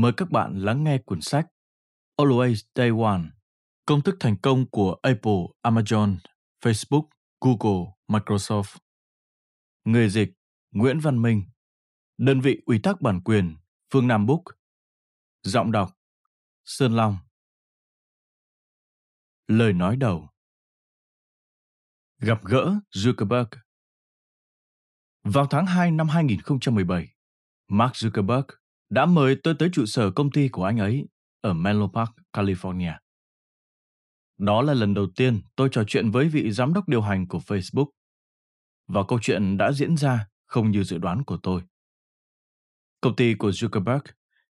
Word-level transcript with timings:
Mời 0.00 0.12
các 0.16 0.30
bạn 0.30 0.58
lắng 0.58 0.84
nghe 0.84 0.98
cuốn 0.98 1.20
sách 1.20 1.46
Always 2.16 2.54
Day 2.74 2.90
One 3.04 3.22
Công 3.86 4.02
thức 4.02 4.16
thành 4.20 4.36
công 4.42 4.70
của 4.70 4.96
Apple, 5.02 5.42
Amazon, 5.62 6.16
Facebook, 6.60 7.08
Google, 7.40 7.92
Microsoft. 8.08 8.76
Người 9.84 10.08
dịch 10.08 10.28
Nguyễn 10.70 11.00
Văn 11.00 11.22
Minh 11.22 11.42
Đơn 12.18 12.40
vị 12.40 12.62
ủy 12.66 12.80
thác 12.82 13.00
bản 13.00 13.20
quyền 13.24 13.56
Phương 13.92 14.08
Nam 14.08 14.26
Book. 14.26 14.42
Giọng 15.42 15.72
đọc 15.72 15.98
Sơn 16.64 16.92
Long. 16.92 17.18
Lời 19.46 19.72
nói 19.72 19.96
đầu. 19.96 20.28
Gặp 22.18 22.44
gỡ 22.44 22.80
Zuckerberg. 22.90 23.48
Vào 25.22 25.46
tháng 25.50 25.66
2 25.66 25.90
năm 25.90 26.08
2017, 26.08 27.08
Mark 27.68 27.92
Zuckerberg 27.92 28.59
đã 28.90 29.06
mời 29.06 29.36
tôi 29.42 29.54
tới 29.58 29.68
trụ 29.72 29.86
sở 29.86 30.10
công 30.10 30.30
ty 30.30 30.48
của 30.48 30.64
anh 30.64 30.78
ấy 30.78 31.08
ở 31.40 31.54
Menlo 31.54 31.88
Park, 31.94 32.10
California. 32.32 32.94
Đó 34.38 34.62
là 34.62 34.74
lần 34.74 34.94
đầu 34.94 35.06
tiên 35.16 35.40
tôi 35.56 35.68
trò 35.72 35.84
chuyện 35.86 36.10
với 36.10 36.28
vị 36.28 36.50
giám 36.50 36.72
đốc 36.72 36.88
điều 36.88 37.00
hành 37.00 37.28
của 37.28 37.38
Facebook. 37.38 37.90
Và 38.86 39.02
câu 39.08 39.18
chuyện 39.22 39.56
đã 39.56 39.72
diễn 39.72 39.96
ra 39.96 40.26
không 40.46 40.70
như 40.70 40.84
dự 40.84 40.98
đoán 40.98 41.24
của 41.24 41.38
tôi. 41.42 41.62
Công 43.00 43.16
ty 43.16 43.34
của 43.34 43.50
Zuckerberg, 43.50 44.00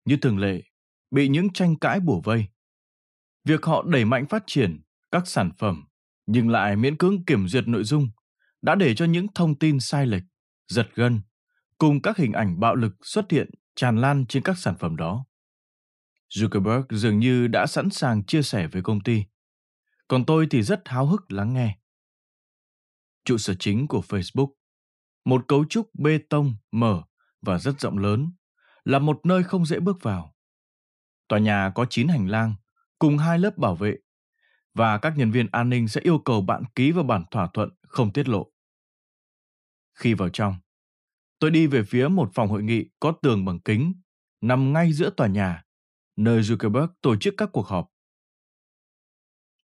như 0.05 0.17
thường 0.17 0.39
lệ, 0.39 0.63
bị 1.11 1.29
những 1.29 1.53
tranh 1.53 1.79
cãi 1.79 2.01
bủa 2.01 2.21
vây. 2.21 2.47
Việc 3.45 3.65
họ 3.65 3.83
đẩy 3.83 4.05
mạnh 4.05 4.27
phát 4.27 4.43
triển 4.47 4.81
các 5.11 5.27
sản 5.27 5.51
phẩm 5.59 5.85
nhưng 6.27 6.49
lại 6.49 6.77
miễn 6.77 6.97
cưỡng 6.97 7.25
kiểm 7.25 7.49
duyệt 7.49 7.69
nội 7.69 7.85
dung 7.85 8.09
đã 8.63 8.75
để 8.75 8.95
cho 8.95 9.05
những 9.05 9.27
thông 9.35 9.59
tin 9.59 9.81
sai 9.81 10.07
lệch, 10.07 10.23
giật 10.69 10.89
gân 10.95 11.21
cùng 11.79 12.03
các 12.03 12.17
hình 12.17 12.33
ảnh 12.33 12.61
bạo 12.61 12.75
lực 12.75 12.93
xuất 13.03 13.31
hiện 13.31 13.51
tràn 13.79 13.97
lan 13.97 14.27
trên 14.27 14.43
các 14.43 14.59
sản 14.59 14.77
phẩm 14.79 14.97
đó. 14.97 15.25
Zuckerberg 16.29 16.85
dường 16.91 17.19
như 17.19 17.47
đã 17.47 17.67
sẵn 17.67 17.91
sàng 17.91 18.25
chia 18.25 18.43
sẻ 18.43 18.67
với 18.67 18.83
công 18.83 19.01
ty, 19.01 19.25
còn 20.09 20.25
tôi 20.25 20.47
thì 20.51 20.63
rất 20.63 20.89
háo 20.89 21.07
hức 21.07 21.33
lắng 21.33 21.55
nghe. 21.55 21.79
Trụ 23.25 23.39
sở 23.39 23.55
chính 23.55 23.87
của 23.89 24.03
Facebook, 24.09 24.53
một 25.25 25.45
cấu 25.49 25.65
trúc 25.65 25.91
bê 25.95 26.19
tông 26.31 26.57
mở 26.73 27.03
và 27.43 27.59
rất 27.59 27.81
rộng 27.81 27.99
lớn, 27.99 28.33
là 28.85 28.99
một 28.99 29.21
nơi 29.25 29.43
không 29.43 29.67
dễ 29.67 29.81
bước 29.81 30.03
vào. 30.03 30.35
Tòa 31.29 31.39
nhà 31.39 31.73
có 31.75 31.87
9 31.91 32.09
hành 32.09 32.29
lang, 32.29 32.55
cùng 32.99 33.19
hai 33.19 33.39
lớp 33.39 33.59
bảo 33.59 33.77
vệ, 33.77 33.97
và 34.75 34.99
các 34.99 35.13
nhân 35.17 35.31
viên 35.31 35.47
an 35.53 35.71
ninh 35.71 35.89
sẽ 35.89 36.01
yêu 36.01 36.19
cầu 36.19 36.41
bạn 36.41 36.63
ký 36.75 36.93
vào 36.93 37.05
bản 37.05 37.25
thỏa 37.31 37.49
thuận 37.55 37.71
không 37.83 38.13
tiết 38.13 38.29
lộ. 38.29 38.53
Khi 39.95 40.15
vào 40.15 40.29
trong, 40.29 40.57
Tôi 41.39 41.51
đi 41.51 41.67
về 41.67 41.83
phía 41.83 42.09
một 42.09 42.31
phòng 42.35 42.49
hội 42.49 42.63
nghị 42.63 42.85
có 43.01 43.13
tường 43.23 43.45
bằng 43.45 43.61
kính, 43.61 43.95
nằm 44.41 44.73
ngay 44.73 44.93
giữa 44.93 45.11
tòa 45.11 45.27
nhà, 45.27 45.65
nơi 46.17 46.41
Zuckerberg 46.41 46.89
tổ 47.01 47.17
chức 47.17 47.35
các 47.37 47.49
cuộc 47.53 47.67
họp. 47.67 47.91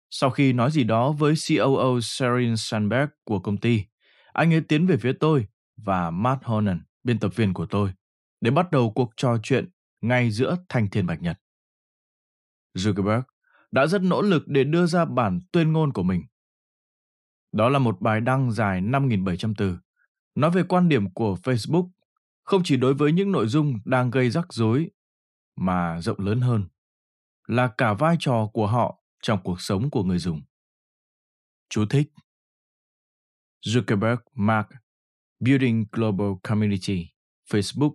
Sau 0.10 0.30
khi 0.30 0.54
nói 0.54 0.72
gì 0.72 0.84
đó 0.84 1.12
với 1.12 1.34
COO 1.48 2.00
Sherin 2.02 2.58
Sandberg 2.58 3.10
của 3.24 3.40
công 3.40 3.58
ty, 3.58 3.86
anh 4.34 4.54
ấy 4.54 4.62
tiến 4.62 4.88
về 4.88 4.98
phía 4.98 5.14
tôi 5.20 5.48
và 5.78 6.12
Matt 6.12 6.44
Honan, 6.44 6.82
biên 7.04 7.20
tập 7.20 7.36
viên 7.36 7.54
của 7.54 7.66
tôi, 7.66 7.94
để 8.42 8.52
bắt 8.52 8.72
đầu 8.72 8.92
cuộc 8.96 9.12
trò 9.18 9.38
chuyện 9.44 9.70
ngay 10.02 10.32
giữa 10.32 10.58
thanh 10.70 10.90
thiên 10.90 11.06
bạch 11.06 11.22
nhật. 11.22 11.38
Zuckerberg 12.78 13.22
đã 13.72 13.88
rất 13.88 14.02
nỗ 14.02 14.22
lực 14.22 14.48
để 14.48 14.64
đưa 14.64 14.86
ra 14.86 15.06
bản 15.06 15.40
tuyên 15.52 15.72
ngôn 15.72 15.94
của 15.94 16.04
mình. 16.04 16.24
Đó 17.52 17.70
là 17.70 17.80
một 17.80 18.02
bài 18.02 18.22
đăng 18.22 18.52
dài 18.52 18.82
5.700 18.82 19.54
từ, 19.58 19.78
nói 20.36 20.52
về 20.52 20.64
quan 20.64 20.90
điểm 20.90 21.14
của 21.14 21.38
Facebook 21.44 21.90
không 22.44 22.62
chỉ 22.64 22.78
đối 22.78 22.94
với 22.94 23.12
những 23.12 23.32
nội 23.32 23.48
dung 23.48 23.80
đang 23.86 24.12
gây 24.12 24.30
rắc 24.30 24.54
rối 24.54 24.90
mà 25.56 26.02
rộng 26.02 26.20
lớn 26.20 26.42
hơn 26.42 26.68
là 27.48 27.74
cả 27.78 27.94
vai 27.94 28.16
trò 28.20 28.50
của 28.54 28.68
họ 28.68 29.04
trong 29.22 29.40
cuộc 29.44 29.62
sống 29.62 29.90
của 29.90 30.04
người 30.04 30.20
dùng. 30.20 30.42
Chú 31.70 31.86
thích. 31.90 32.12
Zuckerberg 33.66 34.18
Mark 34.34 34.68
Building 35.40 35.86
Global 35.92 36.28
Community 36.44 37.08
Facebook 37.50 37.94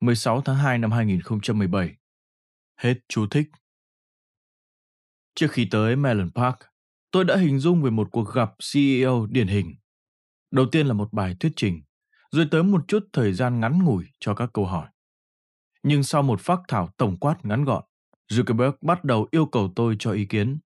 16 0.00 0.40
tháng 0.40 0.56
2 0.56 0.78
năm 0.78 0.92
2017 0.92 1.96
Hết 2.76 2.94
chú 3.08 3.26
thích. 3.30 3.48
Trước 5.34 5.46
khi 5.50 5.68
tới 5.70 5.96
Mellon 5.96 6.30
Park, 6.34 6.56
tôi 7.10 7.24
đã 7.24 7.36
hình 7.36 7.58
dung 7.58 7.82
về 7.82 7.90
một 7.90 8.08
cuộc 8.12 8.34
gặp 8.34 8.50
CEO 8.72 9.26
điển 9.26 9.46
hình. 9.46 9.74
Đầu 10.54 10.66
tiên 10.72 10.86
là 10.86 10.94
một 10.94 11.12
bài 11.12 11.36
thuyết 11.40 11.52
trình, 11.56 11.82
rồi 12.30 12.48
tới 12.50 12.62
một 12.62 12.84
chút 12.88 13.08
thời 13.12 13.32
gian 13.32 13.60
ngắn 13.60 13.84
ngủi 13.84 14.04
cho 14.20 14.34
các 14.34 14.50
câu 14.52 14.66
hỏi. 14.66 14.88
Nhưng 15.82 16.02
sau 16.02 16.22
một 16.22 16.40
phác 16.40 16.60
thảo 16.68 16.88
tổng 16.96 17.16
quát 17.16 17.44
ngắn 17.44 17.64
gọn, 17.64 17.84
Zuckerberg 18.30 18.72
bắt 18.80 19.04
đầu 19.04 19.28
yêu 19.30 19.46
cầu 19.46 19.72
tôi 19.76 19.96
cho 19.98 20.12
ý 20.12 20.26
kiến. 20.26 20.58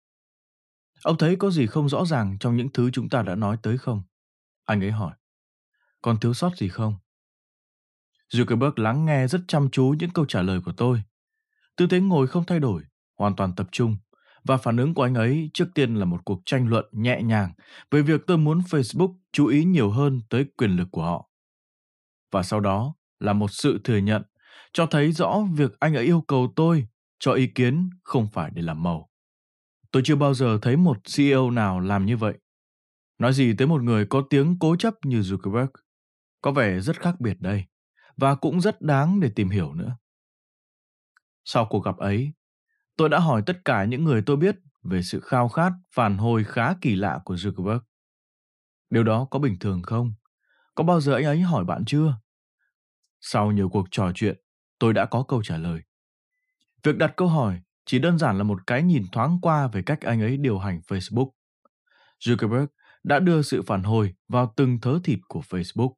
Ông 1.02 1.18
thấy 1.18 1.36
có 1.36 1.50
gì 1.50 1.66
không 1.66 1.88
rõ 1.88 2.04
ràng 2.04 2.36
trong 2.40 2.56
những 2.56 2.68
thứ 2.72 2.90
chúng 2.90 3.08
ta 3.08 3.22
đã 3.22 3.34
nói 3.34 3.56
tới 3.62 3.78
không? 3.78 4.02
Anh 4.64 4.80
ấy 4.80 4.90
hỏi. 4.90 5.14
Còn 6.02 6.20
thiếu 6.20 6.34
sót 6.34 6.56
gì 6.56 6.68
không? 6.68 6.94
Zuckerberg 8.32 8.72
lắng 8.76 9.04
nghe 9.04 9.26
rất 9.26 9.40
chăm 9.48 9.70
chú 9.70 9.94
những 9.98 10.10
câu 10.10 10.24
trả 10.26 10.42
lời 10.42 10.60
của 10.64 10.72
tôi. 10.76 11.02
Tư 11.76 11.86
thế 11.90 12.00
ngồi 12.00 12.26
không 12.26 12.44
thay 12.44 12.60
đổi, 12.60 12.82
hoàn 13.18 13.36
toàn 13.36 13.54
tập 13.54 13.68
trung 13.72 13.96
và 14.48 14.56
phản 14.56 14.76
ứng 14.76 14.94
của 14.94 15.02
anh 15.02 15.14
ấy 15.14 15.50
trước 15.54 15.68
tiên 15.74 15.94
là 15.94 16.04
một 16.04 16.24
cuộc 16.24 16.42
tranh 16.46 16.68
luận 16.68 16.84
nhẹ 16.92 17.22
nhàng 17.22 17.52
về 17.90 18.02
việc 18.02 18.20
tôi 18.26 18.38
muốn 18.38 18.58
Facebook 18.58 19.14
chú 19.32 19.46
ý 19.46 19.64
nhiều 19.64 19.90
hơn 19.90 20.20
tới 20.30 20.44
quyền 20.56 20.70
lực 20.70 20.88
của 20.90 21.02
họ. 21.02 21.30
Và 22.32 22.42
sau 22.42 22.60
đó 22.60 22.94
là 23.20 23.32
một 23.32 23.50
sự 23.50 23.80
thừa 23.84 23.96
nhận 23.96 24.22
cho 24.72 24.86
thấy 24.86 25.12
rõ 25.12 25.40
việc 25.54 25.72
anh 25.80 25.94
ấy 25.94 26.04
yêu 26.04 26.20
cầu 26.28 26.52
tôi 26.56 26.86
cho 27.18 27.32
ý 27.32 27.46
kiến 27.46 27.90
không 28.02 28.28
phải 28.32 28.50
để 28.54 28.62
làm 28.62 28.82
màu. 28.82 29.10
Tôi 29.90 30.02
chưa 30.04 30.16
bao 30.16 30.34
giờ 30.34 30.58
thấy 30.62 30.76
một 30.76 30.96
CEO 31.16 31.50
nào 31.50 31.80
làm 31.80 32.06
như 32.06 32.16
vậy. 32.16 32.38
Nói 33.18 33.32
gì 33.32 33.54
tới 33.58 33.66
một 33.66 33.82
người 33.82 34.06
có 34.06 34.22
tiếng 34.30 34.58
cố 34.58 34.76
chấp 34.76 34.94
như 35.04 35.20
Zuckerberg. 35.20 35.68
Có 36.42 36.50
vẻ 36.50 36.80
rất 36.80 37.00
khác 37.00 37.20
biệt 37.20 37.40
đây, 37.40 37.64
và 38.16 38.34
cũng 38.34 38.60
rất 38.60 38.82
đáng 38.82 39.20
để 39.20 39.30
tìm 39.36 39.48
hiểu 39.48 39.74
nữa. 39.74 39.96
Sau 41.44 41.66
cuộc 41.70 41.84
gặp 41.84 41.96
ấy, 41.96 42.32
Tôi 42.98 43.08
đã 43.08 43.18
hỏi 43.18 43.42
tất 43.46 43.64
cả 43.64 43.84
những 43.84 44.04
người 44.04 44.22
tôi 44.26 44.36
biết 44.36 44.56
về 44.82 45.02
sự 45.02 45.20
khao 45.20 45.48
khát 45.48 45.72
phản 45.94 46.18
hồi 46.18 46.44
khá 46.44 46.74
kỳ 46.80 46.94
lạ 46.94 47.20
của 47.24 47.34
Zuckerberg. 47.34 47.80
Điều 48.90 49.04
đó 49.04 49.26
có 49.30 49.38
bình 49.38 49.58
thường 49.58 49.82
không? 49.82 50.12
Có 50.74 50.84
bao 50.84 51.00
giờ 51.00 51.14
anh 51.14 51.24
ấy 51.24 51.40
hỏi 51.40 51.64
bạn 51.64 51.84
chưa? 51.86 52.18
Sau 53.20 53.52
nhiều 53.52 53.68
cuộc 53.68 53.86
trò 53.90 54.12
chuyện, 54.14 54.36
tôi 54.78 54.92
đã 54.92 55.04
có 55.04 55.22
câu 55.22 55.42
trả 55.42 55.56
lời. 55.56 55.80
Việc 56.82 56.96
đặt 56.96 57.12
câu 57.16 57.28
hỏi 57.28 57.60
chỉ 57.86 57.98
đơn 57.98 58.18
giản 58.18 58.38
là 58.38 58.44
một 58.44 58.66
cái 58.66 58.82
nhìn 58.82 59.04
thoáng 59.12 59.38
qua 59.42 59.66
về 59.66 59.82
cách 59.82 60.00
anh 60.00 60.20
ấy 60.20 60.36
điều 60.36 60.58
hành 60.58 60.80
Facebook. 60.88 61.30
Zuckerberg 62.20 62.66
đã 63.04 63.18
đưa 63.18 63.42
sự 63.42 63.62
phản 63.62 63.82
hồi 63.82 64.14
vào 64.28 64.52
từng 64.56 64.80
thớ 64.80 64.98
thịt 65.04 65.18
của 65.28 65.40
Facebook. 65.40 65.92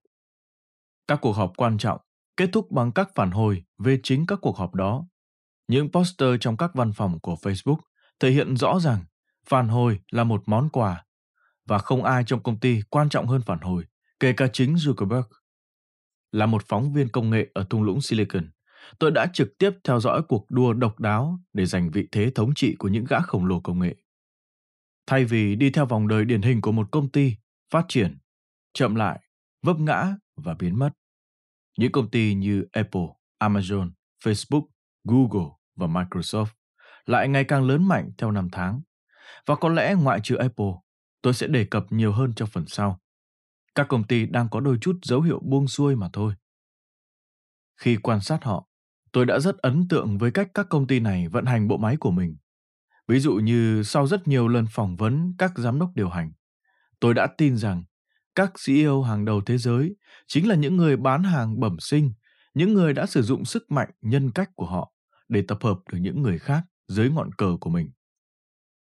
Các 1.09 1.19
cuộc 1.23 1.33
họp 1.33 1.53
quan 1.57 1.79
trọng 1.79 2.01
kết 2.37 2.51
thúc 2.53 2.71
bằng 2.71 2.93
các 2.93 3.11
phản 3.15 3.31
hồi 3.31 3.65
về 3.79 4.01
chính 4.03 4.27
các 4.27 4.39
cuộc 4.43 4.57
họp 4.57 4.75
đó 4.75 5.07
những 5.71 5.93
poster 5.93 6.29
trong 6.41 6.57
các 6.57 6.75
văn 6.75 6.93
phòng 6.93 7.21
của 7.21 7.35
Facebook 7.35 7.79
thể 8.21 8.31
hiện 8.31 8.57
rõ 8.57 8.81
ràng 8.81 9.05
phản 9.47 9.69
hồi 9.69 10.01
là 10.11 10.25
một 10.25 10.43
món 10.47 10.69
quà 10.69 11.05
và 11.67 11.79
không 11.79 12.05
ai 12.05 12.25
trong 12.27 12.43
công 12.43 12.61
ty 12.61 12.81
quan 12.91 13.09
trọng 13.09 13.27
hơn 13.27 13.43
phản 13.47 13.59
hồi, 13.61 13.85
kể 14.21 14.33
cả 14.33 14.49
chính 14.53 14.75
Zuckerberg. 14.75 15.23
Là 16.33 16.47
một 16.47 16.63
phóng 16.69 16.93
viên 16.93 17.09
công 17.09 17.31
nghệ 17.31 17.51
ở 17.55 17.67
thung 17.71 17.83
lũng 17.83 18.01
Silicon, 18.01 18.51
tôi 18.99 19.11
đã 19.11 19.27
trực 19.33 19.59
tiếp 19.59 19.71
theo 19.85 20.01
dõi 20.01 20.23
cuộc 20.29 20.47
đua 20.51 20.73
độc 20.73 21.01
đáo 21.01 21.41
để 21.53 21.67
giành 21.67 21.91
vị 21.91 22.09
thế 22.13 22.31
thống 22.35 22.55
trị 22.55 22.77
của 22.79 22.89
những 22.89 23.05
gã 23.05 23.21
khổng 23.21 23.47
lồ 23.47 23.61
công 23.61 23.79
nghệ. 23.79 23.97
Thay 25.07 25.25
vì 25.25 25.57
đi 25.57 25.71
theo 25.71 25.87
vòng 25.87 26.09
đời 26.09 26.25
điển 26.25 26.43
hình 26.43 26.61
của 26.61 26.73
một 26.73 26.89
công 26.91 27.09
ty 27.09 27.37
phát 27.71 27.85
triển, 27.89 28.19
chậm 28.73 28.95
lại, 28.95 29.21
vấp 29.63 29.79
ngã 29.79 30.15
và 30.37 30.55
biến 30.55 30.79
mất. 30.79 30.91
Những 31.79 31.93
công 31.93 32.11
ty 32.11 32.35
như 32.35 32.65
Apple, 32.73 33.07
Amazon, 33.39 33.91
Facebook, 34.25 34.67
Google 35.05 35.60
và 35.81 35.87
Microsoft 35.87 36.47
lại 37.07 37.29
ngày 37.29 37.45
càng 37.45 37.65
lớn 37.65 37.89
mạnh 37.89 38.11
theo 38.19 38.31
năm 38.31 38.49
tháng, 38.53 38.81
và 39.47 39.55
có 39.55 39.69
lẽ 39.69 39.95
ngoại 39.95 40.21
trừ 40.23 40.37
Apple, 40.37 40.73
tôi 41.23 41.35
sẽ 41.35 41.47
đề 41.47 41.65
cập 41.65 41.87
nhiều 41.91 42.13
hơn 42.13 42.33
trong 42.37 42.49
phần 42.49 42.65
sau. 42.67 43.01
Các 43.75 43.89
công 43.89 44.05
ty 44.05 44.27
đang 44.27 44.49
có 44.49 44.61
đôi 44.61 44.79
chút 44.81 44.97
dấu 45.03 45.21
hiệu 45.21 45.41
buông 45.45 45.69
xuôi 45.69 45.97
mà 45.97 46.09
thôi. 46.13 46.35
Khi 47.77 47.97
quan 47.97 48.21
sát 48.21 48.45
họ, 48.45 48.69
tôi 49.13 49.27
đã 49.27 49.39
rất 49.39 49.59
ấn 49.59 49.89
tượng 49.89 50.19
với 50.19 50.31
cách 50.31 50.49
các 50.55 50.67
công 50.71 50.87
ty 50.87 51.01
này 51.01 51.29
vận 51.29 51.47
hành 51.47 51.69
bộ 51.69 51.77
máy 51.77 51.97
của 51.97 52.11
mình. 52.11 52.37
Ví 53.09 53.19
dụ 53.19 53.33
như 53.35 53.83
sau 53.83 54.07
rất 54.07 54.29
nhiều 54.29 54.49
lần 54.49 54.67
phỏng 54.71 54.97
vấn 54.97 55.35
các 55.39 55.53
giám 55.59 55.79
đốc 55.79 55.91
điều 55.95 56.09
hành, 56.09 56.33
tôi 57.01 57.15
đã 57.15 57.29
tin 57.39 57.57
rằng 57.57 57.85
các 58.35 58.53
CEO 58.67 59.03
hàng 59.03 59.25
đầu 59.25 59.41
thế 59.41 59.59
giới 59.59 59.97
chính 60.27 60.49
là 60.49 60.55
những 60.55 60.77
người 60.77 60.97
bán 60.97 61.23
hàng 61.23 61.61
bẩm 61.61 61.77
sinh, 61.81 62.13
những 62.55 62.75
người 62.75 62.93
đã 62.93 63.07
sử 63.07 63.23
dụng 63.23 63.45
sức 63.45 63.71
mạnh 63.71 63.91
nhân 64.01 64.31
cách 64.31 64.51
của 64.55 64.67
họ 64.67 64.93
để 65.31 65.43
tập 65.49 65.59
hợp 65.63 65.79
được 65.93 65.99
những 65.99 66.23
người 66.23 66.39
khác 66.39 66.63
dưới 66.89 67.11
ngọn 67.11 67.33
cờ 67.33 67.57
của 67.61 67.71
mình. 67.71 67.91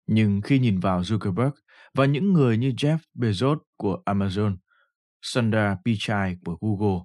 Nhưng 0.07 0.41
khi 0.41 0.59
nhìn 0.59 0.79
vào 0.79 1.01
Zuckerberg 1.01 1.51
và 1.93 2.05
những 2.05 2.33
người 2.33 2.57
như 2.57 2.69
Jeff 2.69 2.97
Bezos 3.15 3.57
của 3.77 4.01
Amazon, 4.05 4.57
Sundar 5.21 5.77
Pichai 5.85 6.37
của 6.45 6.57
Google, 6.61 7.03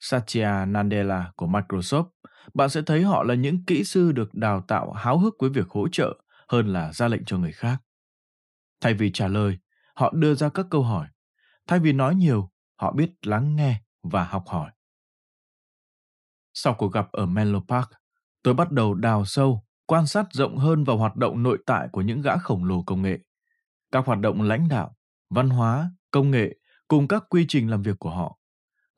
Satya 0.00 0.64
Nadella 0.64 1.32
của 1.36 1.46
Microsoft, 1.46 2.08
bạn 2.54 2.68
sẽ 2.68 2.82
thấy 2.86 3.02
họ 3.02 3.22
là 3.22 3.34
những 3.34 3.64
kỹ 3.64 3.84
sư 3.84 4.12
được 4.12 4.34
đào 4.34 4.64
tạo 4.68 4.92
háo 4.92 5.18
hức 5.18 5.34
với 5.40 5.50
việc 5.50 5.68
hỗ 5.68 5.88
trợ 5.88 6.20
hơn 6.48 6.72
là 6.72 6.92
ra 6.92 7.08
lệnh 7.08 7.24
cho 7.24 7.38
người 7.38 7.52
khác. 7.52 7.76
Thay 8.80 8.94
vì 8.94 9.10
trả 9.12 9.28
lời, 9.28 9.58
họ 9.94 10.12
đưa 10.16 10.34
ra 10.34 10.48
các 10.48 10.66
câu 10.70 10.82
hỏi. 10.82 11.08
Thay 11.66 11.78
vì 11.78 11.92
nói 11.92 12.14
nhiều, 12.14 12.50
họ 12.76 12.92
biết 12.92 13.10
lắng 13.26 13.56
nghe 13.56 13.80
và 14.02 14.24
học 14.24 14.44
hỏi. 14.46 14.70
Sau 16.54 16.74
cuộc 16.74 16.92
gặp 16.92 17.12
ở 17.12 17.26
Menlo 17.26 17.60
Park, 17.68 17.88
tôi 18.44 18.54
bắt 18.54 18.70
đầu 18.70 18.94
đào 18.94 19.24
sâu, 19.24 19.64
quan 19.86 20.06
sát 20.06 20.26
rộng 20.32 20.56
hơn 20.56 20.84
vào 20.84 20.96
hoạt 20.96 21.16
động 21.16 21.42
nội 21.42 21.58
tại 21.66 21.88
của 21.92 22.00
những 22.00 22.22
gã 22.22 22.36
khổng 22.36 22.64
lồ 22.64 22.82
công 22.82 23.02
nghệ. 23.02 23.18
Các 23.92 24.06
hoạt 24.06 24.20
động 24.20 24.42
lãnh 24.42 24.68
đạo, 24.68 24.96
văn 25.30 25.50
hóa, 25.50 25.90
công 26.10 26.30
nghệ 26.30 26.56
cùng 26.88 27.08
các 27.08 27.24
quy 27.28 27.44
trình 27.48 27.70
làm 27.70 27.82
việc 27.82 27.98
của 27.98 28.10
họ 28.10 28.38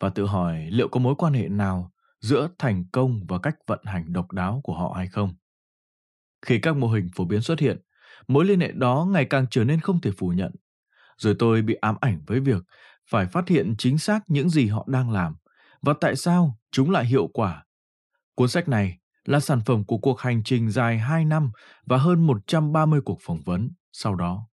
và 0.01 0.09
tự 0.09 0.27
hỏi 0.27 0.69
liệu 0.71 0.89
có 0.89 1.01
mối 1.01 1.15
quan 1.19 1.33
hệ 1.33 1.49
nào 1.49 1.93
giữa 2.21 2.49
thành 2.59 2.85
công 2.93 3.27
và 3.29 3.39
cách 3.39 3.55
vận 3.67 3.81
hành 3.85 4.13
độc 4.13 4.33
đáo 4.33 4.61
của 4.65 4.75
họ 4.75 4.95
hay 4.97 5.09
không. 5.09 5.35
Khi 6.43 6.59
các 6.59 6.77
mô 6.77 6.89
hình 6.89 7.09
phổ 7.15 7.25
biến 7.25 7.41
xuất 7.41 7.61
hiện, 7.61 7.79
mối 8.29 8.45
liên 8.45 8.61
hệ 8.61 8.73
đó 8.73 9.07
ngày 9.11 9.25
càng 9.25 9.47
trở 9.51 9.65
nên 9.65 9.81
không 9.81 10.01
thể 10.01 10.11
phủ 10.19 10.29
nhận. 10.29 10.53
Rồi 11.19 11.37
tôi 11.39 11.63
bị 11.63 11.75
ám 11.75 11.97
ảnh 12.01 12.21
với 12.27 12.41
việc 12.41 12.63
phải 13.11 13.27
phát 13.27 13.49
hiện 13.49 13.75
chính 13.79 13.99
xác 13.99 14.21
những 14.27 14.49
gì 14.49 14.67
họ 14.67 14.85
đang 14.89 15.11
làm 15.11 15.37
và 15.83 15.95
tại 16.01 16.17
sao 16.17 16.59
chúng 16.71 16.91
lại 16.91 17.05
hiệu 17.05 17.27
quả. 17.27 17.65
Cuốn 18.35 18.49
sách 18.49 18.69
này 18.69 18.99
là 19.29 19.41
sản 19.41 19.61
phẩm 19.67 19.85
của 19.85 19.99
cuộc 19.99 20.21
hành 20.21 20.43
trình 20.45 20.71
dài 20.71 20.99
2 20.99 21.25
năm 21.25 21.51
và 21.87 21.97
hơn 21.97 22.27
130 22.27 23.01
cuộc 23.05 23.19
phỏng 23.21 23.41
vấn 23.45 23.71
sau 23.93 24.15
đó. 24.15 24.47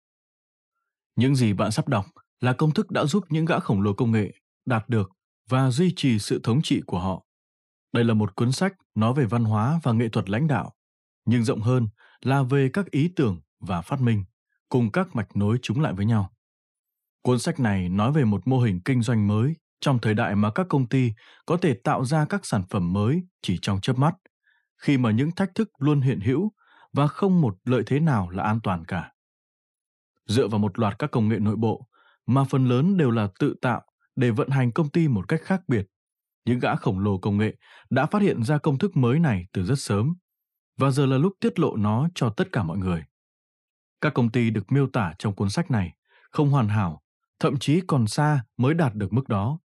Những 1.17 1.37
gì 1.37 1.53
bạn 1.53 1.71
sắp 1.71 1.89
đọc 1.89 2.07
là 2.41 2.53
công 2.53 2.75
thức 2.75 2.91
đã 2.91 3.05
giúp 3.05 3.25
những 3.29 3.45
gã 3.45 3.59
khổng 3.59 3.81
lồ 3.81 3.93
công 3.93 4.13
nghệ 4.13 4.33
đạt 4.67 4.89
được 4.89 5.11
và 5.49 5.71
duy 5.71 5.93
trì 5.97 6.19
sự 6.19 6.41
thống 6.43 6.63
trị 6.63 6.81
của 6.87 6.99
họ. 6.99 7.25
Đây 7.93 8.05
là 8.05 8.15
một 8.15 8.35
cuốn 8.35 8.53
sách 8.53 8.73
nói 8.95 9.15
về 9.15 9.25
văn 9.25 9.45
hóa 9.45 9.81
và 9.83 9.93
nghệ 9.93 10.09
thuật 10.09 10.31
lãnh 10.31 10.47
đạo, 10.47 10.73
nhưng 11.25 11.45
rộng 11.45 11.61
hơn 11.61 11.89
là 12.21 12.43
về 12.43 12.71
các 12.73 12.91
ý 12.91 13.13
tưởng 13.17 13.41
và 13.61 13.83
phát 13.83 14.01
minh 14.01 14.25
cùng 14.69 14.93
các 14.93 15.17
mạch 15.17 15.37
nối 15.37 15.59
chúng 15.63 15.81
lại 15.81 15.93
với 15.93 16.07
nhau. 16.07 16.31
Cuốn 17.23 17.39
sách 17.39 17.61
này 17.61 17.89
nói 17.89 18.13
về 18.13 18.25
một 18.25 18.47
mô 18.47 18.61
hình 18.61 18.81
kinh 18.85 19.03
doanh 19.03 19.27
mới 19.27 19.55
trong 19.81 19.99
thời 19.99 20.15
đại 20.15 20.37
mà 20.37 20.51
các 20.55 20.67
công 20.69 20.89
ty 20.89 21.13
có 21.47 21.57
thể 21.57 21.75
tạo 21.85 22.05
ra 22.05 22.25
các 22.25 22.47
sản 22.47 22.63
phẩm 22.71 22.93
mới 22.93 23.23
chỉ 23.43 23.59
trong 23.63 23.81
chớp 23.81 23.99
mắt, 23.99 24.15
khi 24.81 24.99
mà 24.99 25.11
những 25.11 25.31
thách 25.31 25.55
thức 25.55 25.71
luôn 25.79 26.01
hiện 26.01 26.21
hữu 26.21 26.53
và 26.93 27.07
không 27.07 27.41
một 27.41 27.57
lợi 27.65 27.83
thế 27.87 28.01
nào 28.01 28.31
là 28.31 28.43
an 28.43 28.61
toàn 28.63 28.85
cả. 28.85 29.13
Dựa 30.27 30.49
vào 30.49 30.59
một 30.59 30.79
loạt 30.79 30.99
các 30.99 31.11
công 31.11 31.29
nghệ 31.29 31.39
nội 31.39 31.57
bộ 31.57 31.89
mà 32.27 32.45
phần 32.45 32.65
lớn 32.65 32.97
đều 32.97 33.11
là 33.11 33.29
tự 33.39 33.55
tạo 33.63 33.83
để 34.17 34.31
vận 34.31 34.49
hành 34.49 34.73
công 34.73 34.89
ty 34.89 35.09
một 35.09 35.29
cách 35.29 35.41
khác 35.45 35.63
biệt, 35.69 35.87
những 36.45 36.59
gã 36.59 36.77
khổng 36.77 36.99
lồ 36.99 37.19
công 37.19 37.39
nghệ 37.39 37.57
đã 37.91 38.07
phát 38.07 38.23
hiện 38.23 38.43
ra 38.43 38.59
công 38.59 38.79
thức 38.79 38.97
mới 38.97 39.19
này 39.19 39.47
từ 39.53 39.65
rất 39.65 39.79
sớm 39.79 40.15
và 40.77 40.91
giờ 40.91 41.07
là 41.07 41.19
lúc 41.19 41.33
tiết 41.41 41.59
lộ 41.59 41.77
nó 41.77 42.09
cho 42.15 42.31
tất 42.31 42.49
cả 42.53 42.63
mọi 42.63 42.79
người. 42.79 43.05
Các 44.01 44.15
công 44.15 44.31
ty 44.31 44.51
được 44.51 44.73
miêu 44.73 44.87
tả 44.87 45.15
trong 45.19 45.35
cuốn 45.35 45.51
sách 45.51 45.71
này 45.71 45.95
không 46.31 46.51
hoàn 46.51 46.69
hảo, 46.69 47.03
thậm 47.41 47.59
chí 47.59 47.81
còn 47.87 48.07
xa 48.07 48.45
mới 48.57 48.75
đạt 48.75 48.95
được 48.95 49.13
mức 49.13 49.29
đó. 49.29 49.59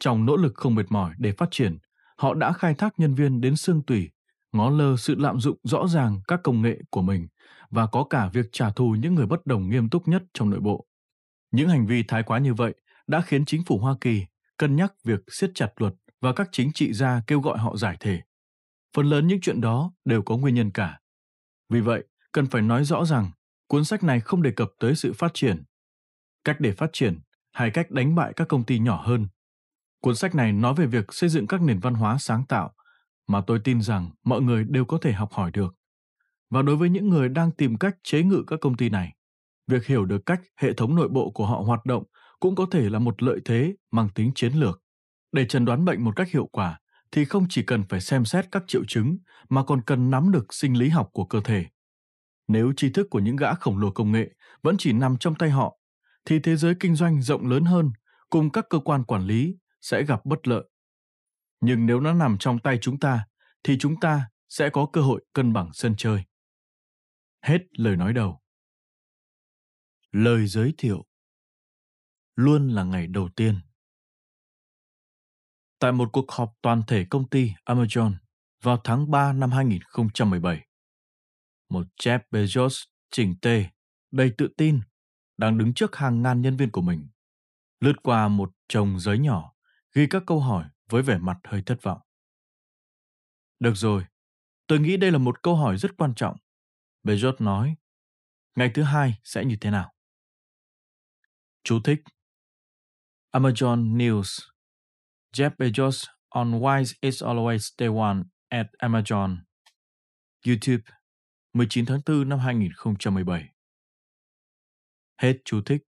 Trong 0.00 0.26
nỗ 0.26 0.36
lực 0.36 0.52
không 0.54 0.74
mệt 0.74 0.86
mỏi 0.88 1.14
để 1.18 1.32
phát 1.32 1.48
triển, 1.50 1.78
họ 2.16 2.34
đã 2.34 2.52
khai 2.52 2.74
thác 2.74 2.94
nhân 2.98 3.14
viên 3.14 3.40
đến 3.40 3.56
xương 3.56 3.82
tủy, 3.82 4.10
ngó 4.52 4.70
lơ 4.70 4.96
sự 4.96 5.14
lạm 5.18 5.40
dụng 5.40 5.58
rõ 5.62 5.86
ràng 5.86 6.20
các 6.28 6.40
công 6.42 6.62
nghệ 6.62 6.78
của 6.90 7.02
mình 7.02 7.28
và 7.70 7.86
có 7.86 8.04
cả 8.04 8.30
việc 8.32 8.46
trả 8.52 8.70
thù 8.70 8.96
những 8.98 9.14
người 9.14 9.26
bất 9.26 9.46
đồng 9.46 9.68
nghiêm 9.68 9.88
túc 9.88 10.08
nhất 10.08 10.22
trong 10.34 10.50
nội 10.50 10.60
bộ. 10.60 10.86
Những 11.50 11.68
hành 11.68 11.86
vi 11.86 12.02
thái 12.02 12.22
quá 12.22 12.38
như 12.38 12.54
vậy 12.54 12.74
đã 13.06 13.20
khiến 13.20 13.44
chính 13.44 13.64
phủ 13.64 13.78
Hoa 13.78 13.96
Kỳ 14.00 14.26
cân 14.56 14.76
nhắc 14.76 14.92
việc 15.04 15.20
siết 15.30 15.50
chặt 15.54 15.72
luật 15.76 15.94
và 16.20 16.32
các 16.32 16.48
chính 16.52 16.72
trị 16.72 16.92
gia 16.92 17.22
kêu 17.26 17.40
gọi 17.40 17.58
họ 17.58 17.76
giải 17.76 17.96
thể. 18.00 18.20
Phần 18.96 19.06
lớn 19.06 19.26
những 19.26 19.40
chuyện 19.40 19.60
đó 19.60 19.92
đều 20.04 20.22
có 20.22 20.36
nguyên 20.36 20.54
nhân 20.54 20.70
cả. 20.70 21.00
Vì 21.68 21.80
vậy, 21.80 22.04
cần 22.32 22.46
phải 22.46 22.62
nói 22.62 22.84
rõ 22.84 23.04
rằng 23.04 23.30
cuốn 23.66 23.84
sách 23.84 24.04
này 24.04 24.20
không 24.20 24.42
đề 24.42 24.50
cập 24.50 24.68
tới 24.80 24.94
sự 24.94 25.12
phát 25.12 25.30
triển, 25.34 25.62
cách 26.44 26.56
để 26.60 26.72
phát 26.72 26.90
triển 26.92 27.18
hay 27.52 27.70
cách 27.70 27.90
đánh 27.90 28.14
bại 28.14 28.32
các 28.36 28.48
công 28.48 28.64
ty 28.64 28.78
nhỏ 28.78 29.02
hơn. 29.06 29.28
Cuốn 30.00 30.16
sách 30.16 30.34
này 30.34 30.52
nói 30.52 30.74
về 30.74 30.86
việc 30.86 31.04
xây 31.12 31.28
dựng 31.28 31.46
các 31.46 31.62
nền 31.62 31.78
văn 31.78 31.94
hóa 31.94 32.16
sáng 32.18 32.44
tạo 32.48 32.74
mà 33.28 33.40
tôi 33.46 33.60
tin 33.64 33.82
rằng 33.82 34.10
mọi 34.24 34.42
người 34.42 34.64
đều 34.64 34.84
có 34.84 34.98
thể 35.02 35.12
học 35.12 35.32
hỏi 35.32 35.50
được. 35.50 35.74
Và 36.50 36.62
đối 36.62 36.76
với 36.76 36.88
những 36.88 37.08
người 37.08 37.28
đang 37.28 37.50
tìm 37.50 37.78
cách 37.78 37.96
chế 38.02 38.22
ngự 38.22 38.44
các 38.46 38.60
công 38.60 38.76
ty 38.76 38.88
này, 38.88 39.14
việc 39.66 39.86
hiểu 39.86 40.04
được 40.04 40.26
cách 40.26 40.40
hệ 40.56 40.72
thống 40.72 40.94
nội 40.94 41.08
bộ 41.08 41.30
của 41.30 41.46
họ 41.46 41.60
hoạt 41.60 41.86
động 41.86 42.04
cũng 42.40 42.54
có 42.54 42.66
thể 42.70 42.90
là 42.90 42.98
một 42.98 43.22
lợi 43.22 43.38
thế 43.44 43.74
mang 43.90 44.08
tính 44.14 44.32
chiến 44.34 44.52
lược. 44.52 44.82
Để 45.32 45.46
chẩn 45.46 45.64
đoán 45.64 45.84
bệnh 45.84 46.04
một 46.04 46.16
cách 46.16 46.30
hiệu 46.30 46.46
quả 46.46 46.80
thì 47.12 47.24
không 47.24 47.46
chỉ 47.50 47.62
cần 47.62 47.84
phải 47.88 48.00
xem 48.00 48.24
xét 48.24 48.52
các 48.52 48.62
triệu 48.66 48.82
chứng 48.88 49.18
mà 49.48 49.64
còn 49.64 49.82
cần 49.82 50.10
nắm 50.10 50.30
được 50.30 50.54
sinh 50.54 50.78
lý 50.78 50.88
học 50.88 51.08
của 51.12 51.24
cơ 51.24 51.40
thể. 51.44 51.64
Nếu 52.48 52.72
tri 52.76 52.90
thức 52.90 53.06
của 53.10 53.18
những 53.18 53.36
gã 53.36 53.54
khổng 53.54 53.78
lồ 53.78 53.90
công 53.90 54.12
nghệ 54.12 54.30
vẫn 54.62 54.76
chỉ 54.78 54.92
nằm 54.92 55.16
trong 55.16 55.34
tay 55.34 55.50
họ, 55.50 55.78
thì 56.24 56.38
thế 56.38 56.56
giới 56.56 56.74
kinh 56.80 56.94
doanh 56.94 57.22
rộng 57.22 57.46
lớn 57.46 57.64
hơn 57.64 57.90
cùng 58.30 58.50
các 58.50 58.66
cơ 58.70 58.78
quan 58.78 59.04
quản 59.04 59.26
lý 59.26 59.56
sẽ 59.80 60.02
gặp 60.02 60.24
bất 60.24 60.48
lợi. 60.48 60.64
Nhưng 61.60 61.86
nếu 61.86 62.00
nó 62.00 62.12
nằm 62.12 62.36
trong 62.40 62.58
tay 62.58 62.78
chúng 62.80 62.98
ta, 62.98 63.26
thì 63.62 63.76
chúng 63.80 64.00
ta 64.00 64.30
sẽ 64.48 64.70
có 64.70 64.86
cơ 64.92 65.00
hội 65.00 65.24
cân 65.32 65.52
bằng 65.52 65.70
sân 65.72 65.94
chơi. 65.96 66.24
Hết 67.42 67.58
lời 67.72 67.96
nói 67.96 68.12
đầu. 68.12 68.40
Lời 70.12 70.46
giới 70.46 70.74
thiệu 70.78 71.04
luôn 72.36 72.68
là 72.68 72.84
ngày 72.84 73.06
đầu 73.06 73.28
tiên. 73.36 73.60
Tại 75.78 75.92
một 75.92 76.08
cuộc 76.12 76.32
họp 76.32 76.52
toàn 76.62 76.82
thể 76.86 77.06
công 77.10 77.28
ty 77.28 77.52
Amazon 77.64 78.14
vào 78.62 78.80
tháng 78.84 79.10
3 79.10 79.32
năm 79.32 79.50
2017, 79.50 80.66
một 81.68 81.86
Jeff 82.00 82.20
Bezos 82.30 82.84
chỉnh 83.10 83.34
tề, 83.42 83.64
đầy 84.10 84.32
tự 84.38 84.48
tin, 84.56 84.80
đang 85.36 85.58
đứng 85.58 85.74
trước 85.74 85.96
hàng 85.96 86.22
ngàn 86.22 86.42
nhân 86.42 86.56
viên 86.56 86.70
của 86.70 86.80
mình, 86.80 87.08
lướt 87.80 88.02
qua 88.02 88.28
một 88.28 88.50
chồng 88.68 89.00
giấy 89.00 89.18
nhỏ, 89.18 89.52
ghi 89.94 90.06
các 90.10 90.22
câu 90.26 90.40
hỏi 90.40 90.64
với 90.88 91.02
vẻ 91.02 91.18
mặt 91.18 91.36
hơi 91.44 91.62
thất 91.66 91.82
vọng. 91.82 92.00
Được 93.60 93.74
rồi, 93.74 94.04
tôi 94.66 94.78
nghĩ 94.80 94.96
đây 94.96 95.10
là 95.10 95.18
một 95.18 95.42
câu 95.42 95.56
hỏi 95.56 95.76
rất 95.76 95.90
quan 95.96 96.14
trọng. 96.14 96.36
Bezos 97.04 97.34
nói, 97.38 97.76
ngày 98.56 98.70
thứ 98.74 98.82
hai 98.82 99.14
sẽ 99.24 99.44
như 99.44 99.56
thế 99.60 99.70
nào? 99.70 99.94
Chú 101.64 101.80
thích 101.84 102.00
Amazon 103.32 103.96
News 103.96 104.40
Jeff 105.32 105.50
Bezos 105.58 106.06
on 106.28 106.60
why 106.60 106.82
it's 107.02 107.26
always 107.26 107.74
day 107.78 107.88
one 107.88 108.22
at 108.48 108.66
Amazon 108.78 109.38
YouTube 110.46 110.82
19 111.52 111.86
tháng 111.86 112.00
4 112.06 112.28
năm 112.28 112.38
2017 112.38 113.48
Hết 115.16 115.36
chú 115.44 115.62
thích 115.66 115.82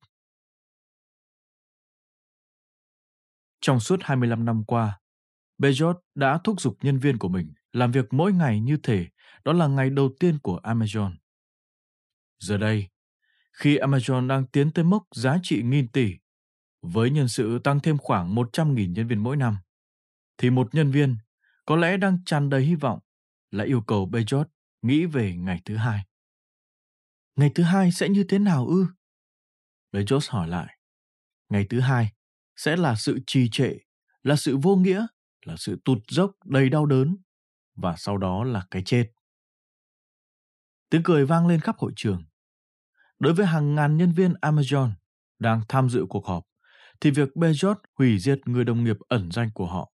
Trong 3.61 3.81
suốt 3.81 4.01
25 4.03 4.45
năm 4.45 4.65
qua, 4.65 5.01
Bezos 5.59 5.95
đã 6.15 6.41
thúc 6.45 6.61
giục 6.61 6.77
nhân 6.83 6.99
viên 6.99 7.19
của 7.19 7.29
mình 7.29 7.53
làm 7.73 7.93
việc 7.93 8.13
mỗi 8.13 8.33
ngày 8.33 8.61
như 8.61 8.77
thể 8.77 9.07
đó 9.45 9.53
là 9.53 9.67
ngày 9.67 9.91
đầu 9.91 10.11
tiên 10.21 10.39
của 10.39 10.61
Amazon. 10.63 11.17
Giờ 12.39 12.57
đây, 12.59 12.89
khi 13.53 13.79
Amazon 13.79 14.27
đang 14.27 14.47
tiến 14.47 14.73
tới 14.73 14.85
mốc 14.85 15.03
giá 15.15 15.39
trị 15.43 15.63
nghìn 15.63 15.89
tỷ 15.89 16.15
với 16.83 17.11
nhân 17.11 17.29
sự 17.29 17.59
tăng 17.65 17.81
thêm 17.81 17.99
khoảng 17.99 18.35
100.000 18.35 18.93
nhân 18.93 19.09
viên 19.09 19.19
mỗi 19.19 19.37
năm, 19.37 19.57
thì 20.39 20.51
một 20.51 20.75
nhân 20.75 20.91
viên 20.91 21.17
có 21.67 21.77
lẽ 21.77 21.97
đang 21.97 22.19
tràn 22.25 22.51
đầy 22.51 22.63
hy 22.63 22.75
vọng 22.75 22.99
là 23.51 23.65
yêu 23.65 23.81
cầu 23.81 24.09
Bezos 24.13 24.45
nghĩ 24.83 25.07
về 25.07 25.37
ngày 25.37 25.61
thứ 25.65 25.77
hai. 25.77 26.05
Ngày 27.37 27.51
thứ 27.55 27.63
hai 27.63 27.93
sẽ 27.93 28.09
như 28.09 28.25
thế 28.29 28.39
nào 28.39 28.67
ư? 28.67 28.87
Bezos 29.93 30.33
hỏi 30.33 30.49
lại. 30.49 30.79
Ngày 31.49 31.67
thứ 31.71 31.81
hai 31.81 32.13
sẽ 32.63 32.77
là 32.77 32.95
sự 32.95 33.19
trì 33.27 33.49
trệ, 33.53 33.73
là 34.23 34.37
sự 34.37 34.57
vô 34.57 34.77
nghĩa, 34.77 35.07
là 35.47 35.55
sự 35.59 35.81
tụt 35.85 35.99
dốc 36.09 36.31
đầy 36.45 36.69
đau 36.69 36.87
đớn 36.87 37.17
và 37.77 37.97
sau 37.97 38.19
đó 38.19 38.45
là 38.45 38.67
cái 38.71 38.83
chết. 38.87 39.11
Tiếng 40.91 41.03
cười 41.03 41.27
vang 41.27 41.47
lên 41.47 41.61
khắp 41.61 41.79
hội 41.79 41.93
trường. 41.97 42.25
đối 43.19 43.35
với 43.35 43.47
hàng 43.47 43.75
ngàn 43.75 43.97
nhân 43.97 44.13
viên 44.13 44.33
Amazon 44.33 44.91
đang 45.39 45.61
tham 45.69 45.91
dự 45.91 46.07
cuộc 46.09 46.27
họp, 46.27 46.45
thì 47.01 47.11
việc 47.11 47.29
Bezos 47.35 47.75
hủy 47.99 48.19
diệt 48.19 48.39
người 48.47 48.65
đồng 48.65 48.85
nghiệp 48.85 48.97
ẩn 49.09 49.31
danh 49.31 49.51
của 49.55 49.67
họ, 49.67 49.93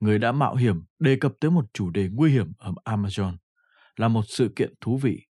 người 0.00 0.18
đã 0.18 0.32
mạo 0.32 0.54
hiểm 0.54 0.84
đề 0.98 1.16
cập 1.20 1.32
tới 1.40 1.50
một 1.50 1.64
chủ 1.72 1.90
đề 1.90 2.08
nguy 2.12 2.32
hiểm 2.32 2.52
ở 2.58 2.72
Amazon, 2.84 3.36
là 3.96 4.08
một 4.08 4.24
sự 4.28 4.52
kiện 4.56 4.74
thú 4.80 4.98
vị. 4.98 5.26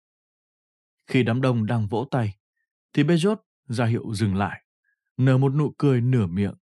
Khi 1.06 1.22
đám 1.22 1.40
đông 1.40 1.66
đang 1.66 1.86
vỗ 1.86 2.08
tay, 2.10 2.36
thì 2.92 3.02
Bezos 3.02 3.36
ra 3.68 3.86
hiệu 3.86 4.14
dừng 4.14 4.34
lại, 4.34 4.64
nở 5.16 5.38
một 5.38 5.54
nụ 5.54 5.74
cười 5.78 6.00
nửa 6.00 6.26
miệng, 6.26 6.54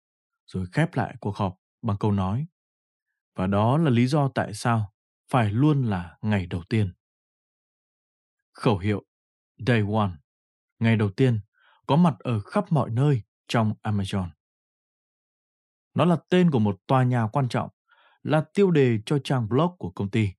rồi 0.47 0.67
khép 0.73 0.95
lại 0.95 1.17
cuộc 1.21 1.37
họp 1.37 1.57
bằng 1.83 1.97
câu 2.01 2.13
nói. 2.13 2.47
Và 3.35 3.47
đó 3.47 3.79
là 3.79 3.91
lý 3.91 4.07
do 4.07 4.29
tại 4.35 4.55
sao 4.55 4.93
phải 5.31 5.51
luôn 5.51 5.83
là 5.83 6.17
ngày 6.23 6.47
đầu 6.47 6.63
tiên. 6.69 6.93
Khẩu 8.53 8.79
hiệu 8.79 9.03
Day 9.67 9.83
One, 9.93 10.11
ngày 10.79 10.97
đầu 10.97 11.11
tiên, 11.11 11.41
có 11.87 11.97
mặt 11.97 12.15
ở 12.19 12.41
khắp 12.41 12.73
mọi 12.73 12.91
nơi 12.91 13.23
trong 13.49 13.75
Amazon. 13.83 14.29
Nó 15.95 16.05
là 16.05 16.17
tên 16.29 16.51
của 16.51 16.59
một 16.59 16.81
tòa 16.87 17.03
nhà 17.03 17.27
quan 17.33 17.49
trọng, 17.49 17.71
là 18.23 18.45
tiêu 18.55 18.71
đề 18.71 18.99
cho 19.07 19.19
trang 19.25 19.49
blog 19.49 19.77
của 19.79 19.91
công 19.91 20.11
ty 20.11 20.31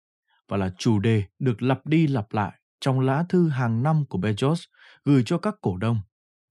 và 0.47 0.57
là 0.57 0.69
chủ 0.77 0.99
đề 0.99 1.23
được 1.39 1.61
lặp 1.61 1.85
đi 1.85 2.07
lặp 2.07 2.33
lại 2.33 2.61
trong 2.79 2.99
lá 2.99 3.25
thư 3.29 3.49
hàng 3.49 3.83
năm 3.83 4.05
của 4.09 4.19
Bezos 4.19 4.65
gửi 5.05 5.23
cho 5.25 5.37
các 5.37 5.55
cổ 5.61 5.77
đông. 5.77 6.01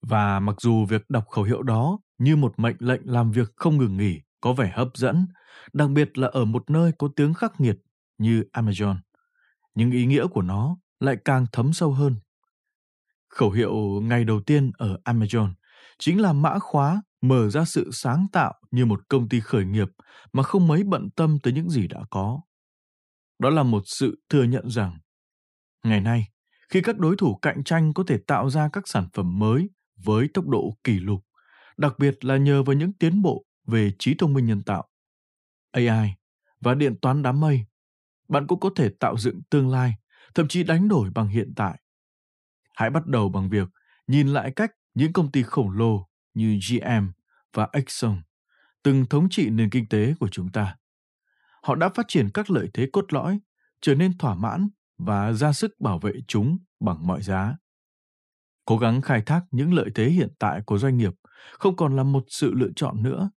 Và 0.02 0.40
mặc 0.40 0.60
dù 0.60 0.84
việc 0.84 1.10
đọc 1.10 1.24
khẩu 1.28 1.44
hiệu 1.44 1.62
đó 1.62 1.98
như 2.18 2.36
một 2.36 2.54
mệnh 2.56 2.76
lệnh 2.78 3.00
làm 3.04 3.30
việc 3.30 3.52
không 3.56 3.78
ngừng 3.78 3.96
nghỉ 3.96 4.20
có 4.40 4.52
vẻ 4.52 4.72
hấp 4.74 4.88
dẫn, 4.94 5.26
đặc 5.72 5.90
biệt 5.90 6.18
là 6.18 6.28
ở 6.28 6.44
một 6.44 6.70
nơi 6.70 6.92
có 6.98 7.08
tiếng 7.16 7.34
khắc 7.34 7.60
nghiệt 7.60 7.76
như 8.18 8.44
Amazon, 8.52 8.96
nhưng 9.74 9.90
ý 9.90 10.06
nghĩa 10.06 10.26
của 10.26 10.42
nó 10.42 10.76
lại 11.00 11.16
càng 11.24 11.46
thấm 11.52 11.72
sâu 11.72 11.92
hơn. 11.92 12.16
Khẩu 13.28 13.50
hiệu 13.50 14.00
ngày 14.02 14.24
đầu 14.24 14.40
tiên 14.46 14.70
ở 14.78 14.98
Amazon 15.04 15.52
chính 15.98 16.20
là 16.20 16.32
mã 16.32 16.58
khóa 16.58 17.02
mở 17.22 17.50
ra 17.50 17.64
sự 17.64 17.90
sáng 17.92 18.26
tạo 18.32 18.54
như 18.70 18.86
một 18.86 19.08
công 19.08 19.28
ty 19.28 19.40
khởi 19.40 19.64
nghiệp 19.64 19.88
mà 20.32 20.42
không 20.42 20.66
mấy 20.66 20.84
bận 20.84 21.08
tâm 21.16 21.38
tới 21.42 21.52
những 21.52 21.70
gì 21.70 21.86
đã 21.86 22.00
có. 22.10 22.40
Đó 23.38 23.50
là 23.50 23.62
một 23.62 23.82
sự 23.86 24.22
thừa 24.28 24.42
nhận 24.44 24.70
rằng 24.70 24.98
ngày 25.84 26.00
nay, 26.00 26.28
khi 26.68 26.80
các 26.82 26.98
đối 26.98 27.16
thủ 27.16 27.38
cạnh 27.42 27.64
tranh 27.64 27.94
có 27.94 28.04
thể 28.06 28.18
tạo 28.26 28.50
ra 28.50 28.68
các 28.72 28.88
sản 28.88 29.08
phẩm 29.14 29.38
mới 29.38 29.70
với 30.04 30.28
tốc 30.34 30.46
độ 30.46 30.76
kỷ 30.84 30.92
lục, 30.92 31.20
đặc 31.76 31.98
biệt 31.98 32.24
là 32.24 32.36
nhờ 32.36 32.62
vào 32.62 32.76
những 32.76 32.92
tiến 32.92 33.22
bộ 33.22 33.44
về 33.66 33.92
trí 33.98 34.14
thông 34.14 34.34
minh 34.34 34.46
nhân 34.46 34.62
tạo, 34.62 34.88
AI 35.70 36.14
và 36.60 36.74
điện 36.74 36.94
toán 37.02 37.22
đám 37.22 37.40
mây, 37.40 37.64
bạn 38.28 38.46
cũng 38.46 38.60
có 38.60 38.70
thể 38.76 38.90
tạo 39.00 39.18
dựng 39.18 39.42
tương 39.50 39.68
lai, 39.68 39.94
thậm 40.34 40.48
chí 40.48 40.62
đánh 40.62 40.88
đổi 40.88 41.10
bằng 41.14 41.28
hiện 41.28 41.52
tại. 41.56 41.80
Hãy 42.74 42.90
bắt 42.90 43.06
đầu 43.06 43.28
bằng 43.28 43.48
việc 43.50 43.68
nhìn 44.06 44.28
lại 44.28 44.52
cách 44.56 44.70
những 44.94 45.12
công 45.12 45.32
ty 45.32 45.42
khổng 45.42 45.70
lồ 45.70 46.08
như 46.34 46.58
GM 46.68 47.06
và 47.52 47.68
Exxon 47.72 48.22
từng 48.82 49.06
thống 49.06 49.28
trị 49.30 49.50
nền 49.50 49.70
kinh 49.70 49.88
tế 49.88 50.14
của 50.20 50.28
chúng 50.28 50.52
ta. 50.52 50.76
Họ 51.62 51.74
đã 51.74 51.88
phát 51.88 52.04
triển 52.08 52.30
các 52.34 52.50
lợi 52.50 52.68
thế 52.74 52.88
cốt 52.92 53.12
lõi, 53.12 53.40
trở 53.80 53.94
nên 53.94 54.18
thỏa 54.18 54.34
mãn 54.34 54.68
và 54.98 55.32
ra 55.32 55.52
sức 55.52 55.80
bảo 55.80 55.98
vệ 55.98 56.12
chúng 56.28 56.58
bằng 56.80 57.06
mọi 57.06 57.22
giá. 57.22 57.56
Cố 58.64 58.78
gắng 58.78 59.02
khai 59.02 59.22
thác 59.26 59.44
những 59.50 59.74
lợi 59.74 59.90
thế 59.94 60.10
hiện 60.10 60.28
tại 60.38 60.60
của 60.66 60.78
doanh 60.78 60.96
nghiệp 60.96 61.12
không 61.52 61.76
còn 61.76 61.96
là 61.96 62.02
một 62.02 62.24
sự 62.28 62.54
lựa 62.54 62.70
chọn 62.76 63.02
nữa. 63.02 63.30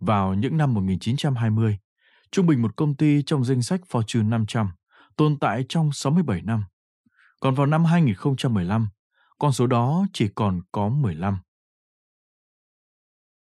Vào 0.00 0.34
những 0.34 0.56
năm 0.56 0.74
1920, 0.74 1.78
trung 2.30 2.46
bình 2.46 2.62
một 2.62 2.76
công 2.76 2.96
ty 2.96 3.22
trong 3.22 3.44
danh 3.44 3.62
sách 3.62 3.80
Fortune 3.88 4.28
500 4.28 4.70
tồn 5.16 5.38
tại 5.38 5.64
trong 5.68 5.92
67 5.92 6.42
năm. 6.42 6.64
Còn 7.40 7.54
vào 7.54 7.66
năm 7.66 7.84
2015, 7.84 8.88
con 9.38 9.52
số 9.52 9.66
đó 9.66 10.06
chỉ 10.12 10.28
còn 10.34 10.60
có 10.72 10.88
15. 10.88 11.38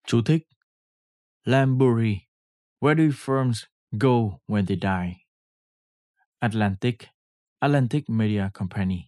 Chú 0.08 0.22
thích 0.26 0.48
Lambury 1.44 2.20
Where 2.80 2.96
do 2.96 3.16
firms 3.26 3.66
go 3.92 4.38
when 4.48 4.66
they 4.66 4.78
die? 4.82 5.28
Atlantic 6.40 6.96
Atlantic 7.60 8.10
Media 8.10 8.44
Company 8.54 9.02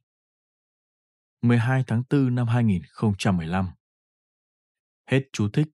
12 1.41 1.83
tháng 1.87 2.03
4 2.09 2.35
năm 2.35 2.47
2015 2.47 3.69
Hết 5.09 5.21
chú 5.33 5.49
thích 5.53 5.67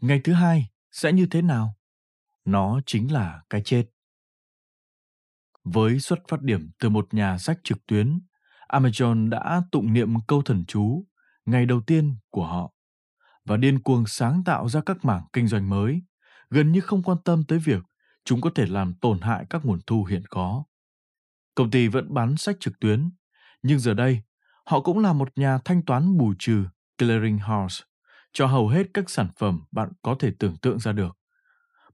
Ngày 0.00 0.20
thứ 0.24 0.32
hai 0.32 0.70
sẽ 0.90 1.12
như 1.12 1.26
thế 1.30 1.42
nào? 1.42 1.76
Nó 2.44 2.80
chính 2.86 3.12
là 3.12 3.42
cái 3.50 3.62
chết. 3.64 3.84
Với 5.64 6.00
xuất 6.00 6.18
phát 6.28 6.42
điểm 6.42 6.70
từ 6.78 6.88
một 6.88 7.14
nhà 7.14 7.38
sách 7.38 7.58
trực 7.64 7.86
tuyến, 7.86 8.20
Amazon 8.68 9.28
đã 9.28 9.62
tụng 9.72 9.92
niệm 9.92 10.14
câu 10.28 10.42
thần 10.42 10.64
chú 10.68 11.06
ngày 11.46 11.66
đầu 11.66 11.80
tiên 11.86 12.16
của 12.30 12.46
họ 12.46 12.74
và 13.44 13.56
điên 13.56 13.82
cuồng 13.82 14.06
sáng 14.06 14.44
tạo 14.44 14.68
ra 14.68 14.80
các 14.86 15.04
mảng 15.04 15.22
kinh 15.32 15.46
doanh 15.48 15.68
mới, 15.68 16.02
gần 16.48 16.72
như 16.72 16.80
không 16.80 17.02
quan 17.02 17.18
tâm 17.24 17.44
tới 17.48 17.58
việc 17.58 17.82
chúng 18.24 18.40
có 18.40 18.50
thể 18.54 18.66
làm 18.66 18.94
tổn 18.94 19.20
hại 19.20 19.46
các 19.50 19.64
nguồn 19.64 19.80
thu 19.86 20.04
hiện 20.04 20.22
có. 20.30 20.64
Công 21.54 21.70
ty 21.70 21.88
vẫn 21.88 22.14
bán 22.14 22.36
sách 22.36 22.56
trực 22.60 22.80
tuyến, 22.80 23.10
nhưng 23.62 23.78
giờ 23.78 23.94
đây 23.94 24.22
họ 24.64 24.80
cũng 24.80 24.98
là 24.98 25.12
một 25.12 25.28
nhà 25.36 25.58
thanh 25.64 25.84
toán 25.84 26.18
bù 26.18 26.34
trừ 26.38 26.64
Clearinghouse 27.00 27.84
cho 28.32 28.46
hầu 28.46 28.68
hết 28.68 28.86
các 28.94 29.10
sản 29.10 29.28
phẩm 29.36 29.60
bạn 29.72 29.88
có 30.02 30.16
thể 30.18 30.32
tưởng 30.38 30.56
tượng 30.56 30.78
ra 30.78 30.92
được. 30.92 31.18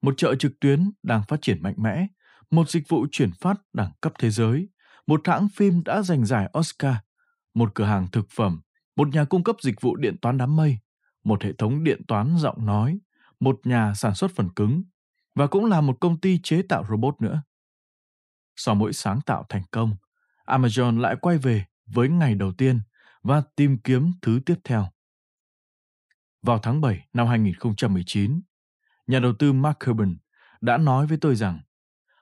Một 0.03 0.15
chợ 0.17 0.35
trực 0.35 0.61
tuyến 0.61 0.91
đang 1.03 1.23
phát 1.29 1.43
triển 1.43 1.63
mạnh 1.63 1.75
mẽ, 1.77 2.07
một 2.51 2.71
dịch 2.71 2.89
vụ 2.89 3.07
chuyển 3.13 3.31
phát 3.41 3.57
đẳng 3.73 3.91
cấp 4.01 4.13
thế 4.19 4.31
giới, 4.31 4.69
một 5.07 5.29
hãng 5.29 5.49
phim 5.49 5.85
đã 5.85 6.03
giành 6.03 6.25
giải 6.25 6.51
Oscar, 6.59 6.95
một 7.55 7.75
cửa 7.75 7.85
hàng 7.85 8.07
thực 8.13 8.31
phẩm, 8.31 8.61
một 8.97 9.09
nhà 9.09 9.25
cung 9.25 9.45
cấp 9.45 9.57
dịch 9.61 9.81
vụ 9.81 9.97
điện 9.97 10.17
toán 10.23 10.39
đám 10.39 10.57
mây, 10.57 10.79
một 11.25 11.43
hệ 11.43 11.53
thống 11.53 11.85
điện 11.85 12.03
toán 12.09 12.37
giọng 12.39 12.67
nói, 12.67 12.99
một 13.41 13.61
nhà 13.65 13.95
sản 13.95 14.15
xuất 14.15 14.31
phần 14.37 14.49
cứng 14.57 14.83
và 15.35 15.47
cũng 15.47 15.65
là 15.65 15.81
một 15.81 15.97
công 16.01 16.21
ty 16.21 16.39
chế 16.43 16.63
tạo 16.63 16.85
robot 16.91 17.15
nữa. 17.21 17.43
Sau 18.57 18.75
mỗi 18.75 18.93
sáng 18.93 19.21
tạo 19.21 19.45
thành 19.49 19.63
công, 19.71 19.97
Amazon 20.47 21.01
lại 21.01 21.17
quay 21.21 21.39
về 21.39 21.65
với 21.87 22.09
ngày 22.09 22.35
đầu 22.35 22.53
tiên 22.53 22.81
và 23.23 23.43
tìm 23.57 23.79
kiếm 23.79 24.13
thứ 24.23 24.41
tiếp 24.47 24.55
theo. 24.65 24.89
Vào 26.47 26.59
tháng 26.59 26.81
7 26.81 27.07
năm 27.13 27.27
2019, 27.27 28.41
nhà 29.07 29.19
đầu 29.19 29.33
tư 29.39 29.53
Mark 29.53 29.79
Cuban 29.87 30.17
đã 30.61 30.79
nói 30.79 31.07
với 31.07 31.19
tôi 31.21 31.37
rằng 31.37 31.61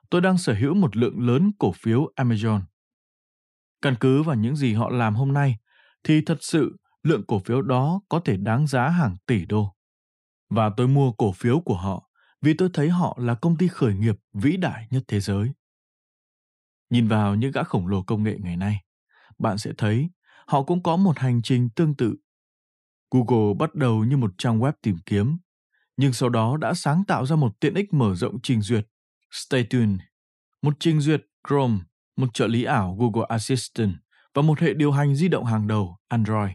tôi 0.09 0.21
đang 0.21 0.37
sở 0.37 0.53
hữu 0.53 0.73
một 0.73 0.97
lượng 0.97 1.27
lớn 1.27 1.51
cổ 1.59 1.71
phiếu 1.71 2.11
Amazon. 2.15 2.61
Căn 3.81 3.95
cứ 3.99 4.23
vào 4.23 4.35
những 4.35 4.55
gì 4.55 4.73
họ 4.73 4.89
làm 4.89 5.15
hôm 5.15 5.33
nay 5.33 5.57
thì 6.03 6.21
thật 6.21 6.37
sự 6.41 6.77
lượng 7.03 7.23
cổ 7.27 7.39
phiếu 7.39 7.61
đó 7.61 8.01
có 8.09 8.19
thể 8.19 8.37
đáng 8.37 8.67
giá 8.67 8.89
hàng 8.89 9.15
tỷ 9.25 9.45
đô. 9.45 9.75
Và 10.49 10.71
tôi 10.77 10.87
mua 10.87 11.11
cổ 11.11 11.31
phiếu 11.31 11.59
của 11.59 11.77
họ 11.77 12.09
vì 12.41 12.53
tôi 12.53 12.69
thấy 12.73 12.89
họ 12.89 13.17
là 13.21 13.35
công 13.35 13.57
ty 13.57 13.67
khởi 13.67 13.93
nghiệp 13.93 14.15
vĩ 14.33 14.57
đại 14.57 14.87
nhất 14.91 15.03
thế 15.07 15.19
giới. 15.19 15.51
Nhìn 16.89 17.07
vào 17.07 17.35
những 17.35 17.51
gã 17.51 17.63
khổng 17.63 17.87
lồ 17.87 18.03
công 18.03 18.23
nghệ 18.23 18.37
ngày 18.39 18.57
nay, 18.57 18.83
bạn 19.39 19.57
sẽ 19.57 19.71
thấy 19.77 20.09
họ 20.47 20.63
cũng 20.63 20.83
có 20.83 20.95
một 20.95 21.19
hành 21.19 21.41
trình 21.41 21.69
tương 21.69 21.95
tự. 21.95 22.15
Google 23.15 23.53
bắt 23.59 23.75
đầu 23.75 24.03
như 24.03 24.17
một 24.17 24.31
trang 24.37 24.59
web 24.59 24.73
tìm 24.81 24.97
kiếm, 25.05 25.37
nhưng 25.97 26.13
sau 26.13 26.29
đó 26.29 26.57
đã 26.57 26.73
sáng 26.73 27.03
tạo 27.07 27.25
ra 27.25 27.35
một 27.35 27.59
tiện 27.59 27.73
ích 27.73 27.93
mở 27.93 28.15
rộng 28.15 28.41
trình 28.43 28.61
duyệt 28.61 28.87
Stay 29.31 29.63
tuned, 29.63 29.99
một 30.61 30.73
trình 30.79 31.01
duyệt 31.01 31.21
Chrome, 31.47 31.77
một 32.17 32.27
trợ 32.33 32.47
lý 32.47 32.63
ảo 32.63 32.97
Google 32.99 33.25
Assistant 33.29 33.95
và 34.33 34.41
một 34.41 34.59
hệ 34.59 34.73
điều 34.73 34.91
hành 34.91 35.15
di 35.15 35.27
động 35.27 35.45
hàng 35.45 35.67
đầu 35.67 35.97
Android. 36.07 36.51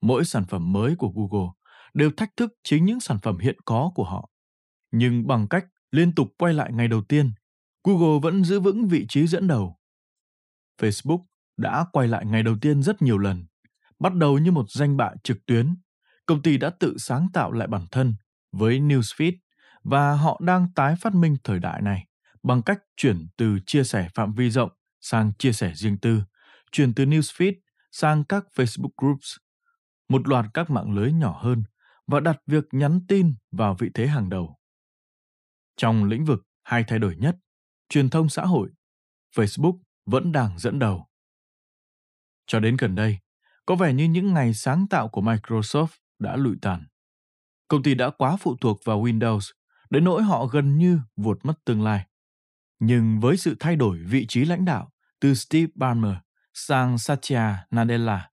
Mỗi 0.00 0.24
sản 0.24 0.44
phẩm 0.48 0.72
mới 0.72 0.96
của 0.96 1.08
Google 1.08 1.48
đều 1.94 2.10
thách 2.16 2.36
thức 2.36 2.52
chính 2.64 2.84
những 2.84 3.00
sản 3.00 3.18
phẩm 3.22 3.38
hiện 3.38 3.56
có 3.64 3.92
của 3.94 4.04
họ. 4.04 4.30
Nhưng 4.90 5.26
bằng 5.26 5.48
cách 5.48 5.66
liên 5.90 6.14
tục 6.14 6.28
quay 6.38 6.54
lại 6.54 6.72
ngày 6.72 6.88
đầu 6.88 7.02
tiên, 7.02 7.32
Google 7.84 8.20
vẫn 8.22 8.44
giữ 8.44 8.60
vững 8.60 8.88
vị 8.88 9.06
trí 9.08 9.26
dẫn 9.26 9.48
đầu. 9.48 9.78
Facebook 10.80 11.22
đã 11.56 11.84
quay 11.92 12.08
lại 12.08 12.26
ngày 12.26 12.42
đầu 12.42 12.54
tiên 12.60 12.82
rất 12.82 13.02
nhiều 13.02 13.18
lần, 13.18 13.46
bắt 13.98 14.14
đầu 14.14 14.38
như 14.38 14.52
một 14.52 14.70
danh 14.70 14.96
bạ 14.96 15.10
trực 15.22 15.46
tuyến. 15.46 15.76
Công 16.26 16.42
ty 16.42 16.56
đã 16.56 16.70
tự 16.70 16.98
sáng 16.98 17.28
tạo 17.32 17.52
lại 17.52 17.68
bản 17.68 17.86
thân 17.90 18.14
với 18.52 18.80
Newsfeed 18.80 19.32
và 19.82 20.12
họ 20.12 20.40
đang 20.44 20.72
tái 20.74 20.94
phát 21.00 21.14
minh 21.14 21.36
thời 21.44 21.58
đại 21.58 21.82
này 21.82 22.06
bằng 22.42 22.62
cách 22.62 22.78
chuyển 22.96 23.28
từ 23.36 23.58
chia 23.66 23.84
sẻ 23.84 24.08
phạm 24.14 24.34
vi 24.34 24.50
rộng 24.50 24.70
sang 25.00 25.32
chia 25.38 25.52
sẻ 25.52 25.72
riêng 25.74 25.98
tư, 25.98 26.22
chuyển 26.72 26.94
từ 26.94 27.04
Newsfeed 27.04 27.52
sang 27.92 28.24
các 28.24 28.44
Facebook 28.54 28.90
Groups, 28.96 29.36
một 30.08 30.28
loạt 30.28 30.46
các 30.54 30.70
mạng 30.70 30.94
lưới 30.94 31.12
nhỏ 31.12 31.40
hơn 31.42 31.62
và 32.06 32.20
đặt 32.20 32.42
việc 32.46 32.64
nhắn 32.72 33.00
tin 33.08 33.34
vào 33.50 33.76
vị 33.78 33.90
thế 33.94 34.06
hàng 34.06 34.30
đầu. 34.30 34.58
Trong 35.76 36.04
lĩnh 36.04 36.24
vực 36.24 36.46
hai 36.62 36.84
thay 36.84 36.98
đổi 36.98 37.16
nhất, 37.16 37.36
truyền 37.88 38.10
thông 38.10 38.28
xã 38.28 38.42
hội, 38.42 38.70
Facebook 39.34 39.78
vẫn 40.06 40.32
đang 40.32 40.58
dẫn 40.58 40.78
đầu. 40.78 41.08
Cho 42.46 42.60
đến 42.60 42.76
gần 42.76 42.94
đây, 42.94 43.18
có 43.68 43.74
vẻ 43.74 43.92
như 43.92 44.04
những 44.04 44.34
ngày 44.34 44.54
sáng 44.54 44.86
tạo 44.86 45.08
của 45.08 45.20
Microsoft 45.20 45.86
đã 46.18 46.36
lụi 46.36 46.56
tàn. 46.62 46.84
Công 47.68 47.82
ty 47.82 47.94
đã 47.94 48.10
quá 48.10 48.36
phụ 48.40 48.56
thuộc 48.60 48.80
vào 48.84 49.02
Windows, 49.02 49.52
đến 49.90 50.04
nỗi 50.04 50.22
họ 50.22 50.46
gần 50.46 50.78
như 50.78 51.00
vụt 51.16 51.38
mất 51.42 51.64
tương 51.64 51.82
lai. 51.82 52.06
Nhưng 52.78 53.20
với 53.20 53.36
sự 53.36 53.56
thay 53.60 53.76
đổi 53.76 53.98
vị 53.98 54.26
trí 54.26 54.44
lãnh 54.44 54.64
đạo 54.64 54.92
từ 55.20 55.34
Steve 55.34 55.72
Ballmer 55.74 56.14
sang 56.54 56.98
Satya 56.98 57.66
Nadella, 57.70 58.30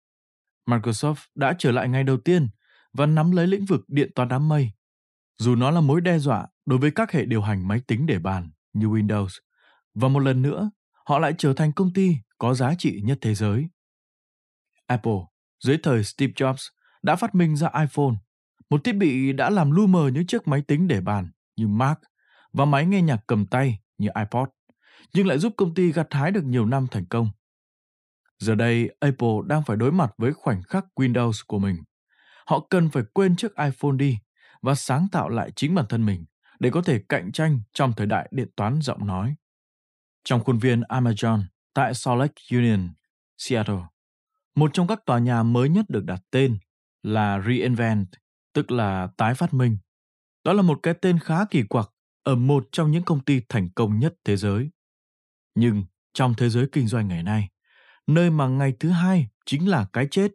Microsoft 0.66 1.26
đã 1.34 1.54
trở 1.58 1.72
lại 1.72 1.88
ngay 1.88 2.04
đầu 2.04 2.16
tiên 2.16 2.48
và 2.92 3.06
nắm 3.06 3.32
lấy 3.32 3.46
lĩnh 3.46 3.64
vực 3.64 3.84
điện 3.88 4.10
toán 4.14 4.28
đám 4.28 4.48
mây. 4.48 4.70
Dù 5.38 5.54
nó 5.54 5.70
là 5.70 5.80
mối 5.80 6.00
đe 6.00 6.18
dọa 6.18 6.46
đối 6.66 6.78
với 6.78 6.90
các 6.90 7.12
hệ 7.12 7.24
điều 7.24 7.42
hành 7.42 7.68
máy 7.68 7.80
tính 7.86 8.06
để 8.06 8.18
bàn 8.18 8.50
như 8.72 8.86
Windows, 8.86 9.38
và 9.94 10.08
một 10.08 10.20
lần 10.20 10.42
nữa, 10.42 10.70
họ 11.06 11.18
lại 11.18 11.34
trở 11.38 11.54
thành 11.54 11.72
công 11.72 11.92
ty 11.92 12.16
có 12.38 12.54
giá 12.54 12.74
trị 12.78 13.00
nhất 13.04 13.18
thế 13.20 13.34
giới. 13.34 13.68
Apple, 14.86 15.20
dưới 15.64 15.78
thời 15.82 16.04
Steve 16.04 16.32
Jobs, 16.32 16.68
đã 17.02 17.16
phát 17.16 17.34
minh 17.34 17.56
ra 17.56 17.68
iPhone, 17.80 18.14
một 18.70 18.84
thiết 18.84 18.92
bị 18.92 19.32
đã 19.32 19.50
làm 19.50 19.70
lu 19.70 19.86
mờ 19.86 20.08
những 20.08 20.26
chiếc 20.26 20.48
máy 20.48 20.62
tính 20.62 20.88
để 20.88 21.00
bàn 21.00 21.30
như 21.56 21.68
Mac 21.68 22.00
và 22.52 22.64
máy 22.64 22.86
nghe 22.86 23.02
nhạc 23.02 23.20
cầm 23.26 23.46
tay 23.46 23.78
như 23.98 24.08
iPod, 24.14 24.48
nhưng 25.14 25.26
lại 25.26 25.38
giúp 25.38 25.52
công 25.56 25.74
ty 25.74 25.92
gặt 25.92 26.06
hái 26.10 26.30
được 26.30 26.44
nhiều 26.44 26.66
năm 26.66 26.86
thành 26.90 27.06
công. 27.06 27.30
Giờ 28.38 28.54
đây, 28.54 28.90
Apple 29.00 29.36
đang 29.46 29.62
phải 29.62 29.76
đối 29.76 29.92
mặt 29.92 30.10
với 30.18 30.32
khoảnh 30.32 30.62
khắc 30.62 30.84
Windows 30.96 31.42
của 31.46 31.58
mình. 31.58 31.76
Họ 32.46 32.66
cần 32.70 32.90
phải 32.90 33.02
quên 33.12 33.36
chiếc 33.36 33.56
iPhone 33.56 33.96
đi 33.96 34.18
và 34.62 34.74
sáng 34.74 35.06
tạo 35.12 35.28
lại 35.28 35.50
chính 35.56 35.74
bản 35.74 35.86
thân 35.88 36.06
mình 36.06 36.24
để 36.58 36.70
có 36.70 36.82
thể 36.82 37.02
cạnh 37.08 37.32
tranh 37.32 37.60
trong 37.72 37.92
thời 37.96 38.06
đại 38.06 38.28
điện 38.30 38.48
toán 38.56 38.80
giọng 38.82 39.06
nói. 39.06 39.34
Trong 40.24 40.44
khuôn 40.44 40.58
viên 40.58 40.80
Amazon 40.80 41.42
tại 41.74 41.94
Salt 41.94 42.18
Lake 42.18 42.42
Union, 42.52 42.94
Seattle, 43.38 43.82
một 44.54 44.70
trong 44.74 44.86
các 44.86 45.06
tòa 45.06 45.18
nhà 45.18 45.42
mới 45.42 45.68
nhất 45.68 45.84
được 45.88 46.04
đặt 46.04 46.22
tên 46.30 46.58
là 47.02 47.42
Reinvent, 47.46 48.08
tức 48.52 48.70
là 48.70 49.08
tái 49.16 49.34
phát 49.34 49.54
minh. 49.54 49.76
Đó 50.44 50.52
là 50.52 50.62
một 50.62 50.80
cái 50.82 50.94
tên 50.94 51.18
khá 51.18 51.44
kỳ 51.44 51.62
quặc 51.62 51.90
ở 52.22 52.34
một 52.34 52.68
trong 52.72 52.90
những 52.90 53.02
công 53.02 53.24
ty 53.24 53.40
thành 53.48 53.68
công 53.74 53.98
nhất 53.98 54.14
thế 54.24 54.36
giới. 54.36 54.70
Nhưng 55.54 55.84
trong 56.14 56.34
thế 56.34 56.48
giới 56.48 56.66
kinh 56.72 56.86
doanh 56.86 57.08
ngày 57.08 57.22
nay, 57.22 57.48
nơi 58.06 58.30
mà 58.30 58.48
ngày 58.48 58.72
thứ 58.80 58.90
hai 58.90 59.28
chính 59.46 59.68
là 59.68 59.86
cái 59.92 60.08
chết, 60.10 60.32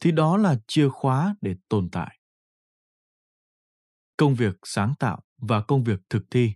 thì 0.00 0.12
đó 0.12 0.36
là 0.36 0.56
chìa 0.66 0.88
khóa 0.88 1.36
để 1.40 1.56
tồn 1.68 1.88
tại. 1.92 2.18
Công 4.16 4.34
việc 4.34 4.56
sáng 4.64 4.94
tạo 4.98 5.22
và 5.36 5.60
công 5.60 5.84
việc 5.84 6.00
thực 6.10 6.22
thi. 6.30 6.52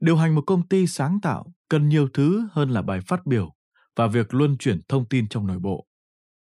Điều 0.00 0.16
hành 0.16 0.34
một 0.34 0.42
công 0.46 0.68
ty 0.68 0.86
sáng 0.86 1.20
tạo 1.20 1.52
cần 1.68 1.88
nhiều 1.88 2.08
thứ 2.14 2.48
hơn 2.52 2.70
là 2.70 2.82
bài 2.82 3.00
phát 3.06 3.26
biểu 3.26 3.54
và 4.00 4.06
việc 4.06 4.34
luân 4.34 4.56
chuyển 4.58 4.80
thông 4.88 5.04
tin 5.08 5.28
trong 5.28 5.46
nội 5.46 5.58
bộ. 5.58 5.86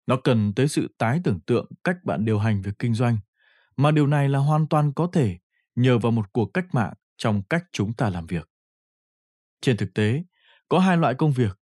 Nó 0.07 0.17
cần 0.25 0.53
tới 0.57 0.69
sự 0.69 0.95
tái 0.99 1.21
tưởng 1.25 1.41
tượng 1.41 1.71
cách 1.85 1.97
bạn 2.05 2.25
điều 2.25 2.39
hành 2.39 2.63
việc 2.63 2.73
kinh 2.79 2.95
doanh, 2.95 3.19
mà 3.77 3.91
điều 3.91 4.07
này 4.07 4.29
là 4.29 4.39
hoàn 4.39 4.69
toàn 4.69 4.93
có 4.93 5.09
thể 5.13 5.39
nhờ 5.75 5.99
vào 5.99 6.13
một 6.13 6.33
cuộc 6.33 6.51
cách 6.55 6.67
mạng 6.73 6.93
trong 7.17 7.43
cách 7.43 7.65
chúng 7.73 7.93
ta 7.93 8.09
làm 8.11 8.27
việc. 8.27 8.49
Trên 9.61 9.77
thực 9.77 9.95
tế, 9.95 10.25
có 10.69 10.79
hai 10.79 10.97
loại 10.97 11.15
công 11.15 11.33
việc, 11.33 11.59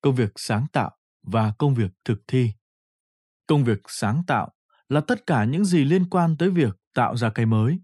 công 0.00 0.14
việc 0.14 0.32
sáng 0.36 0.66
tạo 0.72 0.96
và 1.22 1.52
công 1.58 1.74
việc 1.74 1.90
thực 2.04 2.22
thi. 2.28 2.52
Công 3.46 3.64
việc 3.64 3.78
sáng 3.88 4.22
tạo 4.26 4.52
là 4.88 5.00
tất 5.00 5.26
cả 5.26 5.44
những 5.44 5.64
gì 5.64 5.84
liên 5.84 6.10
quan 6.10 6.36
tới 6.36 6.50
việc 6.50 6.76
tạo 6.94 7.16
ra 7.16 7.30
cái 7.30 7.46
mới, 7.46 7.80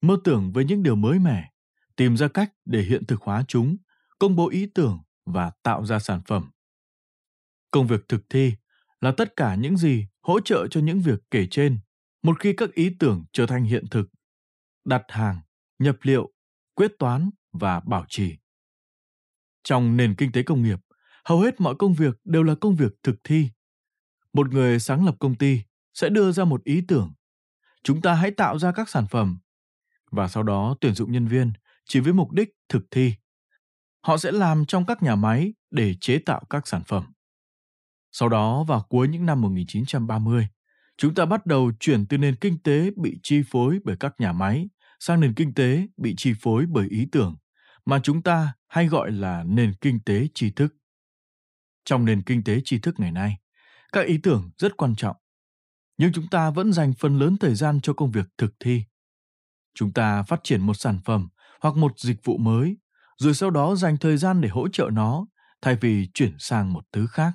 mơ 0.00 0.16
tưởng 0.24 0.52
với 0.52 0.64
những 0.64 0.82
điều 0.82 0.96
mới 0.96 1.18
mẻ, 1.18 1.50
tìm 1.96 2.16
ra 2.16 2.28
cách 2.28 2.52
để 2.64 2.82
hiện 2.82 3.06
thực 3.06 3.22
hóa 3.22 3.44
chúng, 3.48 3.76
công 4.18 4.36
bố 4.36 4.48
ý 4.48 4.66
tưởng 4.74 4.98
và 5.26 5.50
tạo 5.62 5.84
ra 5.84 5.98
sản 5.98 6.20
phẩm. 6.26 6.50
Công 7.70 7.86
việc 7.86 8.08
thực 8.08 8.30
thi 8.30 8.54
là 9.00 9.12
tất 9.16 9.36
cả 9.36 9.54
những 9.54 9.76
gì 9.76 10.06
hỗ 10.20 10.40
trợ 10.40 10.66
cho 10.70 10.80
những 10.80 11.00
việc 11.00 11.18
kể 11.30 11.46
trên, 11.50 11.78
một 12.22 12.40
khi 12.40 12.54
các 12.56 12.72
ý 12.72 12.90
tưởng 12.98 13.24
trở 13.32 13.46
thành 13.46 13.64
hiện 13.64 13.84
thực, 13.90 14.06
đặt 14.84 15.02
hàng, 15.08 15.40
nhập 15.78 15.96
liệu, 16.02 16.32
quyết 16.74 16.92
toán 16.98 17.30
và 17.52 17.80
bảo 17.80 18.04
trì. 18.08 18.36
Trong 19.64 19.96
nền 19.96 20.14
kinh 20.14 20.32
tế 20.32 20.42
công 20.42 20.62
nghiệp, 20.62 20.78
hầu 21.24 21.40
hết 21.40 21.60
mọi 21.60 21.74
công 21.78 21.94
việc 21.94 22.14
đều 22.24 22.42
là 22.42 22.54
công 22.54 22.76
việc 22.76 22.92
thực 23.02 23.16
thi. 23.24 23.48
Một 24.32 24.48
người 24.52 24.78
sáng 24.78 25.06
lập 25.06 25.16
công 25.18 25.34
ty 25.34 25.62
sẽ 25.94 26.08
đưa 26.08 26.32
ra 26.32 26.44
một 26.44 26.64
ý 26.64 26.82
tưởng. 26.88 27.12
Chúng 27.82 28.02
ta 28.02 28.14
hãy 28.14 28.30
tạo 28.30 28.58
ra 28.58 28.72
các 28.72 28.88
sản 28.88 29.06
phẩm 29.10 29.38
và 30.10 30.28
sau 30.28 30.42
đó 30.42 30.76
tuyển 30.80 30.94
dụng 30.94 31.12
nhân 31.12 31.26
viên 31.26 31.52
chỉ 31.84 32.00
với 32.00 32.12
mục 32.12 32.32
đích 32.32 32.48
thực 32.68 32.82
thi. 32.90 33.14
Họ 34.00 34.16
sẽ 34.16 34.32
làm 34.32 34.66
trong 34.66 34.86
các 34.86 35.02
nhà 35.02 35.16
máy 35.16 35.54
để 35.70 35.94
chế 36.00 36.18
tạo 36.18 36.42
các 36.50 36.66
sản 36.68 36.82
phẩm 36.86 37.12
sau 38.12 38.28
đó 38.28 38.64
vào 38.64 38.86
cuối 38.88 39.08
những 39.08 39.26
năm 39.26 39.40
1930, 39.40 40.48
chúng 40.96 41.14
ta 41.14 41.26
bắt 41.26 41.46
đầu 41.46 41.72
chuyển 41.80 42.06
từ 42.06 42.18
nền 42.18 42.36
kinh 42.36 42.62
tế 42.62 42.90
bị 42.96 43.18
chi 43.22 43.42
phối 43.50 43.78
bởi 43.84 43.96
các 44.00 44.14
nhà 44.18 44.32
máy 44.32 44.68
sang 45.00 45.20
nền 45.20 45.34
kinh 45.34 45.54
tế 45.54 45.86
bị 45.96 46.14
chi 46.16 46.32
phối 46.40 46.66
bởi 46.66 46.88
ý 46.88 47.08
tưởng 47.12 47.36
mà 47.84 48.00
chúng 48.02 48.22
ta 48.22 48.52
hay 48.68 48.86
gọi 48.86 49.10
là 49.10 49.44
nền 49.46 49.74
kinh 49.80 50.00
tế 50.00 50.26
tri 50.34 50.50
thức. 50.50 50.74
Trong 51.84 52.04
nền 52.04 52.22
kinh 52.22 52.44
tế 52.44 52.60
tri 52.64 52.78
thức 52.78 53.00
ngày 53.00 53.12
nay, 53.12 53.36
các 53.92 54.06
ý 54.06 54.18
tưởng 54.22 54.50
rất 54.58 54.76
quan 54.76 54.96
trọng, 54.96 55.16
nhưng 55.96 56.12
chúng 56.12 56.28
ta 56.28 56.50
vẫn 56.50 56.72
dành 56.72 56.92
phần 56.98 57.18
lớn 57.18 57.36
thời 57.36 57.54
gian 57.54 57.80
cho 57.80 57.92
công 57.92 58.10
việc 58.10 58.26
thực 58.38 58.54
thi. 58.60 58.84
Chúng 59.74 59.92
ta 59.92 60.22
phát 60.22 60.40
triển 60.44 60.60
một 60.60 60.74
sản 60.74 60.98
phẩm 61.04 61.28
hoặc 61.60 61.76
một 61.76 61.92
dịch 61.98 62.24
vụ 62.24 62.38
mới, 62.38 62.76
rồi 63.18 63.34
sau 63.34 63.50
đó 63.50 63.74
dành 63.74 63.96
thời 63.96 64.16
gian 64.16 64.40
để 64.40 64.48
hỗ 64.48 64.68
trợ 64.68 64.88
nó 64.92 65.26
thay 65.62 65.76
vì 65.80 66.08
chuyển 66.14 66.34
sang 66.38 66.72
một 66.72 66.84
thứ 66.92 67.06
khác. 67.06 67.32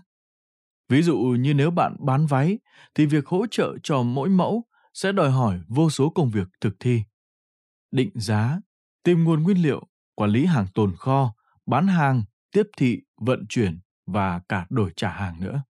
Ví 0.89 1.01
dụ 1.01 1.17
như 1.39 1.53
nếu 1.53 1.71
bạn 1.71 1.95
bán 1.99 2.25
váy 2.25 2.59
thì 2.95 3.05
việc 3.05 3.27
hỗ 3.27 3.45
trợ 3.51 3.73
cho 3.83 4.03
mỗi 4.03 4.29
mẫu 4.29 4.63
sẽ 4.93 5.11
đòi 5.11 5.31
hỏi 5.31 5.59
vô 5.67 5.89
số 5.89 6.09
công 6.09 6.29
việc 6.29 6.47
thực 6.61 6.75
thi. 6.79 7.03
Định 7.91 8.09
giá, 8.15 8.59
tìm 9.03 9.23
nguồn 9.23 9.43
nguyên 9.43 9.57
liệu, 9.57 9.87
quản 10.15 10.29
lý 10.29 10.45
hàng 10.45 10.67
tồn 10.73 10.95
kho, 10.97 11.35
bán 11.65 11.87
hàng, 11.87 12.23
tiếp 12.51 12.63
thị, 12.77 13.01
vận 13.17 13.45
chuyển 13.49 13.79
và 14.05 14.39
cả 14.49 14.65
đổi 14.69 14.91
trả 14.95 15.09
hàng 15.09 15.39
nữa. 15.39 15.63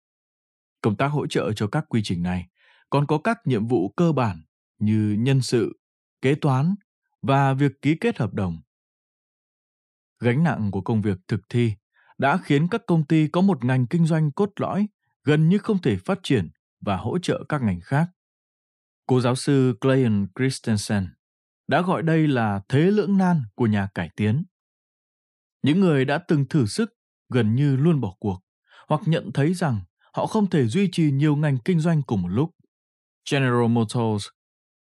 Công 0.81 0.95
tác 0.95 1.07
hỗ 1.07 1.27
trợ 1.27 1.51
cho 1.55 1.67
các 1.67 1.85
quy 1.89 2.01
trình 2.03 2.23
này 2.23 2.47
còn 2.89 3.07
có 3.07 3.17
các 3.17 3.37
nhiệm 3.45 3.67
vụ 3.67 3.89
cơ 3.89 4.11
bản 4.11 4.43
như 4.79 5.15
nhân 5.19 5.41
sự, 5.41 5.79
kế 6.21 6.35
toán 6.35 6.75
và 7.21 7.53
việc 7.53 7.71
ký 7.81 7.95
kết 8.01 8.17
hợp 8.17 8.33
đồng. 8.33 8.61
Gánh 10.19 10.43
nặng 10.43 10.71
của 10.71 10.81
công 10.81 11.01
việc 11.01 11.17
thực 11.27 11.41
thi 11.49 11.73
đã 12.17 12.37
khiến 12.37 12.67
các 12.67 12.81
công 12.87 13.05
ty 13.05 13.27
có 13.27 13.41
một 13.41 13.65
ngành 13.65 13.87
kinh 13.87 14.05
doanh 14.05 14.31
cốt 14.31 14.51
lõi 14.55 14.87
gần 15.25 15.49
như 15.49 15.57
không 15.57 15.81
thể 15.81 15.97
phát 15.97 16.19
triển 16.23 16.49
và 16.81 16.97
hỗ 16.97 17.17
trợ 17.19 17.43
các 17.49 17.61
ngành 17.61 17.79
khác. 17.81 18.07
Cô 19.07 19.21
giáo 19.21 19.35
sư 19.35 19.77
Clayton 19.81 20.27
Christensen 20.39 21.07
đã 21.67 21.81
gọi 21.81 22.03
đây 22.03 22.27
là 22.27 22.61
thế 22.69 22.79
lưỡng 22.79 23.17
nan 23.17 23.41
của 23.55 23.67
nhà 23.67 23.87
cải 23.93 24.09
tiến. 24.15 24.43
Những 25.61 25.79
người 25.79 26.05
đã 26.05 26.17
từng 26.17 26.45
thử 26.49 26.65
sức 26.65 26.93
gần 27.29 27.55
như 27.55 27.75
luôn 27.75 28.01
bỏ 28.01 28.15
cuộc 28.19 28.41
hoặc 28.87 29.01
nhận 29.05 29.31
thấy 29.33 29.53
rằng 29.53 29.81
họ 30.13 30.25
không 30.25 30.49
thể 30.49 30.67
duy 30.67 30.89
trì 30.91 31.11
nhiều 31.11 31.35
ngành 31.35 31.57
kinh 31.65 31.79
doanh 31.79 32.01
cùng 32.01 32.21
một 32.21 32.27
lúc. 32.27 32.51
General 33.31 33.67
Motors, 33.67 34.27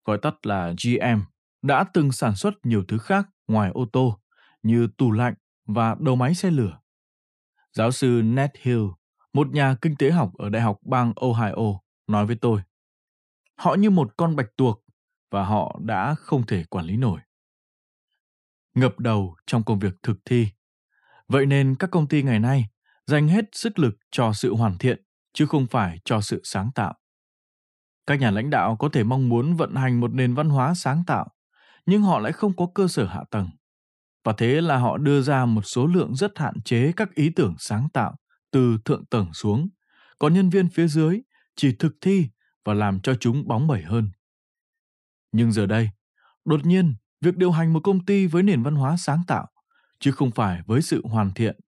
gọi 0.06 0.17
tắt 0.21 0.45
là 0.45 0.73
GM, 0.84 1.21
đã 1.62 1.86
từng 1.93 2.12
sản 2.12 2.36
xuất 2.36 2.53
nhiều 2.63 2.84
thứ 2.88 2.97
khác 2.97 3.29
ngoài 3.47 3.71
ô 3.73 3.86
tô 3.93 4.19
như 4.63 4.88
tủ 4.97 5.12
lạnh 5.12 5.34
và 5.65 5.95
đầu 5.99 6.15
máy 6.15 6.36
xe 6.36 6.51
lửa. 6.51 6.79
Giáo 7.73 7.91
sư 7.91 8.21
Ned 8.23 8.49
Hill 8.62 8.84
một 9.33 9.47
nhà 9.51 9.75
kinh 9.81 9.95
tế 9.95 10.11
học 10.11 10.31
ở 10.37 10.49
Đại 10.49 10.61
học 10.61 10.77
bang 10.81 11.13
Ohio 11.15 11.79
nói 12.07 12.25
với 12.25 12.35
tôi. 12.35 12.61
Họ 13.55 13.75
như 13.75 13.89
một 13.89 14.13
con 14.17 14.35
bạch 14.35 14.49
tuộc 14.57 14.83
và 15.31 15.45
họ 15.45 15.79
đã 15.83 16.15
không 16.15 16.45
thể 16.45 16.63
quản 16.63 16.85
lý 16.85 16.97
nổi. 16.97 17.19
Ngập 18.75 18.99
đầu 18.99 19.35
trong 19.47 19.63
công 19.63 19.79
việc 19.79 19.93
thực 20.03 20.17
thi. 20.25 20.47
Vậy 21.27 21.45
nên 21.45 21.75
các 21.79 21.91
công 21.91 22.07
ty 22.07 22.23
ngày 22.23 22.39
nay 22.39 22.65
dành 23.05 23.27
hết 23.27 23.45
sức 23.51 23.79
lực 23.79 23.95
cho 24.11 24.33
sự 24.33 24.55
hoàn 24.55 24.77
thiện 24.77 25.03
chứ 25.33 25.45
không 25.45 25.67
phải 25.67 25.99
cho 26.05 26.21
sự 26.21 26.41
sáng 26.43 26.71
tạo. 26.75 26.93
Các 28.07 28.19
nhà 28.19 28.31
lãnh 28.31 28.49
đạo 28.49 28.75
có 28.75 28.89
thể 28.89 29.03
mong 29.03 29.29
muốn 29.29 29.55
vận 29.55 29.75
hành 29.75 29.99
một 29.99 30.13
nền 30.13 30.33
văn 30.33 30.49
hóa 30.49 30.73
sáng 30.73 31.03
tạo, 31.07 31.27
nhưng 31.85 32.01
họ 32.01 32.19
lại 32.19 32.31
không 32.31 32.55
có 32.55 32.67
cơ 32.75 32.87
sở 32.87 33.05
hạ 33.05 33.23
tầng. 33.31 33.49
Và 34.23 34.33
thế 34.37 34.61
là 34.61 34.77
họ 34.77 34.97
đưa 34.97 35.21
ra 35.21 35.45
một 35.45 35.61
số 35.61 35.87
lượng 35.87 36.15
rất 36.15 36.39
hạn 36.39 36.61
chế 36.65 36.91
các 36.95 37.15
ý 37.15 37.29
tưởng 37.29 37.55
sáng 37.59 37.87
tạo 37.93 38.15
từ 38.53 38.77
thượng 38.85 39.05
tầng 39.05 39.33
xuống, 39.33 39.69
còn 40.19 40.33
nhân 40.33 40.49
viên 40.49 40.69
phía 40.69 40.87
dưới 40.87 41.21
chỉ 41.55 41.75
thực 41.79 41.95
thi 42.01 42.29
và 42.65 42.73
làm 42.73 42.99
cho 42.99 43.15
chúng 43.19 43.47
bóng 43.47 43.67
bẩy 43.67 43.81
hơn. 43.81 44.09
Nhưng 45.31 45.51
giờ 45.51 45.65
đây, 45.65 45.89
đột 46.45 46.65
nhiên, 46.65 46.95
việc 47.21 47.37
điều 47.37 47.51
hành 47.51 47.73
một 47.73 47.79
công 47.83 48.05
ty 48.05 48.27
với 48.27 48.43
nền 48.43 48.63
văn 48.63 48.75
hóa 48.75 48.97
sáng 48.97 49.21
tạo, 49.27 49.47
chứ 49.99 50.11
không 50.11 50.31
phải 50.31 50.61
với 50.65 50.81
sự 50.81 51.01
hoàn 51.07 51.31
thiện, 51.33 51.59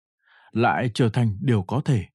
lại 0.51 0.91
trở 0.93 1.09
thành 1.09 1.37
điều 1.41 1.63
có 1.63 1.81
thể. 1.85 2.05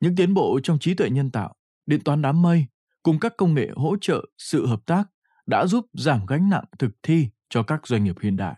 Những 0.00 0.16
tiến 0.16 0.34
bộ 0.34 0.60
trong 0.62 0.78
trí 0.78 0.94
tuệ 0.94 1.10
nhân 1.10 1.30
tạo, 1.30 1.54
điện 1.86 2.00
toán 2.04 2.22
đám 2.22 2.42
mây 2.42 2.66
cùng 3.02 3.18
các 3.20 3.32
công 3.36 3.54
nghệ 3.54 3.70
hỗ 3.76 3.96
trợ 4.00 4.24
sự 4.38 4.66
hợp 4.66 4.80
tác 4.86 5.04
đã 5.46 5.66
giúp 5.66 5.86
giảm 5.92 6.26
gánh 6.26 6.48
nặng 6.48 6.64
thực 6.78 6.90
thi 7.02 7.28
cho 7.48 7.62
các 7.62 7.86
doanh 7.86 8.04
nghiệp 8.04 8.16
hiện 8.22 8.36
đại. 8.36 8.54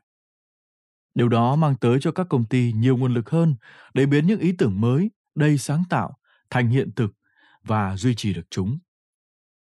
Điều 1.17 1.29
đó 1.29 1.57
mang 1.57 1.75
tới 1.77 1.99
cho 2.01 2.13
các 2.13 2.27
công 2.31 2.45
ty 2.45 2.73
nhiều 2.73 2.97
nguồn 2.97 3.15
lực 3.15 3.31
hơn 3.31 3.57
để 3.95 4.07
biến 4.07 4.27
những 4.27 4.41
ý 4.41 4.53
tưởng 4.59 4.81
mới, 4.81 5.11
đầy 5.35 5.59
sáng 5.59 5.83
tạo 5.91 6.17
thành 6.51 6.69
hiện 6.69 6.91
thực 6.97 7.11
và 7.63 7.97
duy 7.97 8.15
trì 8.15 8.35
được 8.35 8.47
chúng. 8.51 8.79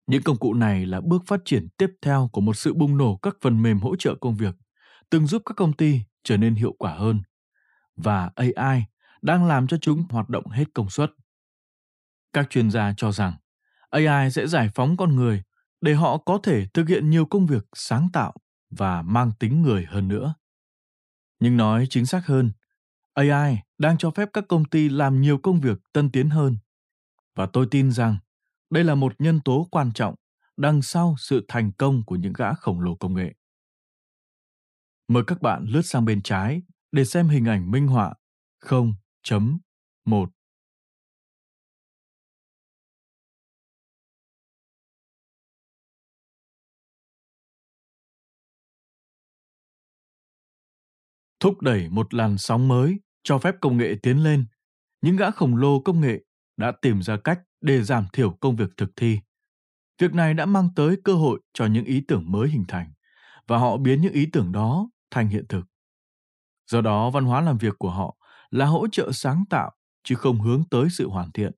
Những 0.06 0.22
công 0.22 0.36
cụ 0.36 0.54
này 0.54 0.86
là 0.86 1.00
bước 1.00 1.22
phát 1.26 1.40
triển 1.44 1.68
tiếp 1.76 1.90
theo 2.02 2.30
của 2.32 2.40
một 2.40 2.56
sự 2.56 2.74
bùng 2.74 2.96
nổ 2.96 3.16
các 3.16 3.36
phần 3.40 3.62
mềm 3.62 3.80
hỗ 3.80 3.96
trợ 3.96 4.14
công 4.20 4.36
việc, 4.36 4.54
từng 5.10 5.26
giúp 5.26 5.42
các 5.46 5.54
công 5.56 5.72
ty 5.72 6.00
trở 6.24 6.36
nên 6.36 6.54
hiệu 6.54 6.74
quả 6.78 6.94
hơn. 6.94 7.22
Và 7.96 8.30
AI 8.34 8.84
đang 9.22 9.46
làm 9.46 9.66
cho 9.66 9.76
chúng 9.80 10.04
hoạt 10.10 10.28
động 10.28 10.48
hết 10.50 10.64
công 10.74 10.90
suất. 10.90 11.10
Các 12.32 12.50
chuyên 12.50 12.70
gia 12.70 12.94
cho 12.96 13.12
rằng 13.12 13.34
AI 13.90 14.30
sẽ 14.30 14.46
giải 14.46 14.70
phóng 14.74 14.96
con 14.96 15.16
người 15.16 15.42
để 15.80 15.94
họ 15.94 16.18
có 16.18 16.38
thể 16.42 16.66
thực 16.74 16.88
hiện 16.88 17.10
nhiều 17.10 17.26
công 17.26 17.46
việc 17.46 17.66
sáng 17.74 18.08
tạo 18.12 18.34
và 18.70 19.02
mang 19.02 19.30
tính 19.38 19.62
người 19.62 19.86
hơn 19.88 20.08
nữa. 20.08 20.34
Nhưng 21.42 21.56
nói 21.56 21.86
chính 21.90 22.06
xác 22.06 22.26
hơn, 22.26 22.52
AI 23.14 23.58
đang 23.78 23.98
cho 23.98 24.10
phép 24.10 24.28
các 24.32 24.44
công 24.48 24.64
ty 24.64 24.88
làm 24.88 25.20
nhiều 25.20 25.38
công 25.38 25.60
việc 25.60 25.78
tân 25.92 26.10
tiến 26.10 26.30
hơn. 26.30 26.56
Và 27.34 27.46
tôi 27.46 27.66
tin 27.70 27.92
rằng 27.92 28.16
đây 28.70 28.84
là 28.84 28.94
một 28.94 29.12
nhân 29.18 29.40
tố 29.44 29.68
quan 29.70 29.92
trọng 29.92 30.14
đằng 30.56 30.82
sau 30.82 31.14
sự 31.18 31.44
thành 31.48 31.72
công 31.72 32.02
của 32.06 32.16
những 32.16 32.32
gã 32.32 32.54
khổng 32.54 32.80
lồ 32.80 32.94
công 32.94 33.14
nghệ. 33.14 33.34
Mời 35.08 35.22
các 35.26 35.42
bạn 35.42 35.64
lướt 35.68 35.82
sang 35.82 36.04
bên 36.04 36.22
trái 36.22 36.62
để 36.92 37.04
xem 37.04 37.28
hình 37.28 37.44
ảnh 37.44 37.70
minh 37.70 37.86
họa 37.86 38.14
0.1 38.64 40.26
thúc 51.42 51.62
đẩy 51.62 51.88
một 51.88 52.14
làn 52.14 52.38
sóng 52.38 52.68
mới 52.68 53.00
cho 53.22 53.38
phép 53.38 53.54
công 53.60 53.76
nghệ 53.76 53.94
tiến 54.02 54.24
lên. 54.24 54.46
Những 55.00 55.16
gã 55.16 55.30
khổng 55.30 55.56
lồ 55.56 55.80
công 55.80 56.00
nghệ 56.00 56.24
đã 56.56 56.72
tìm 56.82 57.02
ra 57.02 57.16
cách 57.24 57.40
để 57.60 57.82
giảm 57.82 58.06
thiểu 58.12 58.30
công 58.30 58.56
việc 58.56 58.70
thực 58.76 58.90
thi. 58.96 59.20
Việc 59.98 60.14
này 60.14 60.34
đã 60.34 60.46
mang 60.46 60.68
tới 60.76 60.96
cơ 61.04 61.14
hội 61.14 61.40
cho 61.52 61.66
những 61.66 61.84
ý 61.84 62.00
tưởng 62.08 62.32
mới 62.32 62.48
hình 62.48 62.64
thành, 62.68 62.92
và 63.46 63.58
họ 63.58 63.76
biến 63.76 64.00
những 64.00 64.12
ý 64.12 64.26
tưởng 64.32 64.52
đó 64.52 64.90
thành 65.10 65.28
hiện 65.28 65.44
thực. 65.48 65.66
Do 66.66 66.80
đó, 66.80 67.10
văn 67.10 67.24
hóa 67.24 67.40
làm 67.40 67.58
việc 67.58 67.74
của 67.78 67.90
họ 67.90 68.16
là 68.50 68.66
hỗ 68.66 68.86
trợ 68.92 69.12
sáng 69.12 69.44
tạo, 69.50 69.72
chứ 70.04 70.14
không 70.14 70.40
hướng 70.40 70.64
tới 70.70 70.88
sự 70.90 71.08
hoàn 71.08 71.32
thiện. 71.32 71.52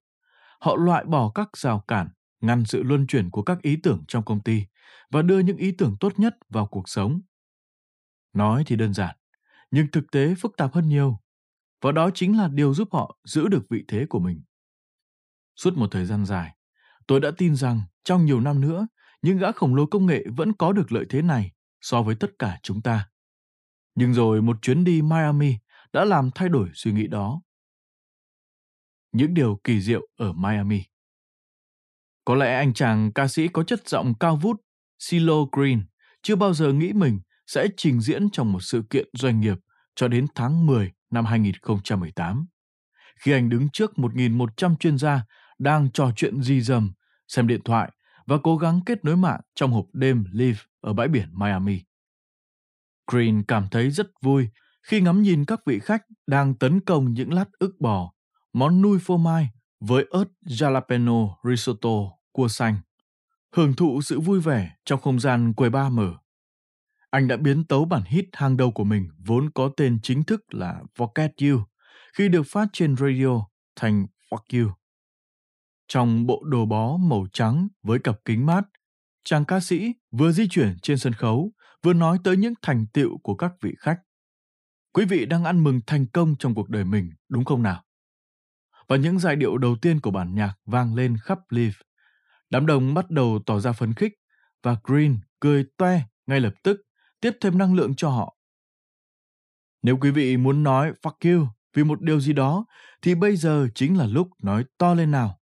Họ 0.60 0.76
loại 0.76 1.04
bỏ 1.04 1.30
các 1.34 1.56
rào 1.56 1.84
cản, 1.88 2.08
ngăn 2.40 2.64
sự 2.64 2.82
luân 2.82 3.06
chuyển 3.06 3.30
của 3.30 3.42
các 3.42 3.62
ý 3.62 3.76
tưởng 3.82 4.04
trong 4.08 4.24
công 4.24 4.40
ty 4.40 4.64
và 5.10 5.22
đưa 5.22 5.38
những 5.38 5.56
ý 5.56 5.72
tưởng 5.78 5.96
tốt 6.00 6.12
nhất 6.16 6.36
vào 6.48 6.66
cuộc 6.66 6.88
sống. 6.88 7.20
Nói 8.32 8.64
thì 8.66 8.76
đơn 8.76 8.94
giản 8.94 9.16
nhưng 9.74 9.86
thực 9.92 10.10
tế 10.12 10.34
phức 10.34 10.56
tạp 10.56 10.74
hơn 10.74 10.88
nhiều. 10.88 11.20
Và 11.82 11.92
đó 11.92 12.10
chính 12.14 12.38
là 12.38 12.48
điều 12.48 12.74
giúp 12.74 12.88
họ 12.92 13.18
giữ 13.24 13.48
được 13.48 13.62
vị 13.70 13.84
thế 13.88 14.06
của 14.08 14.18
mình. 14.18 14.42
Suốt 15.56 15.76
một 15.76 15.86
thời 15.90 16.06
gian 16.06 16.24
dài, 16.24 16.56
tôi 17.06 17.20
đã 17.20 17.30
tin 17.38 17.56
rằng 17.56 17.80
trong 18.04 18.24
nhiều 18.24 18.40
năm 18.40 18.60
nữa, 18.60 18.86
những 19.22 19.38
gã 19.38 19.52
khổng 19.52 19.74
lồ 19.74 19.86
công 19.86 20.06
nghệ 20.06 20.24
vẫn 20.36 20.52
có 20.52 20.72
được 20.72 20.92
lợi 20.92 21.04
thế 21.10 21.22
này 21.22 21.52
so 21.80 22.02
với 22.02 22.14
tất 22.14 22.30
cả 22.38 22.58
chúng 22.62 22.82
ta. 22.82 23.08
Nhưng 23.94 24.14
rồi 24.14 24.42
một 24.42 24.56
chuyến 24.62 24.84
đi 24.84 25.02
miami 25.02 25.54
đã 25.92 26.04
làm 26.04 26.30
thay 26.34 26.48
đổi 26.48 26.68
suy 26.74 26.92
nghĩ 26.92 27.06
đó. 27.06 27.42
Những 29.12 29.34
điều 29.34 29.60
kỳ 29.64 29.80
diệu 29.80 30.08
ở 30.16 30.32
miami. 30.32 30.82
Có 32.24 32.34
lẽ 32.34 32.54
anh 32.54 32.74
chàng 32.74 33.12
ca 33.12 33.28
sĩ 33.28 33.48
có 33.48 33.64
chất 33.64 33.88
giọng 33.88 34.14
cao 34.20 34.36
vút 34.36 34.60
silo 34.98 35.44
green, 35.52 35.86
chưa 36.22 36.36
bao 36.36 36.54
giờ 36.54 36.72
nghĩ 36.72 36.92
mình 36.92 37.20
sẽ 37.46 37.68
trình 37.76 38.00
diễn 38.00 38.30
trong 38.30 38.52
một 38.52 38.60
sự 38.62 38.82
kiện 38.90 39.08
doanh 39.12 39.40
nghiệp 39.40 39.58
cho 39.96 40.08
đến 40.08 40.26
tháng 40.34 40.66
10 40.66 40.92
năm 41.10 41.24
2018. 41.24 42.46
Khi 43.20 43.32
anh 43.32 43.48
đứng 43.48 43.68
trước 43.72 43.92
1.100 43.96 44.76
chuyên 44.76 44.98
gia 44.98 45.24
đang 45.58 45.90
trò 45.90 46.10
chuyện 46.16 46.42
di 46.42 46.60
dầm, 46.60 46.92
xem 47.28 47.46
điện 47.46 47.60
thoại 47.64 47.92
và 48.26 48.36
cố 48.42 48.56
gắng 48.56 48.80
kết 48.86 49.04
nối 49.04 49.16
mạng 49.16 49.40
trong 49.54 49.72
hộp 49.72 49.86
đêm 49.92 50.24
Live 50.32 50.58
ở 50.80 50.92
bãi 50.92 51.08
biển 51.08 51.28
Miami. 51.32 51.80
Green 53.12 53.42
cảm 53.42 53.68
thấy 53.70 53.90
rất 53.90 54.06
vui 54.22 54.48
khi 54.82 55.00
ngắm 55.00 55.22
nhìn 55.22 55.44
các 55.44 55.60
vị 55.66 55.78
khách 55.78 56.02
đang 56.26 56.54
tấn 56.54 56.80
công 56.80 57.12
những 57.12 57.32
lát 57.32 57.48
ức 57.58 57.74
bò, 57.80 58.12
món 58.52 58.82
nuôi 58.82 58.98
phô 58.98 59.16
mai 59.16 59.48
với 59.80 60.06
ớt 60.10 60.24
jalapeno 60.46 61.34
risotto 61.44 61.98
cua 62.32 62.48
xanh. 62.48 62.76
Hưởng 63.56 63.74
thụ 63.74 64.02
sự 64.02 64.20
vui 64.20 64.40
vẻ 64.40 64.70
trong 64.84 65.00
không 65.00 65.20
gian 65.20 65.52
quầy 65.54 65.70
ba 65.70 65.88
mở 65.88 66.14
anh 67.14 67.28
đã 67.28 67.36
biến 67.36 67.64
tấu 67.64 67.84
bản 67.84 68.02
hit 68.06 68.24
hàng 68.32 68.56
đầu 68.56 68.70
của 68.70 68.84
mình 68.84 69.08
vốn 69.26 69.50
có 69.50 69.70
tên 69.76 69.98
chính 70.02 70.24
thức 70.24 70.54
là 70.54 70.82
Forget 70.96 71.28
You 71.50 71.64
khi 72.16 72.28
được 72.28 72.42
phát 72.46 72.68
trên 72.72 72.96
radio 72.96 73.46
thành 73.76 74.06
Fuck 74.30 74.64
You. 74.64 74.72
Trong 75.88 76.26
bộ 76.26 76.42
đồ 76.44 76.66
bó 76.66 76.96
màu 76.96 77.26
trắng 77.32 77.68
với 77.82 77.98
cặp 77.98 78.16
kính 78.24 78.46
mát, 78.46 78.62
chàng 79.24 79.44
ca 79.44 79.60
sĩ 79.60 79.92
vừa 80.10 80.32
di 80.32 80.48
chuyển 80.48 80.76
trên 80.82 80.98
sân 80.98 81.12
khấu, 81.12 81.52
vừa 81.82 81.92
nói 81.92 82.18
tới 82.24 82.36
những 82.36 82.54
thành 82.62 82.86
tựu 82.92 83.18
của 83.18 83.34
các 83.34 83.52
vị 83.62 83.74
khách. 83.78 83.98
Quý 84.92 85.04
vị 85.04 85.26
đang 85.26 85.44
ăn 85.44 85.64
mừng 85.64 85.80
thành 85.86 86.06
công 86.06 86.34
trong 86.38 86.54
cuộc 86.54 86.68
đời 86.68 86.84
mình, 86.84 87.10
đúng 87.28 87.44
không 87.44 87.62
nào? 87.62 87.84
Và 88.88 88.96
những 88.96 89.18
giai 89.18 89.36
điệu 89.36 89.58
đầu 89.58 89.76
tiên 89.82 90.00
của 90.00 90.10
bản 90.10 90.34
nhạc 90.34 90.54
vang 90.66 90.94
lên 90.94 91.16
khắp 91.22 91.38
Live. 91.50 91.76
Đám 92.50 92.66
đông 92.66 92.94
bắt 92.94 93.10
đầu 93.10 93.40
tỏ 93.46 93.60
ra 93.60 93.72
phấn 93.72 93.94
khích 93.94 94.12
và 94.62 94.76
Green 94.84 95.16
cười 95.40 95.64
toe 95.76 96.00
ngay 96.26 96.40
lập 96.40 96.54
tức 96.62 96.80
tiếp 97.24 97.36
thêm 97.40 97.58
năng 97.58 97.74
lượng 97.74 97.94
cho 97.96 98.10
họ. 98.10 98.36
Nếu 99.82 99.98
quý 100.00 100.10
vị 100.10 100.36
muốn 100.36 100.62
nói 100.62 100.92
fuck 101.02 101.38
you 101.38 101.46
vì 101.74 101.84
một 101.84 102.00
điều 102.00 102.20
gì 102.20 102.32
đó, 102.32 102.64
thì 103.02 103.14
bây 103.14 103.36
giờ 103.36 103.68
chính 103.74 103.98
là 103.98 104.06
lúc 104.06 104.28
nói 104.42 104.64
to 104.78 104.94
lên 104.94 105.10
nào. 105.10 105.40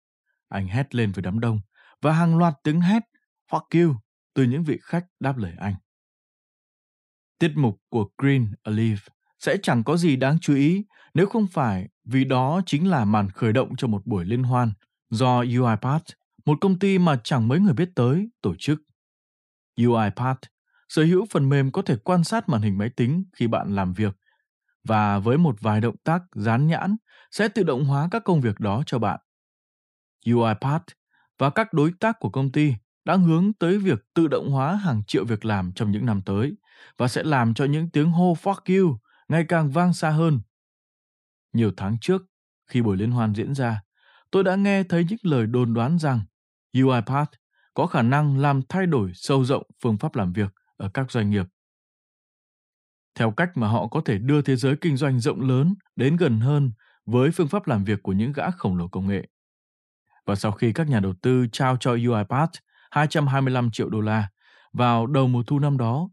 Anh 0.50 0.68
hét 0.68 0.96
lên 0.96 1.12
với 1.12 1.22
đám 1.22 1.40
đông, 1.40 1.60
và 2.02 2.12
hàng 2.12 2.38
loạt 2.38 2.54
tiếng 2.64 2.82
hét 2.82 3.04
fuck 3.52 3.86
you 3.86 3.96
từ 4.34 4.44
những 4.44 4.64
vị 4.64 4.78
khách 4.82 5.06
đáp 5.20 5.38
lời 5.38 5.54
anh. 5.58 5.76
Tiết 7.40 7.52
mục 7.56 7.82
của 7.90 8.10
Green 8.18 8.54
Olive 8.70 9.02
sẽ 9.40 9.58
chẳng 9.64 9.84
có 9.84 9.98
gì 9.98 10.16
đáng 10.16 10.38
chú 10.42 10.56
ý 10.56 10.86
nếu 11.14 11.26
không 11.26 11.48
phải 11.48 11.90
vì 12.04 12.24
đó 12.24 12.62
chính 12.66 12.90
là 12.90 13.06
màn 13.06 13.30
khởi 13.30 13.54
động 13.54 13.76
cho 13.78 13.88
một 13.88 14.06
buổi 14.06 14.26
liên 14.26 14.44
hoan 14.44 14.72
do 15.10 15.40
UiPath, 15.40 16.06
một 16.46 16.58
công 16.62 16.80
ty 16.80 16.98
mà 16.98 17.20
chẳng 17.24 17.48
mấy 17.48 17.60
người 17.60 17.74
biết 17.74 17.90
tới, 17.96 18.30
tổ 18.42 18.56
chức. 18.60 18.82
UiPath 19.76 20.40
sở 20.90 21.04
hữu 21.04 21.26
phần 21.32 21.50
mềm 21.50 21.72
có 21.72 21.82
thể 21.82 21.96
quan 22.04 22.24
sát 22.24 22.50
màn 22.50 22.62
hình 22.62 22.78
máy 22.78 22.90
tính 22.90 23.24
khi 23.34 23.48
bạn 23.48 23.76
làm 23.76 23.94
việc 23.94 24.18
và 24.84 25.20
với 25.20 25.38
một 25.38 25.56
vài 25.62 25.82
động 25.82 25.98
tác 26.04 26.22
dán 26.36 26.68
nhãn 26.68 26.96
sẽ 27.32 27.48
tự 27.48 27.64
động 27.64 27.86
hóa 27.86 28.08
các 28.12 28.24
công 28.24 28.42
việc 28.42 28.60
đó 28.60 28.84
cho 28.86 29.00
bạn. 29.00 29.20
UiPath 30.26 30.86
và 31.38 31.50
các 31.50 31.74
đối 31.74 31.92
tác 32.00 32.20
của 32.20 32.30
công 32.30 32.52
ty 32.52 32.74
đang 33.06 33.24
hướng 33.24 33.54
tới 33.54 33.78
việc 33.78 34.00
tự 34.14 34.28
động 34.28 34.52
hóa 34.52 34.76
hàng 34.76 35.04
triệu 35.08 35.26
việc 35.26 35.46
làm 35.46 35.72
trong 35.76 35.92
những 35.92 36.06
năm 36.06 36.22
tới 36.22 36.56
và 36.98 37.08
sẽ 37.08 37.24
làm 37.24 37.54
cho 37.54 37.66
những 37.66 37.90
tiếng 37.90 38.12
hô 38.12 38.34
fuck 38.34 38.82
you 38.82 38.98
ngày 39.28 39.46
càng 39.48 39.72
vang 39.72 39.94
xa 39.94 40.10
hơn. 40.10 40.42
Nhiều 41.54 41.72
tháng 41.78 41.98
trước, 42.02 42.22
khi 42.68 42.82
buổi 42.82 42.98
liên 42.98 43.12
hoan 43.12 43.34
diễn 43.36 43.56
ra, 43.56 43.82
tôi 44.32 44.44
đã 44.44 44.56
nghe 44.56 44.84
thấy 44.84 45.06
những 45.10 45.20
lời 45.22 45.48
đồn 45.48 45.74
đoán 45.74 46.00
rằng 46.00 46.22
UiPath 46.74 47.32
có 47.74 47.88
khả 47.88 48.02
năng 48.02 48.38
làm 48.38 48.62
thay 48.70 48.86
đổi 48.86 49.12
sâu 49.14 49.46
rộng 49.46 49.64
phương 49.82 49.98
pháp 49.98 50.16
làm 50.16 50.34
việc 50.34 50.54
ở 50.78 50.90
các 50.94 51.12
doanh 51.12 51.30
nghiệp. 51.30 51.46
Theo 53.16 53.32
cách 53.32 53.50
mà 53.56 53.68
họ 53.68 53.88
có 53.88 54.02
thể 54.06 54.18
đưa 54.18 54.42
thế 54.42 54.56
giới 54.56 54.76
kinh 54.82 54.98
doanh 54.98 55.20
rộng 55.20 55.42
lớn 55.42 55.76
đến 55.96 56.16
gần 56.16 56.40
hơn 56.40 56.72
với 57.06 57.32
phương 57.32 57.48
pháp 57.48 57.68
làm 57.68 57.84
việc 57.84 58.04
của 58.04 58.14
những 58.14 58.32
gã 58.32 58.52
khổng 58.52 58.78
lồ 58.78 58.88
công 58.88 59.08
nghệ. 59.08 59.28
Và 60.26 60.36
sau 60.36 60.52
khi 60.52 60.74
các 60.74 60.88
nhà 60.90 61.00
đầu 61.00 61.14
tư 61.22 61.46
trao 61.52 61.78
cho 61.80 61.92
UiPath 61.92 62.52
225 62.92 63.72
triệu 63.72 63.90
đô 63.90 64.02
la 64.02 64.30
vào 64.74 65.08
đầu 65.08 65.28
mùa 65.28 65.44
thu 65.48 65.60
năm 65.60 65.78
đó, 65.78 66.10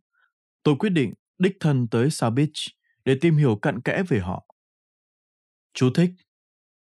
tôi 0.63 0.77
quyết 0.79 0.91
định 0.91 1.15
đích 1.39 1.57
thân 1.61 1.89
tới 1.89 2.11
South 2.11 2.35
Beach 2.35 2.53
để 3.05 3.19
tìm 3.21 3.37
hiểu 3.37 3.57
cặn 3.57 3.81
kẽ 3.81 4.03
về 4.09 4.19
họ. 4.19 4.45
Chú 5.75 5.91
thích 5.95 6.11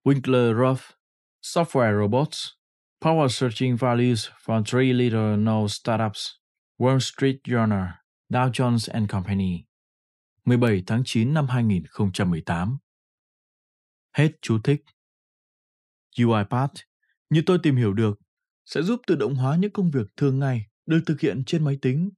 Winkler 0.04 0.58
Roth 0.58 0.82
Software 1.42 2.00
Robots 2.00 2.48
Power 3.00 3.28
Searching 3.28 3.76
Values 3.76 4.28
for 4.44 4.62
Three 4.64 4.92
Little 4.92 5.36
No 5.36 5.66
Startups 5.68 6.39
Wall 6.80 6.98
Street 6.98 7.36
Journal, 7.44 7.88
Dow 8.28 8.50
Jones 8.50 8.92
and 8.92 9.10
Company, 9.10 9.64
17 10.44 10.82
tháng 10.86 11.02
9 11.04 11.34
năm 11.34 11.46
2018. 11.48 12.78
Hết 14.12 14.32
chú 14.42 14.58
thích. 14.64 14.84
UiPath, 16.18 16.72
như 17.30 17.42
tôi 17.46 17.58
tìm 17.62 17.76
hiểu 17.76 17.92
được, 17.92 18.20
sẽ 18.66 18.82
giúp 18.82 19.00
tự 19.06 19.14
động 19.14 19.34
hóa 19.34 19.56
những 19.56 19.70
công 19.70 19.90
việc 19.90 20.06
thường 20.16 20.38
ngày 20.38 20.66
được 20.86 21.00
thực 21.06 21.20
hiện 21.20 21.42
trên 21.46 21.64
máy 21.64 21.78
tính. 21.82 22.10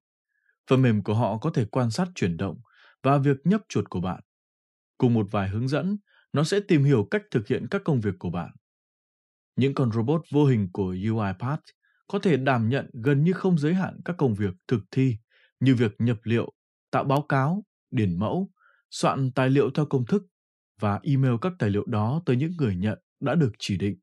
Phần 0.70 0.82
mềm 0.82 1.02
của 1.02 1.14
họ 1.14 1.38
có 1.38 1.50
thể 1.54 1.64
quan 1.64 1.90
sát 1.90 2.08
chuyển 2.14 2.36
động 2.36 2.60
và 3.02 3.18
việc 3.18 3.36
nhấp 3.44 3.60
chuột 3.68 3.90
của 3.90 4.00
bạn. 4.00 4.20
Cùng 4.98 5.14
một 5.14 5.26
vài 5.30 5.48
hướng 5.48 5.68
dẫn, 5.68 5.98
nó 6.32 6.44
sẽ 6.44 6.60
tìm 6.68 6.84
hiểu 6.84 7.08
cách 7.10 7.22
thực 7.30 7.48
hiện 7.48 7.66
các 7.70 7.82
công 7.84 8.00
việc 8.00 8.14
của 8.18 8.30
bạn. 8.30 8.50
Những 9.56 9.74
con 9.74 9.92
robot 9.92 10.22
vô 10.30 10.44
hình 10.44 10.68
của 10.72 10.96
UiPath 11.10 11.62
có 12.12 12.18
thể 12.18 12.36
đảm 12.36 12.68
nhận 12.68 12.90
gần 12.92 13.24
như 13.24 13.32
không 13.32 13.58
giới 13.58 13.74
hạn 13.74 14.00
các 14.04 14.16
công 14.18 14.34
việc 14.34 14.54
thực 14.68 14.80
thi 14.90 15.16
như 15.60 15.74
việc 15.74 15.92
nhập 15.98 16.18
liệu, 16.22 16.52
tạo 16.90 17.04
báo 17.04 17.22
cáo, 17.22 17.64
điển 17.90 18.18
mẫu, 18.18 18.50
soạn 18.90 19.32
tài 19.32 19.50
liệu 19.50 19.70
theo 19.70 19.86
công 19.86 20.06
thức 20.06 20.22
và 20.80 21.00
email 21.02 21.34
các 21.40 21.52
tài 21.58 21.70
liệu 21.70 21.84
đó 21.86 22.22
tới 22.26 22.36
những 22.36 22.52
người 22.58 22.76
nhận 22.76 22.98
đã 23.20 23.34
được 23.34 23.52
chỉ 23.58 23.76
định. 23.76 23.98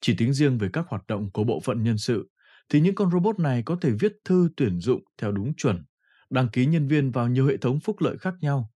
Chỉ 0.00 0.14
tính 0.18 0.32
riêng 0.32 0.58
về 0.58 0.68
các 0.72 0.86
hoạt 0.88 1.06
động 1.06 1.30
của 1.32 1.44
bộ 1.44 1.60
phận 1.60 1.82
nhân 1.82 1.98
sự, 1.98 2.30
thì 2.68 2.80
những 2.80 2.94
con 2.94 3.10
robot 3.10 3.38
này 3.38 3.62
có 3.62 3.76
thể 3.80 3.90
viết 4.00 4.12
thư 4.24 4.48
tuyển 4.56 4.80
dụng 4.80 5.04
theo 5.18 5.32
đúng 5.32 5.54
chuẩn, 5.54 5.84
đăng 6.30 6.48
ký 6.48 6.66
nhân 6.66 6.88
viên 6.88 7.10
vào 7.10 7.28
nhiều 7.28 7.46
hệ 7.46 7.56
thống 7.56 7.80
phúc 7.80 7.96
lợi 8.00 8.18
khác 8.18 8.34
nhau. 8.40 8.72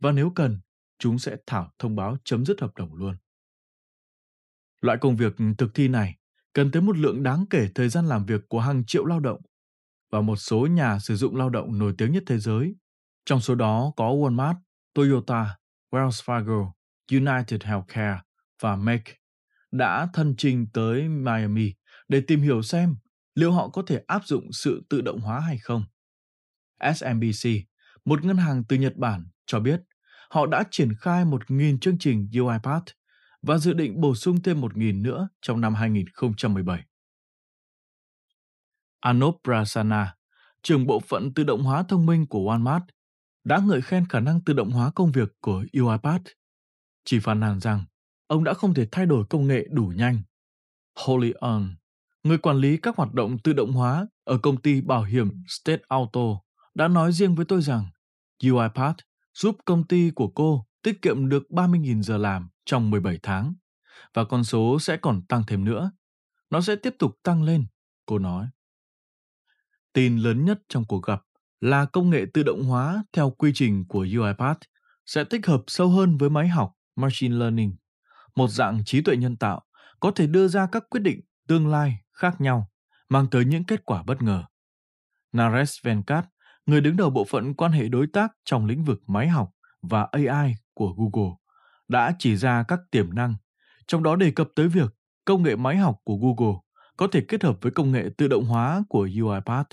Và 0.00 0.12
nếu 0.12 0.30
cần, 0.30 0.60
chúng 0.98 1.18
sẽ 1.18 1.36
thảo 1.46 1.72
thông 1.78 1.96
báo 1.96 2.16
chấm 2.24 2.44
dứt 2.44 2.60
hợp 2.60 2.74
đồng 2.76 2.94
luôn. 2.94 3.16
Loại 4.80 4.98
công 4.98 5.16
việc 5.16 5.36
thực 5.58 5.74
thi 5.74 5.88
này 5.88 6.16
cần 6.54 6.70
tới 6.70 6.82
một 6.82 6.98
lượng 6.98 7.22
đáng 7.22 7.44
kể 7.50 7.68
thời 7.74 7.88
gian 7.88 8.06
làm 8.06 8.26
việc 8.26 8.40
của 8.48 8.60
hàng 8.60 8.84
triệu 8.86 9.04
lao 9.04 9.20
động 9.20 9.40
và 10.10 10.20
một 10.20 10.36
số 10.36 10.66
nhà 10.66 10.98
sử 10.98 11.16
dụng 11.16 11.36
lao 11.36 11.50
động 11.50 11.78
nổi 11.78 11.94
tiếng 11.98 12.12
nhất 12.12 12.22
thế 12.26 12.38
giới. 12.38 12.74
Trong 13.24 13.40
số 13.40 13.54
đó 13.54 13.92
có 13.96 14.10
Walmart, 14.10 14.54
Toyota, 14.94 15.56
Wells 15.90 16.24
Fargo, 16.24 16.70
United 17.12 17.62
Healthcare 17.62 18.20
và 18.62 18.76
Make 18.76 19.12
đã 19.72 20.08
thân 20.12 20.34
trình 20.38 20.66
tới 20.72 21.08
Miami 21.08 21.72
để 22.08 22.20
tìm 22.26 22.40
hiểu 22.40 22.62
xem 22.62 22.96
liệu 23.34 23.52
họ 23.52 23.68
có 23.68 23.82
thể 23.86 24.02
áp 24.06 24.26
dụng 24.26 24.52
sự 24.52 24.86
tự 24.90 25.00
động 25.00 25.20
hóa 25.20 25.40
hay 25.40 25.58
không. 25.58 25.84
SMBC, 26.94 27.50
một 28.04 28.24
ngân 28.24 28.36
hàng 28.36 28.64
từ 28.68 28.76
Nhật 28.76 28.96
Bản, 28.96 29.26
cho 29.46 29.60
biết 29.60 29.80
họ 30.30 30.46
đã 30.46 30.64
triển 30.70 30.94
khai 30.94 31.24
1.000 31.24 31.78
chương 31.78 31.98
trình 31.98 32.28
UiPath 32.32 32.84
và 33.46 33.58
dự 33.58 33.72
định 33.72 34.00
bổ 34.00 34.14
sung 34.14 34.42
thêm 34.42 34.60
1.000 34.60 35.02
nữa 35.02 35.28
trong 35.42 35.60
năm 35.60 35.74
2017. 35.74 36.84
Anup 39.00 39.40
Prasanna, 39.44 40.14
trưởng 40.62 40.86
bộ 40.86 41.00
phận 41.00 41.34
tự 41.34 41.44
động 41.44 41.62
hóa 41.62 41.82
thông 41.82 42.06
minh 42.06 42.26
của 42.26 42.38
Walmart, 42.38 42.80
đã 43.44 43.60
ngợi 43.66 43.80
khen 43.80 44.06
khả 44.08 44.20
năng 44.20 44.40
tự 44.40 44.52
động 44.52 44.70
hóa 44.70 44.90
công 44.94 45.12
việc 45.12 45.28
của 45.40 45.64
UiPath. 45.72 46.22
Chỉ 47.04 47.18
phàn 47.18 47.40
nàn 47.40 47.60
rằng 47.60 47.84
ông 48.26 48.44
đã 48.44 48.54
không 48.54 48.74
thể 48.74 48.88
thay 48.92 49.06
đổi 49.06 49.24
công 49.30 49.46
nghệ 49.46 49.66
đủ 49.70 49.92
nhanh. 49.96 50.22
Holly 51.06 51.32
Earn, 51.40 51.74
người 52.22 52.38
quản 52.38 52.56
lý 52.56 52.76
các 52.76 52.96
hoạt 52.96 53.14
động 53.14 53.38
tự 53.38 53.52
động 53.52 53.72
hóa 53.72 54.06
ở 54.24 54.38
công 54.38 54.56
ty 54.62 54.80
bảo 54.80 55.02
hiểm 55.02 55.30
State 55.48 55.82
Auto, 55.88 56.40
đã 56.74 56.88
nói 56.88 57.12
riêng 57.12 57.34
với 57.34 57.44
tôi 57.44 57.62
rằng 57.62 57.86
UiPath 58.42 58.96
giúp 59.34 59.56
công 59.64 59.86
ty 59.86 60.10
của 60.10 60.28
cô 60.28 60.66
tiết 60.82 61.02
kiệm 61.02 61.28
được 61.28 61.42
30.000 61.50 62.02
giờ 62.02 62.18
làm 62.18 62.48
trong 62.64 62.90
17 62.90 63.18
tháng 63.22 63.54
và 64.14 64.24
con 64.24 64.44
số 64.44 64.78
sẽ 64.80 64.96
còn 64.96 65.26
tăng 65.26 65.42
thêm 65.46 65.64
nữa. 65.64 65.90
Nó 66.50 66.60
sẽ 66.60 66.76
tiếp 66.76 66.94
tục 66.98 67.18
tăng 67.22 67.42
lên, 67.42 67.66
cô 68.06 68.18
nói. 68.18 68.48
Tin 69.92 70.18
lớn 70.18 70.44
nhất 70.44 70.58
trong 70.68 70.84
cuộc 70.84 71.02
gặp 71.02 71.22
là 71.60 71.84
công 71.84 72.10
nghệ 72.10 72.24
tự 72.34 72.42
động 72.42 72.64
hóa 72.64 73.04
theo 73.12 73.30
quy 73.30 73.50
trình 73.54 73.84
của 73.88 74.06
UiPath 74.18 74.58
sẽ 75.06 75.24
tích 75.24 75.46
hợp 75.46 75.62
sâu 75.66 75.88
hơn 75.88 76.16
với 76.16 76.30
máy 76.30 76.48
học 76.48 76.72
machine 76.96 77.36
learning, 77.36 77.76
một 78.36 78.48
dạng 78.48 78.84
trí 78.84 79.00
tuệ 79.00 79.16
nhân 79.16 79.36
tạo 79.36 79.62
có 80.00 80.10
thể 80.10 80.26
đưa 80.26 80.48
ra 80.48 80.66
các 80.72 80.84
quyết 80.90 81.00
định 81.00 81.20
tương 81.48 81.68
lai 81.68 81.98
khác 82.12 82.40
nhau, 82.40 82.70
mang 83.08 83.26
tới 83.30 83.44
những 83.44 83.64
kết 83.64 83.84
quả 83.84 84.02
bất 84.02 84.22
ngờ. 84.22 84.44
Naresh 85.32 85.84
Venkat, 85.84 86.24
người 86.66 86.80
đứng 86.80 86.96
đầu 86.96 87.10
bộ 87.10 87.24
phận 87.24 87.54
quan 87.54 87.72
hệ 87.72 87.88
đối 87.88 88.06
tác 88.06 88.32
trong 88.44 88.66
lĩnh 88.66 88.84
vực 88.84 89.02
máy 89.06 89.28
học 89.28 89.50
và 89.82 90.08
AI 90.12 90.54
của 90.74 90.94
Google, 90.96 91.32
đã 91.88 92.14
chỉ 92.18 92.36
ra 92.36 92.64
các 92.68 92.80
tiềm 92.90 93.14
năng, 93.14 93.34
trong 93.86 94.02
đó 94.02 94.16
đề 94.16 94.30
cập 94.30 94.48
tới 94.56 94.68
việc 94.68 94.94
công 95.24 95.42
nghệ 95.42 95.56
máy 95.56 95.76
học 95.76 96.00
của 96.04 96.16
Google 96.16 96.58
có 96.96 97.06
thể 97.12 97.20
kết 97.28 97.42
hợp 97.44 97.56
với 97.60 97.72
công 97.72 97.92
nghệ 97.92 98.08
tự 98.16 98.28
động 98.28 98.44
hóa 98.44 98.82
của 98.88 99.08
UiPath 99.22 99.68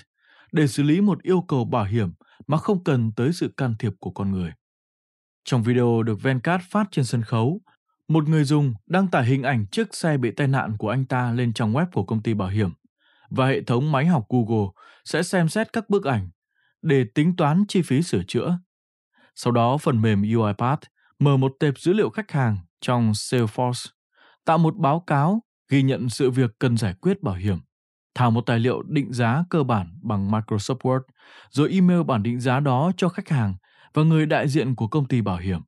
để 0.51 0.67
xử 0.67 0.83
lý 0.83 1.01
một 1.01 1.23
yêu 1.23 1.45
cầu 1.47 1.65
bảo 1.65 1.85
hiểm 1.85 2.13
mà 2.47 2.57
không 2.57 2.83
cần 2.83 3.11
tới 3.15 3.33
sự 3.33 3.53
can 3.57 3.75
thiệp 3.79 3.93
của 3.99 4.11
con 4.11 4.31
người. 4.31 4.51
Trong 5.43 5.63
video 5.63 6.03
được 6.03 6.21
Venkat 6.21 6.61
phát 6.69 6.87
trên 6.91 7.05
sân 7.05 7.21
khấu, 7.21 7.61
một 8.07 8.29
người 8.29 8.43
dùng 8.43 8.73
đăng 8.87 9.07
tải 9.07 9.25
hình 9.25 9.43
ảnh 9.43 9.65
chiếc 9.71 9.95
xe 9.95 10.17
bị 10.17 10.31
tai 10.31 10.47
nạn 10.47 10.77
của 10.77 10.89
anh 10.89 11.05
ta 11.05 11.31
lên 11.31 11.53
trang 11.53 11.73
web 11.73 11.85
của 11.91 12.03
công 12.03 12.21
ty 12.21 12.33
bảo 12.33 12.49
hiểm 12.49 12.69
và 13.29 13.47
hệ 13.47 13.61
thống 13.61 13.91
máy 13.91 14.05
học 14.05 14.25
Google 14.29 14.67
sẽ 15.05 15.23
xem 15.23 15.49
xét 15.49 15.73
các 15.73 15.89
bức 15.89 16.05
ảnh 16.05 16.29
để 16.81 17.05
tính 17.15 17.35
toán 17.35 17.63
chi 17.67 17.81
phí 17.81 18.01
sửa 18.01 18.23
chữa. 18.27 18.59
Sau 19.35 19.53
đó, 19.53 19.77
phần 19.77 20.01
mềm 20.01 20.23
UiPath 20.35 20.81
mở 21.21 21.37
một 21.37 21.55
tệp 21.59 21.79
dữ 21.79 21.93
liệu 21.93 22.09
khách 22.09 22.31
hàng 22.31 22.57
trong 22.81 23.11
Salesforce, 23.11 23.89
tạo 24.45 24.57
một 24.57 24.75
báo 24.77 25.03
cáo 25.07 25.43
ghi 25.69 25.83
nhận 25.83 26.09
sự 26.09 26.31
việc 26.31 26.51
cần 26.59 26.77
giải 26.77 26.93
quyết 27.01 27.23
bảo 27.23 27.35
hiểm, 27.35 27.57
thảo 28.15 28.31
một 28.31 28.41
tài 28.45 28.59
liệu 28.59 28.81
định 28.81 29.13
giá 29.13 29.43
cơ 29.49 29.63
bản 29.63 29.99
bằng 30.03 30.31
Microsoft 30.31 30.77
Word, 30.77 31.01
rồi 31.49 31.71
email 31.71 32.03
bản 32.03 32.23
định 32.23 32.39
giá 32.39 32.59
đó 32.59 32.91
cho 32.97 33.09
khách 33.09 33.29
hàng 33.29 33.55
và 33.93 34.03
người 34.03 34.25
đại 34.25 34.47
diện 34.47 34.75
của 34.75 34.87
công 34.87 35.07
ty 35.07 35.21
bảo 35.21 35.37
hiểm. 35.37 35.61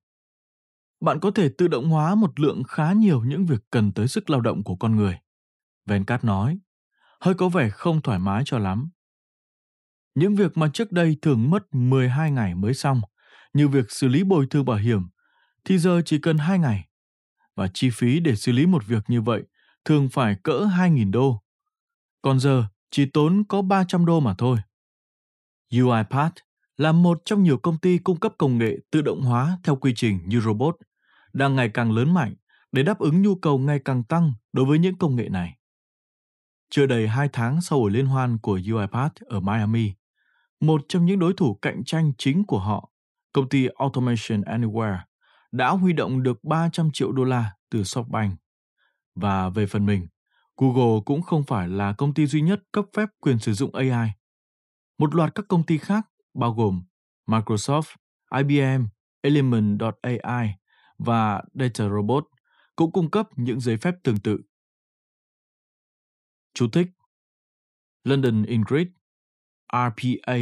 Bạn 1.01 1.19
có 1.19 1.31
thể 1.31 1.49
tự 1.57 1.67
động 1.67 1.89
hóa 1.89 2.15
một 2.15 2.39
lượng 2.39 2.63
khá 2.67 2.93
nhiều 2.93 3.23
những 3.23 3.45
việc 3.45 3.59
cần 3.71 3.91
tới 3.91 4.07
sức 4.07 4.29
lao 4.29 4.41
động 4.41 4.63
của 4.63 4.75
con 4.75 4.95
người. 4.95 5.19
Venkat 5.85 6.23
nói, 6.23 6.59
hơi 7.19 7.33
có 7.33 7.49
vẻ 7.49 7.69
không 7.69 8.01
thoải 8.01 8.19
mái 8.19 8.43
cho 8.45 8.57
lắm. 8.57 8.89
Những 10.15 10.35
việc 10.35 10.57
mà 10.57 10.69
trước 10.73 10.91
đây 10.91 11.17
thường 11.21 11.49
mất 11.49 11.75
12 11.75 12.31
ngày 12.31 12.55
mới 12.55 12.73
xong, 12.73 13.01
như 13.53 13.67
việc 13.67 13.91
xử 13.91 14.07
lý 14.07 14.23
bồi 14.23 14.47
thường 14.49 14.65
bảo 14.65 14.77
hiểm, 14.77 15.07
thì 15.65 15.77
giờ 15.77 16.01
chỉ 16.05 16.19
cần 16.19 16.37
2 16.37 16.59
ngày. 16.59 16.87
Và 17.55 17.67
chi 17.73 17.89
phí 17.93 18.19
để 18.19 18.35
xử 18.35 18.51
lý 18.51 18.65
một 18.65 18.87
việc 18.87 19.03
như 19.07 19.21
vậy 19.21 19.43
thường 19.85 20.09
phải 20.09 20.35
cỡ 20.43 20.67
2.000 20.77 21.11
đô. 21.11 21.43
Còn 22.21 22.39
giờ 22.39 22.65
chỉ 22.91 23.05
tốn 23.05 23.43
có 23.43 23.61
300 23.61 24.05
đô 24.05 24.19
mà 24.19 24.35
thôi. 24.37 24.57
UiPath 25.71 26.33
là 26.77 26.91
một 26.91 27.21
trong 27.25 27.43
nhiều 27.43 27.57
công 27.57 27.77
ty 27.77 27.97
cung 27.97 28.19
cấp 28.19 28.33
công 28.37 28.57
nghệ 28.57 28.77
tự 28.91 29.01
động 29.01 29.21
hóa 29.21 29.57
theo 29.63 29.75
quy 29.75 29.93
trình 29.95 30.19
như 30.25 30.39
robot, 30.39 30.77
đang 31.33 31.55
ngày 31.55 31.69
càng 31.73 31.91
lớn 31.91 32.13
mạnh 32.13 32.35
để 32.71 32.83
đáp 32.83 32.99
ứng 32.99 33.21
nhu 33.21 33.35
cầu 33.35 33.59
ngày 33.59 33.79
càng 33.85 34.03
tăng 34.03 34.33
đối 34.53 34.65
với 34.65 34.79
những 34.79 34.97
công 34.97 35.15
nghệ 35.15 35.29
này. 35.29 35.57
Chưa 36.69 36.85
đầy 36.85 37.07
hai 37.07 37.29
tháng 37.33 37.61
sau 37.61 37.79
buổi 37.79 37.91
liên 37.91 38.05
hoan 38.05 38.37
của 38.37 38.59
UiPath 38.73 39.15
ở 39.25 39.39
Miami, 39.39 39.93
một 40.59 40.81
trong 40.89 41.05
những 41.05 41.19
đối 41.19 41.33
thủ 41.33 41.59
cạnh 41.61 41.83
tranh 41.85 42.11
chính 42.17 42.43
của 42.43 42.59
họ, 42.59 42.89
công 43.33 43.49
ty 43.49 43.67
Automation 43.77 44.41
Anywhere, 44.41 44.97
đã 45.53 45.69
huy 45.69 45.93
động 45.93 46.23
được 46.23 46.43
300 46.43 46.89
triệu 46.93 47.11
đô 47.11 47.23
la 47.23 47.55
từ 47.69 47.81
SoftBank. 47.81 48.35
Và 49.15 49.49
về 49.49 49.65
phần 49.65 49.85
mình, 49.85 50.07
Google 50.57 51.01
cũng 51.05 51.21
không 51.21 51.43
phải 51.43 51.67
là 51.67 51.93
công 51.93 52.13
ty 52.13 52.25
duy 52.25 52.41
nhất 52.41 52.59
cấp 52.71 52.85
phép 52.93 53.09
quyền 53.19 53.39
sử 53.39 53.53
dụng 53.53 53.75
AI. 53.75 54.09
Một 54.97 55.15
loạt 55.15 55.35
các 55.35 55.45
công 55.49 55.65
ty 55.65 55.77
khác 55.77 56.07
bao 56.33 56.53
gồm 56.53 56.83
Microsoft, 57.27 57.95
IBM, 58.37 58.85
Element.ai 59.21 60.57
và 60.97 61.43
DataRobot 61.53 62.27
cũng 62.75 62.91
cung 62.91 63.11
cấp 63.11 63.29
những 63.35 63.59
giấy 63.59 63.77
phép 63.77 63.95
tương 64.03 64.19
tự. 64.19 64.39
Chú 66.53 66.69
thích 66.69 66.87
London 68.03 68.43
Ingrid 68.43 68.87
RPA 69.73 70.37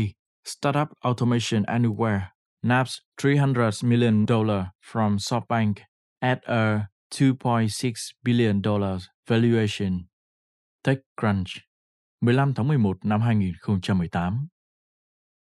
Startup 0.46 0.88
Automation 1.00 1.64
Anywhere 1.64 2.22
naps 2.64 2.98
300 3.24 3.84
million 3.84 4.26
dollar 4.28 4.66
from 4.92 5.18
SoftBank 5.18 5.74
at 6.20 6.40
a 6.44 6.88
2.6 7.12 8.12
billion 8.24 8.62
dollars 8.64 9.08
valuation. 9.28 10.06
TechCrunch 10.84 11.62
15 12.22 12.54
tháng 12.54 12.68
11 12.68 13.06
năm 13.06 13.22
2018 13.22 14.48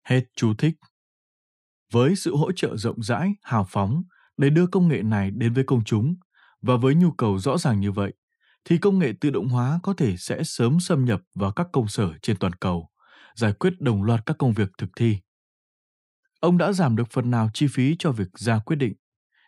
Hết 0.04 0.24
chú 0.36 0.54
thích. 0.54 0.74
Với 1.92 2.16
sự 2.16 2.36
hỗ 2.36 2.52
trợ 2.52 2.76
rộng 2.76 3.02
rãi, 3.02 3.32
hào 3.42 3.66
phóng 3.68 4.02
để 4.36 4.50
đưa 4.50 4.66
công 4.66 4.88
nghệ 4.88 5.02
này 5.02 5.30
đến 5.30 5.52
với 5.52 5.64
công 5.64 5.84
chúng 5.84 6.14
và 6.62 6.76
với 6.76 6.94
nhu 6.94 7.10
cầu 7.10 7.38
rõ 7.38 7.58
ràng 7.58 7.80
như 7.80 7.92
vậy, 7.92 8.12
thì 8.64 8.78
công 8.78 8.98
nghệ 8.98 9.12
tự 9.20 9.30
động 9.30 9.48
hóa 9.48 9.78
có 9.82 9.94
thể 9.96 10.16
sẽ 10.16 10.42
sớm 10.44 10.80
xâm 10.80 11.04
nhập 11.04 11.20
vào 11.34 11.52
các 11.52 11.66
công 11.72 11.88
sở 11.88 12.12
trên 12.22 12.36
toàn 12.36 12.52
cầu, 12.52 12.88
giải 13.34 13.52
quyết 13.52 13.72
đồng 13.80 14.02
loạt 14.02 14.26
các 14.26 14.36
công 14.38 14.52
việc 14.52 14.68
thực 14.78 14.90
thi. 14.96 15.18
Ông 16.40 16.58
đã 16.58 16.72
giảm 16.72 16.96
được 16.96 17.10
phần 17.10 17.30
nào 17.30 17.50
chi 17.54 17.66
phí 17.70 17.96
cho 17.98 18.12
việc 18.12 18.28
ra 18.38 18.58
quyết 18.58 18.76
định, 18.76 18.94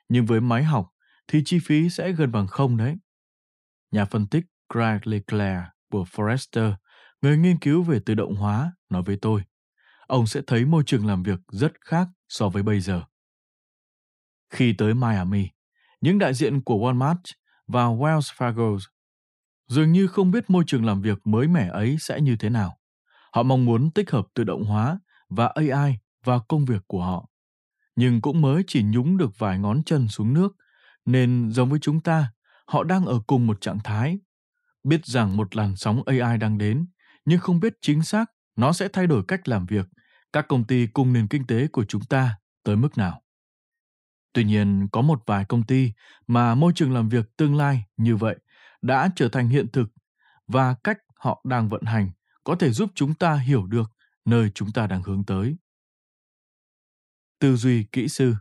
nhưng 0.08 0.26
với 0.26 0.40
máy 0.40 0.64
học 0.64 0.88
thì 1.28 1.42
chi 1.44 1.58
phí 1.58 1.90
sẽ 1.90 2.12
gần 2.12 2.32
bằng 2.32 2.46
không 2.46 2.76
đấy. 2.76 2.96
Nhà 3.90 4.04
phân 4.04 4.26
tích 4.26 4.44
Craig 4.72 5.00
Leclerc 5.04 5.62
của 5.90 6.04
Forrester, 6.04 6.74
người 7.22 7.36
nghiên 7.36 7.58
cứu 7.58 7.82
về 7.82 8.00
tự 8.06 8.14
động 8.14 8.34
hóa, 8.34 8.72
nói 8.90 9.02
với 9.02 9.18
tôi, 9.22 9.42
ông 10.06 10.26
sẽ 10.26 10.40
thấy 10.46 10.64
môi 10.64 10.82
trường 10.86 11.06
làm 11.06 11.22
việc 11.22 11.38
rất 11.52 11.72
khác 11.80 12.08
so 12.28 12.48
với 12.48 12.62
bây 12.62 12.80
giờ. 12.80 13.02
Khi 14.50 14.74
tới 14.78 14.94
Miami, 14.94 15.48
những 16.00 16.18
đại 16.18 16.34
diện 16.34 16.62
của 16.62 16.74
Walmart 16.74 17.22
và 17.66 17.84
Wells 17.84 18.20
Fargo 18.36 18.78
dường 19.68 19.92
như 19.92 20.06
không 20.06 20.30
biết 20.30 20.50
môi 20.50 20.64
trường 20.66 20.84
làm 20.84 21.02
việc 21.02 21.26
mới 21.26 21.48
mẻ 21.48 21.68
ấy 21.68 21.96
sẽ 22.00 22.20
như 22.20 22.36
thế 22.36 22.48
nào. 22.48 22.78
Họ 23.32 23.42
mong 23.42 23.64
muốn 23.64 23.90
tích 23.90 24.10
hợp 24.10 24.26
tự 24.34 24.44
động 24.44 24.64
hóa 24.64 24.98
và 25.28 25.46
AI 25.46 25.98
và 26.24 26.38
công 26.48 26.64
việc 26.64 26.82
của 26.86 27.04
họ, 27.04 27.28
nhưng 27.96 28.20
cũng 28.20 28.40
mới 28.40 28.64
chỉ 28.66 28.82
nhúng 28.82 29.16
được 29.16 29.38
vài 29.38 29.58
ngón 29.58 29.82
chân 29.84 30.08
xuống 30.08 30.34
nước, 30.34 30.56
nên 31.04 31.50
giống 31.50 31.70
với 31.70 31.78
chúng 31.82 32.00
ta, 32.00 32.32
họ 32.66 32.84
đang 32.84 33.06
ở 33.06 33.20
cùng 33.26 33.46
một 33.46 33.60
trạng 33.60 33.78
thái. 33.84 34.18
Biết 34.84 35.06
rằng 35.06 35.36
một 35.36 35.56
làn 35.56 35.76
sóng 35.76 36.02
AI 36.06 36.38
đang 36.38 36.58
đến, 36.58 36.86
nhưng 37.24 37.40
không 37.40 37.60
biết 37.60 37.74
chính 37.80 38.02
xác 38.02 38.30
nó 38.56 38.72
sẽ 38.72 38.88
thay 38.92 39.06
đổi 39.06 39.22
cách 39.28 39.48
làm 39.48 39.66
việc 39.66 39.86
các 40.32 40.48
công 40.48 40.64
ty 40.64 40.86
cùng 40.86 41.12
nền 41.12 41.28
kinh 41.28 41.46
tế 41.46 41.66
của 41.66 41.84
chúng 41.84 42.04
ta 42.04 42.38
tới 42.64 42.76
mức 42.76 42.98
nào. 42.98 43.22
Tuy 44.32 44.44
nhiên, 44.44 44.88
có 44.92 45.00
một 45.00 45.22
vài 45.26 45.44
công 45.44 45.62
ty 45.62 45.92
mà 46.26 46.54
môi 46.54 46.72
trường 46.74 46.92
làm 46.92 47.08
việc 47.08 47.36
tương 47.36 47.56
lai 47.56 47.84
như 47.96 48.16
vậy 48.16 48.36
đã 48.82 49.10
trở 49.16 49.28
thành 49.28 49.48
hiện 49.48 49.66
thực 49.72 49.88
và 50.46 50.74
cách 50.84 50.98
họ 51.16 51.40
đang 51.44 51.68
vận 51.68 51.82
hành 51.82 52.10
có 52.44 52.54
thể 52.54 52.70
giúp 52.70 52.90
chúng 52.94 53.14
ta 53.14 53.34
hiểu 53.34 53.66
được 53.66 53.90
nơi 54.24 54.50
chúng 54.54 54.72
ta 54.72 54.86
đang 54.86 55.02
hướng 55.02 55.24
tới. 55.24 55.56
Tư 57.42 57.56
duy 57.56 57.84
kỹ 57.92 58.08
sư 58.08 58.34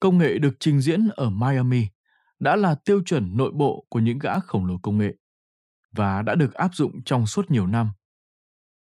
Công 0.00 0.18
nghệ 0.18 0.38
được 0.38 0.56
trình 0.60 0.80
diễn 0.80 1.08
ở 1.16 1.30
Miami 1.30 1.86
đã 2.38 2.56
là 2.56 2.74
tiêu 2.84 3.02
chuẩn 3.06 3.36
nội 3.36 3.50
bộ 3.54 3.86
của 3.88 3.98
những 3.98 4.18
gã 4.18 4.40
khổng 4.40 4.66
lồ 4.66 4.78
công 4.82 4.98
nghệ 4.98 5.14
và 5.92 6.22
đã 6.22 6.34
được 6.34 6.54
áp 6.54 6.74
dụng 6.74 7.02
trong 7.04 7.26
suốt 7.26 7.50
nhiều 7.50 7.66
năm. 7.66 7.90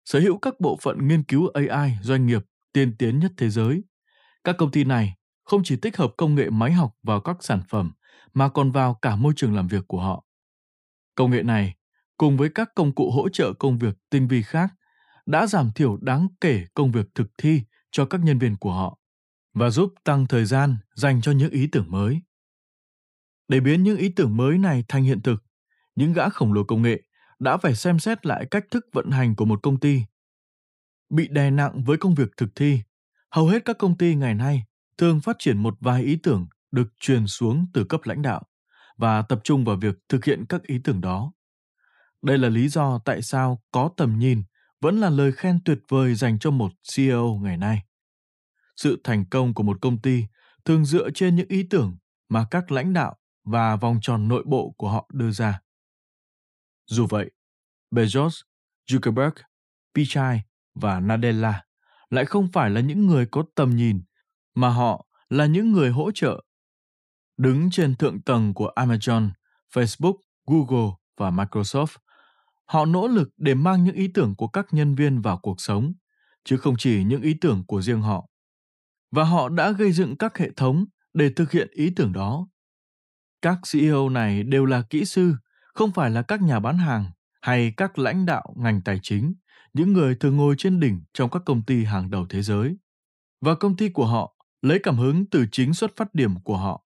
Sở 0.06 0.20
hữu 0.20 0.38
các 0.38 0.60
bộ 0.60 0.78
phận 0.82 1.08
nghiên 1.08 1.24
cứu 1.24 1.48
AI 1.54 1.98
doanh 2.02 2.26
nghiệp 2.26 2.42
tiên 2.74 2.96
tiến 2.98 3.20
nhất 3.20 3.32
thế 3.38 3.50
giới, 3.50 3.84
các 4.44 4.56
công 4.58 4.72
ty 4.72 4.84
này 4.84 5.16
không 5.44 5.62
chỉ 5.64 5.76
tích 5.76 5.98
hợp 5.98 6.14
công 6.18 6.36
nghệ 6.36 6.50
máy 6.50 6.72
học 6.72 6.92
vào 7.04 7.22
các 7.22 7.38
sản 7.40 7.62
phẩm 7.70 7.92
mà 8.34 8.50
còn 8.50 8.72
vào 8.72 8.94
cả 8.94 9.16
môi 9.16 9.34
trường 9.36 9.56
làm 9.56 9.68
việc 9.68 9.88
của 9.88 10.02
họ. 10.02 10.26
Công 11.16 11.32
nghệ 11.32 11.44
này, 11.44 11.76
cùng 12.18 12.38
với 12.38 12.50
các 12.56 12.70
công 12.76 12.96
cụ 12.96 13.12
hỗ 13.12 13.30
trợ 13.30 13.54
công 13.54 13.78
việc 13.78 13.98
tinh 14.10 14.28
vi 14.28 14.42
khác, 14.42 14.70
đã 15.26 15.48
giảm 15.48 15.72
thiểu 15.76 15.98
đáng 16.02 16.28
kể 16.42 16.66
công 16.74 16.92
việc 16.92 17.06
thực 17.16 17.28
thi 17.38 17.62
cho 17.92 18.06
các 18.06 18.22
nhân 18.24 18.40
viên 18.40 18.58
của 18.58 18.74
họ 18.74 18.98
và 19.54 19.70
giúp 19.70 19.94
tăng 20.04 20.28
thời 20.28 20.46
gian 20.46 20.78
dành 20.96 21.22
cho 21.22 21.32
những 21.32 21.52
ý 21.52 21.68
tưởng 21.68 21.92
mới. 21.92 22.22
Để 23.48 23.60
biến 23.60 23.84
những 23.84 23.98
ý 23.98 24.10
tưởng 24.10 24.38
mới 24.38 24.58
này 24.58 24.84
thành 24.88 25.04
hiện 25.04 25.22
thực, 25.22 25.44
những 25.96 26.14
gã 26.14 26.30
khổng 26.30 26.54
lồ 26.54 26.64
công 26.64 26.82
nghệ 26.82 27.02
đã 27.40 27.58
phải 27.58 27.76
xem 27.76 28.00
xét 28.00 28.26
lại 28.26 28.46
cách 28.52 28.66
thức 28.72 28.86
vận 28.94 29.12
hành 29.12 29.36
của 29.36 29.46
một 29.46 29.60
công 29.64 29.80
ty. 29.80 30.02
Bị 31.10 31.28
đè 31.28 31.52
nặng 31.52 31.84
với 31.84 31.98
công 31.98 32.16
việc 32.16 32.32
thực 32.38 32.56
thi, 32.56 32.82
hầu 33.32 33.48
hết 33.48 33.66
các 33.66 33.78
công 33.78 33.98
ty 33.98 34.16
ngày 34.16 34.34
nay 34.34 34.64
thường 34.98 35.20
phát 35.20 35.36
triển 35.40 35.58
một 35.58 35.78
vài 35.80 36.04
ý 36.04 36.16
tưởng 36.24 36.48
được 36.72 36.88
truyền 37.00 37.28
xuống 37.28 37.68
từ 37.74 37.84
cấp 37.84 38.02
lãnh 38.04 38.22
đạo 38.22 38.44
và 38.98 39.22
tập 39.22 39.40
trung 39.44 39.66
vào 39.66 39.76
việc 39.76 39.96
thực 40.10 40.26
hiện 40.26 40.46
các 40.50 40.64
ý 40.64 40.80
tưởng 40.84 41.02
đó. 41.02 41.32
Đây 42.22 42.38
là 42.38 42.50
lý 42.50 42.68
do 42.68 43.00
tại 43.06 43.22
sao 43.22 43.62
có 43.72 43.90
tầm 43.98 44.20
nhìn 44.20 44.44
vẫn 44.82 45.00
là 45.00 45.10
lời 45.10 45.32
khen 45.32 45.60
tuyệt 45.66 45.80
vời 45.90 46.16
dành 46.16 46.40
cho 46.40 46.52
một 46.52 46.72
CEO 46.96 47.40
ngày 47.44 47.58
nay. 47.58 47.84
Sự 48.76 49.02
thành 49.04 49.26
công 49.30 49.54
của 49.54 49.64
một 49.64 49.78
công 49.82 50.02
ty 50.02 50.26
thường 50.66 50.86
dựa 50.86 51.10
trên 51.16 51.36
những 51.36 51.48
ý 51.50 51.68
tưởng 51.70 51.98
mà 52.30 52.46
các 52.52 52.72
lãnh 52.72 52.94
đạo 52.94 53.16
và 53.44 53.76
vòng 53.76 54.00
tròn 54.02 54.28
nội 54.28 54.44
bộ 54.48 54.74
của 54.78 54.90
họ 54.90 55.10
đưa 55.14 55.32
ra. 55.32 55.62
Dù 56.86 57.08
vậy, 57.10 57.32
Bezos, 57.92 58.42
Zuckerberg, 58.90 59.32
Pichai 59.96 60.42
và 60.76 61.00
Nadella 61.00 61.66
lại 62.10 62.26
không 62.26 62.48
phải 62.54 62.70
là 62.70 62.82
những 62.82 63.08
người 63.08 63.26
có 63.32 63.44
tầm 63.56 63.76
nhìn, 63.76 64.02
mà 64.56 64.70
họ 64.70 65.06
là 65.30 65.46
những 65.46 65.72
người 65.72 65.90
hỗ 65.90 66.12
trợ. 66.12 66.44
Đứng 67.38 67.70
trên 67.72 67.96
thượng 67.96 68.22
tầng 68.22 68.54
của 68.54 68.72
Amazon, 68.76 69.30
Facebook, 69.74 70.16
Google 70.46 70.92
và 71.18 71.32
Microsoft, 71.32 71.98
họ 72.70 72.86
nỗ 72.86 73.08
lực 73.08 73.30
để 73.38 73.54
mang 73.56 73.84
những 73.84 73.96
ý 73.96 74.08
tưởng 74.14 74.36
của 74.36 74.48
các 74.48 74.66
nhân 74.72 74.96
viên 74.96 75.22
vào 75.22 75.38
cuộc 75.38 75.62
sống, 75.62 75.94
chứ 76.44 76.58
không 76.58 76.76
chỉ 76.78 77.04
những 77.04 77.22
ý 77.22 77.36
tưởng 77.42 77.64
của 77.68 77.82
riêng 77.82 78.02
họ. 78.02 78.26
Và 79.12 79.24
họ 79.24 79.50
đã 79.50 79.72
gây 79.72 79.92
dựng 79.92 80.18
các 80.18 80.38
hệ 80.38 80.50
thống 80.56 80.86
để 81.14 81.30
thực 81.36 81.52
hiện 81.52 81.68
ý 81.72 81.94
tưởng 81.96 82.14
đó. 82.14 82.48
Các 83.42 83.58
CEO 83.72 84.10
này 84.10 84.44
đều 84.44 84.66
là 84.66 84.82
kỹ 84.90 85.06
sư, 85.06 85.36
không 85.74 85.92
phải 85.92 86.10
là 86.10 86.22
các 86.22 86.42
nhà 86.42 86.60
bán 86.60 86.78
hàng 86.78 87.12
hay 87.42 87.74
các 87.78 88.00
lãnh 88.00 88.26
đạo 88.26 88.54
ngành 88.58 88.82
tài 88.86 89.00
chính, 89.04 89.34
những 89.74 89.94
người 89.94 90.16
thường 90.16 90.38
ngồi 90.38 90.56
trên 90.58 90.80
đỉnh 90.80 91.02
trong 91.14 91.30
các 91.30 91.42
công 91.46 91.66
ty 91.66 91.84
hàng 91.84 92.10
đầu 92.10 92.26
thế 92.30 92.42
giới. 92.42 92.78
Và 93.42 93.56
công 93.56 93.78
ty 93.78 93.90
của 93.90 94.06
họ 94.06 94.36
lấy 94.62 94.80
cảm 94.84 94.98
hứng 94.98 95.26
từ 95.26 95.46
chính 95.52 95.74
xuất 95.74 95.92
phát 95.96 96.14
điểm 96.14 96.36
của 96.44 96.58
họ. 96.58 96.86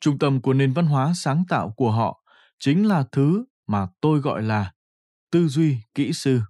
Trung 0.00 0.18
tâm 0.18 0.40
của 0.40 0.52
nền 0.52 0.72
văn 0.72 0.86
hóa 0.86 1.12
sáng 1.14 1.44
tạo 1.48 1.74
của 1.76 1.90
họ 1.90 2.24
chính 2.58 2.88
là 2.88 3.04
thứ 3.12 3.44
mà 3.66 3.86
tôi 4.00 4.20
gọi 4.20 4.42
là 4.42 4.72
tư 5.30 5.48
duy 5.48 5.78
kỹ 5.94 6.12
sư. 6.12 6.40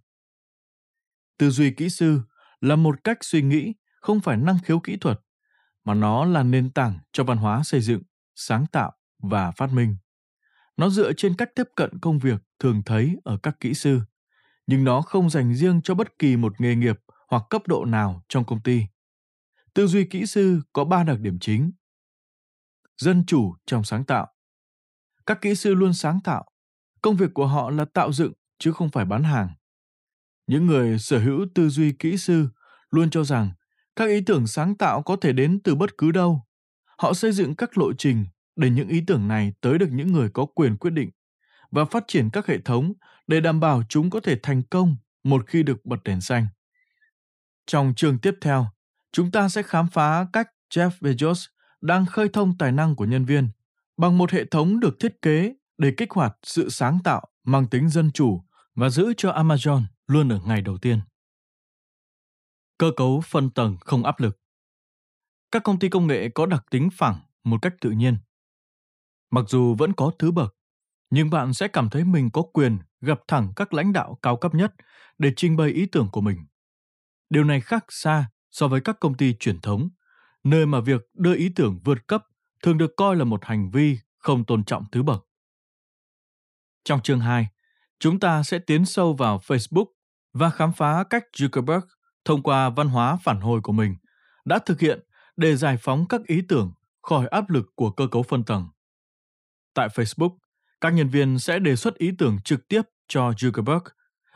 Tư 1.39 1.51
duy 1.51 1.71
kỹ 1.71 1.89
sư 1.89 2.21
là 2.61 2.77
một 2.77 3.05
cách 3.05 3.19
suy 3.21 3.43
nghĩ 3.43 3.75
không 4.01 4.21
phải 4.21 4.37
năng 4.37 4.59
khiếu 4.65 4.81
kỹ 4.81 4.97
thuật, 4.97 5.21
mà 5.85 5.95
nó 5.95 6.25
là 6.25 6.43
nền 6.43 6.71
tảng 6.71 6.99
cho 7.13 7.25
văn 7.25 7.39
hóa 7.39 7.63
xây 7.65 7.81
dựng, 7.81 8.03
sáng 8.35 8.67
tạo 8.73 8.93
và 9.19 9.51
phát 9.51 9.73
minh. 9.73 9.97
Nó 10.77 10.89
dựa 10.89 11.13
trên 11.13 11.37
cách 11.37 11.49
tiếp 11.55 11.69
cận 11.77 11.99
công 12.03 12.19
việc 12.19 12.41
thường 12.59 12.83
thấy 12.87 13.17
ở 13.25 13.39
các 13.43 13.61
kỹ 13.61 13.75
sư, 13.75 14.01
nhưng 14.67 14.85
nó 14.85 15.03
không 15.03 15.31
dành 15.31 15.55
riêng 15.55 15.81
cho 15.85 15.95
bất 15.95 16.19
kỳ 16.19 16.37
một 16.37 16.61
nghề 16.61 16.75
nghiệp 16.75 16.99
hoặc 17.29 17.43
cấp 17.51 17.63
độ 17.67 17.85
nào 17.85 18.25
trong 18.29 18.45
công 18.45 18.63
ty. 18.63 18.83
Tư 19.75 19.87
duy 19.87 20.05
kỹ 20.05 20.27
sư 20.27 20.61
có 20.73 20.85
ba 20.85 21.05
đặc 21.05 21.21
điểm 21.21 21.39
chính. 21.41 21.73
Dân 22.97 23.25
chủ 23.27 23.55
trong 23.67 23.85
sáng 23.85 24.05
tạo. 24.05 24.29
Các 25.27 25.39
kỹ 25.41 25.55
sư 25.55 25.75
luôn 25.75 25.95
sáng 25.95 26.21
tạo. 26.25 26.45
Công 27.03 27.17
việc 27.17 27.31
của 27.35 27.47
họ 27.47 27.71
là 27.71 27.85
tạo 27.85 28.13
dựng 28.13 28.33
chứ 28.61 28.73
không 28.73 28.91
phải 28.91 29.05
bán 29.05 29.25
hàng. 29.25 29.49
Những 30.47 30.67
người 30.67 30.99
sở 30.99 31.19
hữu 31.19 31.47
tư 31.55 31.69
duy 31.69 31.93
kỹ 31.93 32.17
sư 32.17 32.49
luôn 32.91 33.11
cho 33.11 33.25
rằng 33.25 33.51
các 33.97 34.09
ý 34.09 34.21
tưởng 34.21 34.47
sáng 34.47 34.75
tạo 34.75 35.03
có 35.03 35.17
thể 35.17 35.33
đến 35.33 35.61
từ 35.65 35.75
bất 35.75 35.99
cứ 35.99 36.11
đâu. 36.11 36.47
Họ 36.99 37.13
xây 37.13 37.33
dựng 37.33 37.55
các 37.55 37.79
lộ 37.79 37.93
trình 37.93 38.27
để 38.57 38.71
những 38.71 38.89
ý 38.89 39.03
tưởng 39.07 39.29
này 39.29 39.53
tới 39.61 39.79
được 39.79 39.89
những 39.91 40.13
người 40.13 40.31
có 40.31 40.45
quyền 40.45 40.77
quyết 40.77 40.91
định 40.91 41.11
và 41.71 41.85
phát 41.85 42.05
triển 42.09 42.31
các 42.31 42.47
hệ 42.47 42.59
thống 42.59 42.93
để 43.27 43.41
đảm 43.41 43.61
bảo 43.61 43.83
chúng 43.89 44.11
có 44.11 44.21
thể 44.21 44.39
thành 44.43 44.63
công 44.63 44.97
một 45.25 45.47
khi 45.47 45.63
được 45.63 45.87
bật 45.87 46.03
đèn 46.05 46.21
xanh. 46.21 46.47
Trong 47.67 47.95
chương 47.97 48.19
tiếp 48.19 48.35
theo, 48.41 48.67
chúng 49.13 49.31
ta 49.31 49.49
sẽ 49.49 49.63
khám 49.63 49.89
phá 49.89 50.27
cách 50.33 50.49
Jeff 50.75 50.91
Bezos 51.01 51.47
đang 51.81 52.07
khơi 52.07 52.29
thông 52.33 52.59
tài 52.59 52.73
năng 52.73 52.97
của 52.97 53.05
nhân 53.05 53.25
viên 53.25 53.49
bằng 53.97 54.19
một 54.19 54.31
hệ 54.31 54.45
thống 54.45 54.81
được 54.81 54.97
thiết 55.01 55.23
kế 55.23 55.55
để 55.79 55.95
kích 55.97 56.11
hoạt 56.11 56.37
sự 56.43 56.69
sáng 56.71 56.99
tạo 57.05 57.29
mang 57.45 57.67
tính 57.67 57.89
dân 57.89 58.11
chủ 58.11 58.45
và 58.81 58.91
giữ 58.91 59.13
cho 59.17 59.33
Amazon 59.33 59.83
luôn 60.07 60.29
ở 60.29 60.41
ngày 60.47 60.63
đầu 60.63 60.79
tiên. 60.79 61.01
Cơ 62.79 62.91
cấu 62.97 63.21
phân 63.21 63.51
tầng 63.51 63.77
không 63.81 64.05
áp 64.05 64.21
lực. 64.21 64.41
Các 65.51 65.63
công 65.65 65.79
ty 65.79 65.89
công 65.89 66.07
nghệ 66.07 66.29
có 66.35 66.47
đặc 66.47 66.65
tính 66.71 66.89
phẳng 66.93 67.21
một 67.45 67.59
cách 67.63 67.73
tự 67.81 67.91
nhiên. 67.91 68.17
Mặc 69.31 69.45
dù 69.49 69.75
vẫn 69.79 69.93
có 69.93 70.13
thứ 70.19 70.31
bậc, 70.31 70.55
nhưng 71.11 71.31
bạn 71.31 71.55
sẽ 71.55 71.69
cảm 71.69 71.91
thấy 71.91 72.05
mình 72.05 72.31
có 72.31 72.43
quyền 72.43 72.79
gặp 73.01 73.21
thẳng 73.29 73.53
các 73.57 73.75
lãnh 73.75 73.93
đạo 73.93 74.19
cao 74.23 74.37
cấp 74.37 74.55
nhất 74.55 74.75
để 75.19 75.33
trình 75.37 75.57
bày 75.57 75.71
ý 75.71 75.87
tưởng 75.87 76.09
của 76.13 76.21
mình. 76.21 76.47
Điều 77.31 77.45
này 77.45 77.61
khác 77.61 77.85
xa 77.89 78.31
so 78.51 78.69
với 78.69 78.81
các 78.81 79.01
công 79.01 79.17
ty 79.17 79.35
truyền 79.35 79.61
thống, 79.61 79.89
nơi 80.45 80.67
mà 80.67 80.81
việc 80.81 81.01
đưa 81.15 81.35
ý 81.35 81.49
tưởng 81.57 81.81
vượt 81.85 82.07
cấp 82.07 82.25
thường 82.63 82.79
được 82.79 82.91
coi 82.97 83.17
là 83.17 83.25
một 83.25 83.45
hành 83.45 83.71
vi 83.71 83.99
không 84.19 84.45
tôn 84.45 84.65
trọng 84.65 84.85
thứ 84.93 85.03
bậc. 85.03 85.27
Trong 86.85 87.03
chương 87.03 87.21
2, 87.21 87.49
chúng 88.01 88.21
ta 88.21 88.43
sẽ 88.43 88.59
tiến 88.59 88.85
sâu 88.85 89.15
vào 89.15 89.39
Facebook 89.39 89.87
và 90.33 90.51
khám 90.51 90.73
phá 90.73 91.05
cách 91.11 91.25
Zuckerberg 91.37 91.81
thông 92.25 92.43
qua 92.43 92.71
văn 92.71 92.89
hóa 92.89 93.19
phản 93.23 93.41
hồi 93.41 93.61
của 93.61 93.73
mình 93.73 93.97
đã 94.45 94.59
thực 94.59 94.81
hiện 94.81 95.01
để 95.37 95.57
giải 95.57 95.77
phóng 95.81 96.07
các 96.09 96.21
ý 96.27 96.43
tưởng 96.49 96.73
khỏi 97.03 97.27
áp 97.27 97.51
lực 97.51 97.67
của 97.75 97.91
cơ 97.91 98.07
cấu 98.07 98.23
phân 98.23 98.45
tầng. 98.45 98.69
Tại 99.75 99.89
Facebook, 99.89 100.37
các 100.81 100.91
nhân 100.91 101.09
viên 101.09 101.39
sẽ 101.39 101.59
đề 101.59 101.77
xuất 101.77 101.95
ý 101.99 102.11
tưởng 102.19 102.39
trực 102.45 102.69
tiếp 102.69 102.83
cho 103.09 103.31
Zuckerberg, 103.31 103.81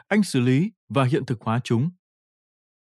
anh 0.09 0.23
xử 0.23 0.41
lý 0.41 0.73
và 0.89 1.05
hiện 1.05 1.27
thực 1.27 1.41
hóa 1.41 1.61
chúng. 1.65 1.91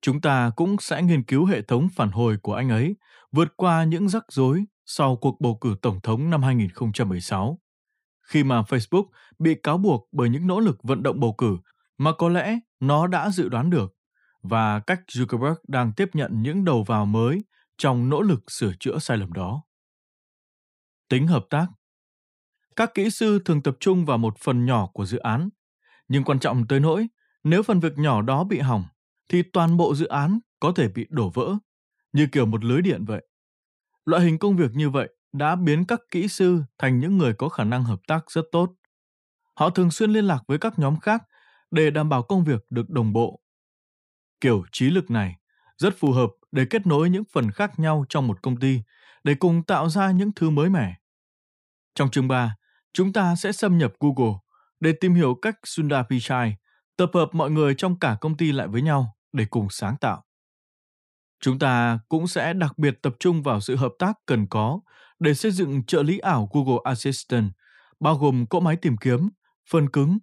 Chúng 0.02 0.20
ta 0.20 0.50
cũng 0.56 0.76
sẽ 0.80 1.02
nghiên 1.02 1.22
cứu 1.22 1.44
hệ 1.44 1.62
thống 1.62 1.88
phản 1.96 2.10
hồi 2.10 2.36
của 2.42 2.54
anh 2.54 2.68
ấy 2.68 2.96
vượt 3.32 3.48
qua 3.56 3.84
những 3.84 4.08
rắc 4.08 4.24
rối 4.28 4.64
sau 4.86 5.16
cuộc 5.16 5.40
bầu 5.40 5.58
cử 5.60 5.76
tổng 5.82 6.00
thống 6.02 6.30
năm 6.30 6.42
2016, 6.42 7.60
khi 8.26 8.44
mà 8.44 8.62
Facebook 8.62 9.04
bị 9.38 9.54
cáo 9.62 9.78
buộc 9.78 10.08
bởi 10.12 10.28
những 10.28 10.46
nỗ 10.46 10.60
lực 10.60 10.82
vận 10.82 11.02
động 11.02 11.20
bầu 11.20 11.34
cử 11.38 11.56
mà 11.98 12.12
có 12.18 12.28
lẽ 12.28 12.58
nó 12.80 13.06
đã 13.06 13.30
dự 13.30 13.48
đoán 13.48 13.70
được 13.70 13.94
và 14.42 14.80
cách 14.80 15.00
Zuckerberg 15.08 15.54
đang 15.68 15.92
tiếp 15.92 16.10
nhận 16.12 16.42
những 16.42 16.64
đầu 16.64 16.84
vào 16.84 17.06
mới 17.06 17.44
trong 17.78 18.08
nỗ 18.08 18.22
lực 18.22 18.50
sửa 18.50 18.72
chữa 18.80 18.98
sai 18.98 19.16
lầm 19.16 19.32
đó. 19.32 19.62
Tính 21.08 21.26
hợp 21.26 21.46
tác 21.50 21.66
các 22.76 22.94
kỹ 22.94 23.10
sư 23.10 23.38
thường 23.44 23.62
tập 23.62 23.76
trung 23.80 24.04
vào 24.04 24.18
một 24.18 24.38
phần 24.38 24.66
nhỏ 24.66 24.86
của 24.86 25.06
dự 25.06 25.18
án, 25.18 25.48
nhưng 26.08 26.24
quan 26.24 26.38
trọng 26.38 26.66
tới 26.66 26.80
nỗi 26.80 27.06
nếu 27.44 27.62
phần 27.62 27.80
việc 27.80 27.98
nhỏ 27.98 28.22
đó 28.22 28.44
bị 28.44 28.58
hỏng 28.58 28.84
thì 29.28 29.42
toàn 29.52 29.76
bộ 29.76 29.94
dự 29.94 30.06
án 30.06 30.38
có 30.60 30.72
thể 30.76 30.88
bị 30.88 31.06
đổ 31.10 31.30
vỡ, 31.30 31.54
như 32.12 32.26
kiểu 32.32 32.46
một 32.46 32.64
lưới 32.64 32.82
điện 32.82 33.04
vậy. 33.04 33.26
Loại 34.04 34.24
hình 34.24 34.38
công 34.38 34.56
việc 34.56 34.70
như 34.74 34.90
vậy 34.90 35.15
đã 35.38 35.56
biến 35.56 35.84
các 35.84 36.00
kỹ 36.10 36.28
sư 36.28 36.62
thành 36.78 37.00
những 37.00 37.18
người 37.18 37.34
có 37.34 37.48
khả 37.48 37.64
năng 37.64 37.84
hợp 37.84 38.00
tác 38.06 38.30
rất 38.30 38.44
tốt. 38.52 38.72
Họ 39.54 39.70
thường 39.70 39.90
xuyên 39.90 40.10
liên 40.10 40.24
lạc 40.24 40.40
với 40.48 40.58
các 40.58 40.78
nhóm 40.78 41.00
khác 41.00 41.22
để 41.70 41.90
đảm 41.90 42.08
bảo 42.08 42.22
công 42.22 42.44
việc 42.44 42.64
được 42.70 42.90
đồng 42.90 43.12
bộ. 43.12 43.40
Kiểu 44.40 44.64
trí 44.72 44.90
lực 44.90 45.10
này 45.10 45.36
rất 45.78 45.94
phù 45.98 46.12
hợp 46.12 46.30
để 46.52 46.66
kết 46.70 46.86
nối 46.86 47.10
những 47.10 47.24
phần 47.32 47.50
khác 47.50 47.78
nhau 47.78 48.04
trong 48.08 48.26
một 48.26 48.42
công 48.42 48.56
ty 48.56 48.82
để 49.24 49.34
cùng 49.34 49.62
tạo 49.62 49.88
ra 49.88 50.10
những 50.10 50.32
thứ 50.36 50.50
mới 50.50 50.70
mẻ. 50.70 50.94
Trong 51.94 52.10
chương 52.10 52.28
3, 52.28 52.56
chúng 52.92 53.12
ta 53.12 53.36
sẽ 53.36 53.52
xâm 53.52 53.78
nhập 53.78 53.92
Google 54.00 54.34
để 54.80 54.92
tìm 55.00 55.14
hiểu 55.14 55.34
cách 55.42 55.56
Sundar 55.64 56.06
Pichai 56.10 56.56
tập 56.96 57.10
hợp 57.14 57.28
mọi 57.32 57.50
người 57.50 57.74
trong 57.74 57.98
cả 57.98 58.16
công 58.20 58.36
ty 58.36 58.52
lại 58.52 58.68
với 58.68 58.82
nhau 58.82 59.16
để 59.32 59.46
cùng 59.50 59.66
sáng 59.70 59.96
tạo. 60.00 60.22
Chúng 61.40 61.58
ta 61.58 61.98
cũng 62.08 62.26
sẽ 62.26 62.52
đặc 62.52 62.78
biệt 62.78 63.02
tập 63.02 63.14
trung 63.20 63.42
vào 63.42 63.60
sự 63.60 63.76
hợp 63.76 63.92
tác 63.98 64.12
cần 64.26 64.46
có 64.50 64.80
để 65.18 65.34
xây 65.34 65.50
dựng 65.50 65.84
trợ 65.84 66.02
lý 66.02 66.18
ảo 66.18 66.50
Google 66.52 66.80
Assistant, 66.84 67.52
bao 68.00 68.16
gồm 68.16 68.46
cỗ 68.46 68.60
máy 68.60 68.76
tìm 68.76 68.96
kiếm, 68.96 69.28
phần 69.70 69.90
cứng, 69.90 70.18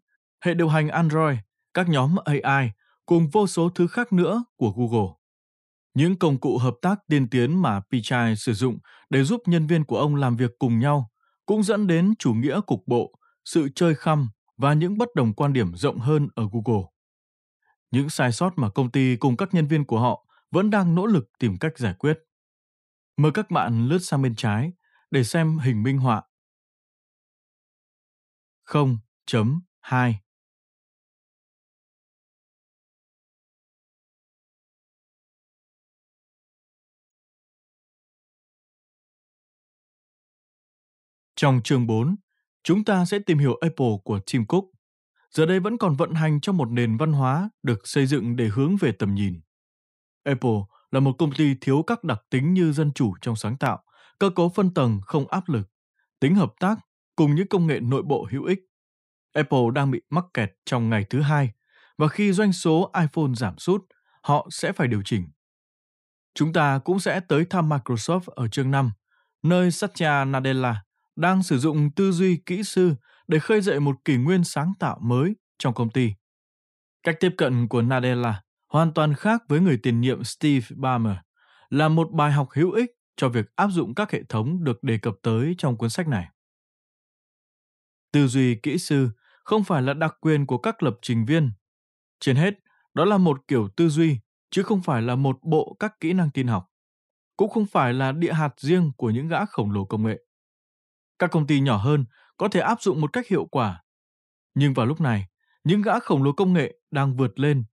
hệ 0.45 0.53
điều 0.53 0.67
hành 0.67 0.87
Android, 0.87 1.37
các 1.73 1.89
nhóm 1.89 2.15
AI 2.25 2.71
cùng 3.05 3.29
vô 3.29 3.47
số 3.47 3.69
thứ 3.69 3.87
khác 3.87 4.13
nữa 4.13 4.43
của 4.55 4.71
Google. 4.75 5.13
Những 5.93 6.19
công 6.19 6.39
cụ 6.39 6.57
hợp 6.57 6.73
tác 6.81 6.99
tiên 7.07 7.29
tiến 7.29 7.61
mà 7.61 7.81
Pichai 7.91 8.35
sử 8.35 8.53
dụng 8.53 8.79
để 9.09 9.23
giúp 9.23 9.41
nhân 9.45 9.67
viên 9.67 9.83
của 9.83 9.99
ông 9.99 10.15
làm 10.15 10.37
việc 10.37 10.51
cùng 10.59 10.79
nhau 10.79 11.09
cũng 11.45 11.63
dẫn 11.63 11.87
đến 11.87 12.13
chủ 12.19 12.33
nghĩa 12.33 12.61
cục 12.67 12.83
bộ, 12.87 13.13
sự 13.45 13.69
chơi 13.75 13.95
khăm 13.95 14.29
và 14.57 14.73
những 14.73 14.97
bất 14.97 15.15
đồng 15.15 15.33
quan 15.33 15.53
điểm 15.53 15.75
rộng 15.75 15.99
hơn 15.99 16.27
ở 16.35 16.47
Google. 16.51 16.83
Những 17.91 18.09
sai 18.09 18.31
sót 18.31 18.53
mà 18.57 18.69
công 18.69 18.91
ty 18.91 19.15
cùng 19.15 19.37
các 19.37 19.53
nhân 19.53 19.67
viên 19.67 19.85
của 19.85 19.99
họ 19.99 20.25
vẫn 20.51 20.69
đang 20.69 20.95
nỗ 20.95 21.05
lực 21.05 21.29
tìm 21.39 21.57
cách 21.57 21.77
giải 21.77 21.93
quyết. 21.93 22.17
Mời 23.17 23.31
các 23.31 23.51
bạn 23.51 23.87
lướt 23.87 23.99
sang 23.99 24.21
bên 24.21 24.35
trái 24.35 24.71
để 25.13 25.23
xem 25.23 25.57
hình 25.57 25.83
minh 25.83 25.97
họa. 25.97 26.21
0.2 28.65 30.13
Trong 41.35 41.61
chương 41.63 41.87
4, 41.87 42.15
chúng 42.63 42.83
ta 42.83 43.05
sẽ 43.05 43.19
tìm 43.19 43.37
hiểu 43.37 43.55
Apple 43.61 43.97
của 44.03 44.19
Tim 44.31 44.45
Cook. 44.45 44.63
Giờ 45.31 45.45
đây 45.45 45.59
vẫn 45.59 45.77
còn 45.77 45.95
vận 45.95 46.13
hành 46.13 46.41
trong 46.41 46.57
một 46.57 46.69
nền 46.71 46.97
văn 46.97 47.13
hóa 47.13 47.49
được 47.63 47.87
xây 47.87 48.05
dựng 48.05 48.35
để 48.35 48.47
hướng 48.47 48.75
về 48.77 48.91
tầm 48.91 49.15
nhìn. 49.15 49.41
Apple 50.23 50.59
là 50.91 50.99
một 50.99 51.15
công 51.17 51.31
ty 51.37 51.55
thiếu 51.61 51.83
các 51.87 52.03
đặc 52.03 52.21
tính 52.29 52.53
như 52.53 52.71
dân 52.71 52.91
chủ 52.93 53.13
trong 53.21 53.35
sáng 53.35 53.57
tạo, 53.57 53.83
cơ 54.19 54.29
cấu 54.29 54.49
phân 54.49 54.73
tầng 54.73 55.01
không 55.05 55.27
áp 55.27 55.49
lực, 55.49 55.69
tính 56.19 56.35
hợp 56.35 56.53
tác 56.59 56.79
cùng 57.15 57.35
những 57.35 57.47
công 57.47 57.67
nghệ 57.67 57.79
nội 57.79 58.03
bộ 58.03 58.27
hữu 58.31 58.43
ích. 58.43 58.59
Apple 59.33 59.63
đang 59.73 59.91
bị 59.91 60.01
mắc 60.09 60.25
kẹt 60.33 60.51
trong 60.65 60.89
ngày 60.89 61.05
thứ 61.09 61.21
hai 61.21 61.51
và 61.97 62.07
khi 62.07 62.31
doanh 62.31 62.53
số 62.53 62.91
iPhone 62.93 63.33
giảm 63.35 63.57
sút, 63.57 63.81
họ 64.21 64.47
sẽ 64.51 64.71
phải 64.71 64.87
điều 64.87 65.01
chỉnh. 65.05 65.27
Chúng 66.35 66.53
ta 66.53 66.79
cũng 66.79 66.99
sẽ 66.99 67.19
tới 67.19 67.45
thăm 67.45 67.69
Microsoft 67.69 68.21
ở 68.25 68.47
chương 68.47 68.71
5, 68.71 68.91
nơi 69.43 69.71
Satya 69.71 70.25
Nadella 70.25 70.83
đang 71.15 71.43
sử 71.43 71.57
dụng 71.57 71.91
tư 71.91 72.11
duy 72.11 72.37
kỹ 72.45 72.63
sư 72.63 72.95
để 73.27 73.39
khơi 73.39 73.61
dậy 73.61 73.79
một 73.79 73.95
kỷ 74.05 74.17
nguyên 74.17 74.43
sáng 74.43 74.73
tạo 74.79 74.99
mới 75.01 75.35
trong 75.59 75.73
công 75.73 75.89
ty. 75.89 76.13
Cách 77.03 77.15
tiếp 77.19 77.33
cận 77.37 77.67
của 77.67 77.81
Nadella 77.81 78.41
hoàn 78.67 78.93
toàn 78.93 79.13
khác 79.13 79.43
với 79.47 79.59
người 79.59 79.79
tiền 79.83 80.01
nhiệm 80.01 80.23
Steve 80.23 80.67
Ballmer, 80.75 81.15
là 81.69 81.89
một 81.89 82.11
bài 82.11 82.31
học 82.31 82.47
hữu 82.51 82.71
ích 82.71 82.91
cho 83.15 83.29
việc 83.29 83.55
áp 83.55 83.67
dụng 83.67 83.95
các 83.95 84.11
hệ 84.11 84.23
thống 84.29 84.63
được 84.63 84.83
đề 84.83 84.97
cập 84.97 85.15
tới 85.21 85.55
trong 85.57 85.77
cuốn 85.77 85.89
sách 85.89 86.07
này. 86.07 86.29
Tư 88.11 88.27
duy 88.27 88.55
kỹ 88.55 88.77
sư 88.77 89.09
không 89.43 89.63
phải 89.63 89.81
là 89.81 89.93
đặc 89.93 90.17
quyền 90.21 90.45
của 90.45 90.57
các 90.57 90.83
lập 90.83 90.97
trình 91.01 91.25
viên. 91.25 91.51
Trên 92.19 92.35
hết, 92.35 92.53
đó 92.93 93.05
là 93.05 93.17
một 93.17 93.47
kiểu 93.47 93.69
tư 93.75 93.89
duy, 93.89 94.19
chứ 94.51 94.63
không 94.63 94.81
phải 94.81 95.01
là 95.01 95.15
một 95.15 95.39
bộ 95.43 95.77
các 95.79 95.99
kỹ 95.99 96.13
năng 96.13 96.31
tin 96.31 96.47
học. 96.47 96.71
Cũng 97.37 97.49
không 97.49 97.65
phải 97.65 97.93
là 97.93 98.11
địa 98.11 98.33
hạt 98.33 98.53
riêng 98.57 98.91
của 98.97 99.09
những 99.09 99.27
gã 99.27 99.45
khổng 99.45 99.71
lồ 99.71 99.85
công 99.85 100.03
nghệ. 100.03 100.25
Các 101.19 101.31
công 101.31 101.47
ty 101.47 101.59
nhỏ 101.59 101.77
hơn 101.77 102.05
có 102.37 102.47
thể 102.47 102.59
áp 102.59 102.81
dụng 102.81 103.01
một 103.01 103.13
cách 103.13 103.27
hiệu 103.27 103.45
quả. 103.45 103.83
Nhưng 104.53 104.73
vào 104.73 104.85
lúc 104.85 105.01
này, 105.01 105.27
những 105.63 105.81
gã 105.81 105.99
khổng 105.99 106.23
lồ 106.23 106.31
công 106.31 106.53
nghệ 106.53 106.79
đang 106.91 107.17
vượt 107.17 107.39
lên, 107.39 107.65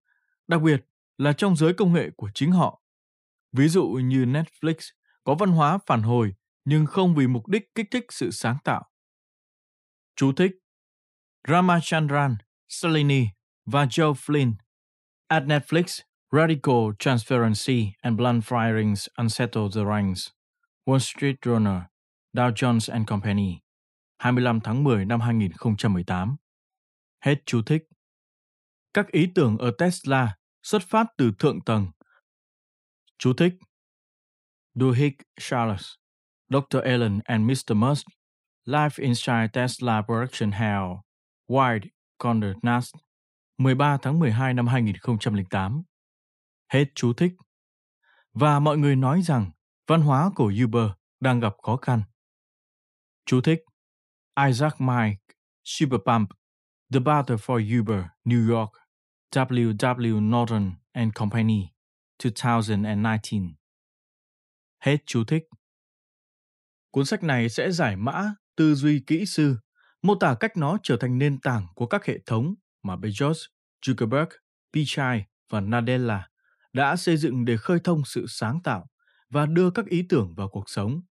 đặc 0.49 0.63
biệt 0.63 0.85
là 1.19 1.33
trong 1.33 1.57
giới 1.57 1.73
công 1.75 1.93
nghệ 1.93 2.11
của 2.17 2.31
chính 2.35 2.53
họ. 2.53 2.83
Ví 3.53 3.69
dụ 3.69 3.87
như 3.87 4.25
Netflix 4.25 4.75
có 5.25 5.35
văn 5.35 5.51
hóa 5.51 5.79
phản 5.87 6.03
hồi 6.03 6.35
nhưng 6.65 6.87
không 6.87 7.15
vì 7.15 7.27
mục 7.27 7.49
đích 7.49 7.75
kích 7.75 7.87
thích 7.91 8.05
sự 8.09 8.31
sáng 8.31 8.57
tạo. 8.65 8.91
Chú 10.17 10.33
thích 10.33 10.53
Ramachandran, 11.49 12.37
Salini 12.69 13.29
và 13.67 13.85
Joe 13.85 14.13
Flynn 14.13 14.53
At 15.29 15.43
Netflix, 15.43 16.01
Radical 16.33 16.95
Transparency 16.99 17.93
and 18.03 18.19
Blunt 18.19 18.45
Firings 18.45 19.09
Unsettle 19.17 19.69
the 19.75 19.85
Ranks. 19.85 20.29
Wall 20.87 20.99
Street 20.99 21.37
Journal, 21.43 21.81
Dow 22.33 22.51
Jones 22.51 22.93
and 22.93 23.09
Company, 23.09 23.61
25 24.19 24.61
tháng 24.61 24.85
10 24.85 25.05
năm 25.05 25.21
2018. 25.21 26.37
Hết 27.21 27.35
chú 27.47 27.63
thích. 27.63 27.83
Các 28.95 29.07
ý 29.07 29.29
tưởng 29.35 29.59
ở 29.59 29.73
Tesla 29.79 30.37
xuất 30.63 30.83
phát 30.83 31.07
từ 31.17 31.33
thượng 31.39 31.61
tầng. 31.61 31.87
Chú 33.19 33.33
thích 33.33 33.55
Duhigg 34.75 35.15
Charles, 35.41 35.95
Dr. 36.49 36.81
Allen 36.85 37.21
and 37.27 37.51
Mr. 37.51 37.75
Musk, 37.75 38.07
Life 38.67 39.03
Inside 39.03 39.49
Tesla 39.53 40.03
Production 40.03 40.53
Hell, 40.53 41.05
Wired, 41.49 41.89
Condor 42.19 42.53
Nast, 42.63 42.95
13 43.59 43.99
tháng 44.03 44.19
12 44.19 44.55
năm 44.55 44.67
2008. 44.67 45.83
Hết 46.73 46.85
chú 46.95 47.13
thích. 47.13 47.33
Và 48.35 48.59
mọi 48.59 48.79
người 48.79 48.97
nói 48.97 49.23
rằng 49.23 49.51
văn 49.87 50.03
hóa 50.03 50.31
của 50.37 50.53
Uber 50.65 50.91
đang 51.21 51.41
gặp 51.41 51.53
khó 51.63 51.77
khăn. 51.77 52.03
Chú 53.27 53.41
thích 53.41 53.61
Isaac 54.49 54.81
Mike, 54.81 55.21
Superpump, 55.65 56.31
The 56.93 57.01
Battle 57.01 57.37
for 57.37 57.79
Uber, 57.79 58.05
New 58.25 58.51
York, 58.51 58.71
W.W. 59.33 60.21
Norton 60.31 60.73
and 60.93 61.13
Company, 61.15 61.73
2019. 62.19 63.60
Hết 64.81 64.97
chú 65.07 65.25
thích. 65.25 65.43
Cuốn 66.91 67.05
sách 67.05 67.23
này 67.23 67.49
sẽ 67.49 67.71
giải 67.71 67.97
mã 67.97 68.35
tư 68.57 68.75
duy 68.75 69.01
kỹ 69.07 69.27
sư, 69.27 69.57
mô 70.03 70.15
tả 70.15 70.35
cách 70.41 70.57
nó 70.57 70.79
trở 70.83 70.97
thành 70.97 71.19
nền 71.19 71.41
tảng 71.41 71.67
của 71.75 71.87
các 71.87 72.05
hệ 72.05 72.19
thống 72.27 72.55
mà 72.83 72.97
Bezos, 72.97 73.47
Zuckerberg, 73.87 74.27
Pichai 74.73 75.25
và 75.51 75.61
Nadella 75.61 76.29
đã 76.73 76.97
xây 76.97 77.17
dựng 77.17 77.45
để 77.45 77.57
khơi 77.57 77.79
thông 77.85 78.03
sự 78.05 78.25
sáng 78.29 78.63
tạo 78.65 78.87
và 79.31 79.47
đưa 79.47 79.71
các 79.71 79.87
ý 79.87 80.05
tưởng 80.09 80.35
vào 80.37 80.49
cuộc 80.49 80.71
sống. 80.71 81.03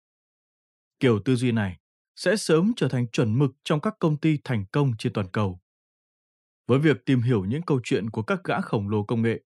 Kiểu 1.01 1.21
tư 1.25 1.37
duy 1.37 1.53
này 1.53 1.79
sẽ 2.17 2.37
sớm 2.37 2.73
trở 2.77 2.89
thành 2.89 3.09
chuẩn 3.09 3.39
mực 3.39 3.51
trong 3.65 3.81
các 3.81 3.95
công 3.99 4.17
ty 4.17 4.39
thành 4.45 4.65
công 4.73 4.93
trên 4.99 5.13
toàn 5.13 5.29
cầu. 5.33 5.61
Với 6.67 6.79
việc 6.79 7.05
tìm 7.07 7.23
hiểu 7.23 7.45
những 7.45 7.63
câu 7.63 7.81
chuyện 7.85 8.11
của 8.11 8.23
các 8.23 8.41
gã 8.45 8.61
khổng 8.61 8.89
lồ 8.89 9.03
công 9.03 9.23
nghệ, 9.23 9.41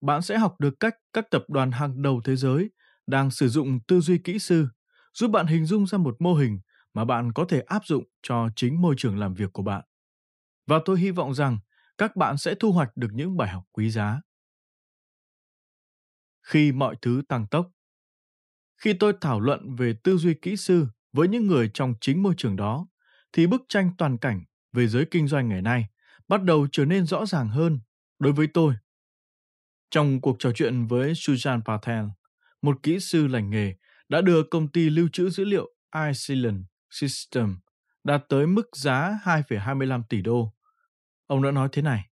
bạn 0.00 0.22
sẽ 0.22 0.38
học 0.38 0.60
được 0.60 0.80
cách 0.80 0.96
các 1.12 1.30
tập 1.30 1.44
đoàn 1.48 1.72
hàng 1.72 2.02
đầu 2.02 2.20
thế 2.24 2.36
giới 2.36 2.70
đang 3.08 3.30
sử 3.30 3.48
dụng 3.48 3.80
tư 3.88 4.00
duy 4.00 4.18
kỹ 4.18 4.38
sư, 4.38 4.68
giúp 5.14 5.30
bạn 5.30 5.46
hình 5.46 5.66
dung 5.66 5.86
ra 5.86 5.98
một 5.98 6.16
mô 6.18 6.34
hình 6.34 6.60
mà 6.94 7.04
bạn 7.04 7.32
có 7.32 7.44
thể 7.48 7.60
áp 7.60 7.86
dụng 7.86 8.04
cho 8.22 8.48
chính 8.56 8.80
môi 8.80 8.94
trường 8.98 9.18
làm 9.18 9.34
việc 9.34 9.52
của 9.52 9.62
bạn. 9.62 9.84
Và 10.66 10.80
tôi 10.84 11.00
hy 11.00 11.10
vọng 11.10 11.34
rằng 11.34 11.58
các 11.98 12.16
bạn 12.16 12.38
sẽ 12.38 12.54
thu 12.54 12.72
hoạch 12.72 12.96
được 12.96 13.08
những 13.12 13.36
bài 13.36 13.48
học 13.48 13.64
quý 13.72 13.90
giá. 13.90 14.20
Khi 16.42 16.72
mọi 16.72 16.96
thứ 17.02 17.22
tăng 17.28 17.46
tốc, 17.46 17.70
khi 18.76 18.92
tôi 18.92 19.12
thảo 19.20 19.40
luận 19.40 19.76
về 19.76 19.94
tư 20.04 20.16
duy 20.16 20.34
kỹ 20.34 20.56
sư 20.56 20.86
với 21.12 21.28
những 21.28 21.46
người 21.46 21.70
trong 21.74 21.94
chính 22.00 22.22
môi 22.22 22.34
trường 22.36 22.56
đó, 22.56 22.86
thì 23.32 23.46
bức 23.46 23.62
tranh 23.68 23.90
toàn 23.98 24.18
cảnh 24.18 24.44
về 24.72 24.86
giới 24.86 25.06
kinh 25.10 25.28
doanh 25.28 25.48
ngày 25.48 25.62
nay 25.62 25.86
bắt 26.28 26.42
đầu 26.42 26.66
trở 26.72 26.84
nên 26.84 27.06
rõ 27.06 27.26
ràng 27.26 27.48
hơn 27.48 27.80
đối 28.18 28.32
với 28.32 28.46
tôi. 28.54 28.74
Trong 29.90 30.20
cuộc 30.20 30.36
trò 30.38 30.52
chuyện 30.54 30.86
với 30.86 31.12
Sujan 31.12 31.62
Patel, 31.62 32.04
một 32.62 32.82
kỹ 32.82 33.00
sư 33.00 33.26
lành 33.26 33.50
nghề 33.50 33.74
đã 34.08 34.20
đưa 34.20 34.42
công 34.42 34.68
ty 34.68 34.90
lưu 34.90 35.08
trữ 35.12 35.30
dữ 35.30 35.44
liệu 35.44 35.70
Iceland 35.94 36.64
System 36.90 37.56
đạt 38.04 38.24
tới 38.28 38.46
mức 38.46 38.76
giá 38.76 39.18
2,25 39.24 40.02
tỷ 40.08 40.22
đô. 40.22 40.54
Ông 41.26 41.42
đã 41.42 41.50
nói 41.50 41.68
thế 41.72 41.82
này. 41.82 42.08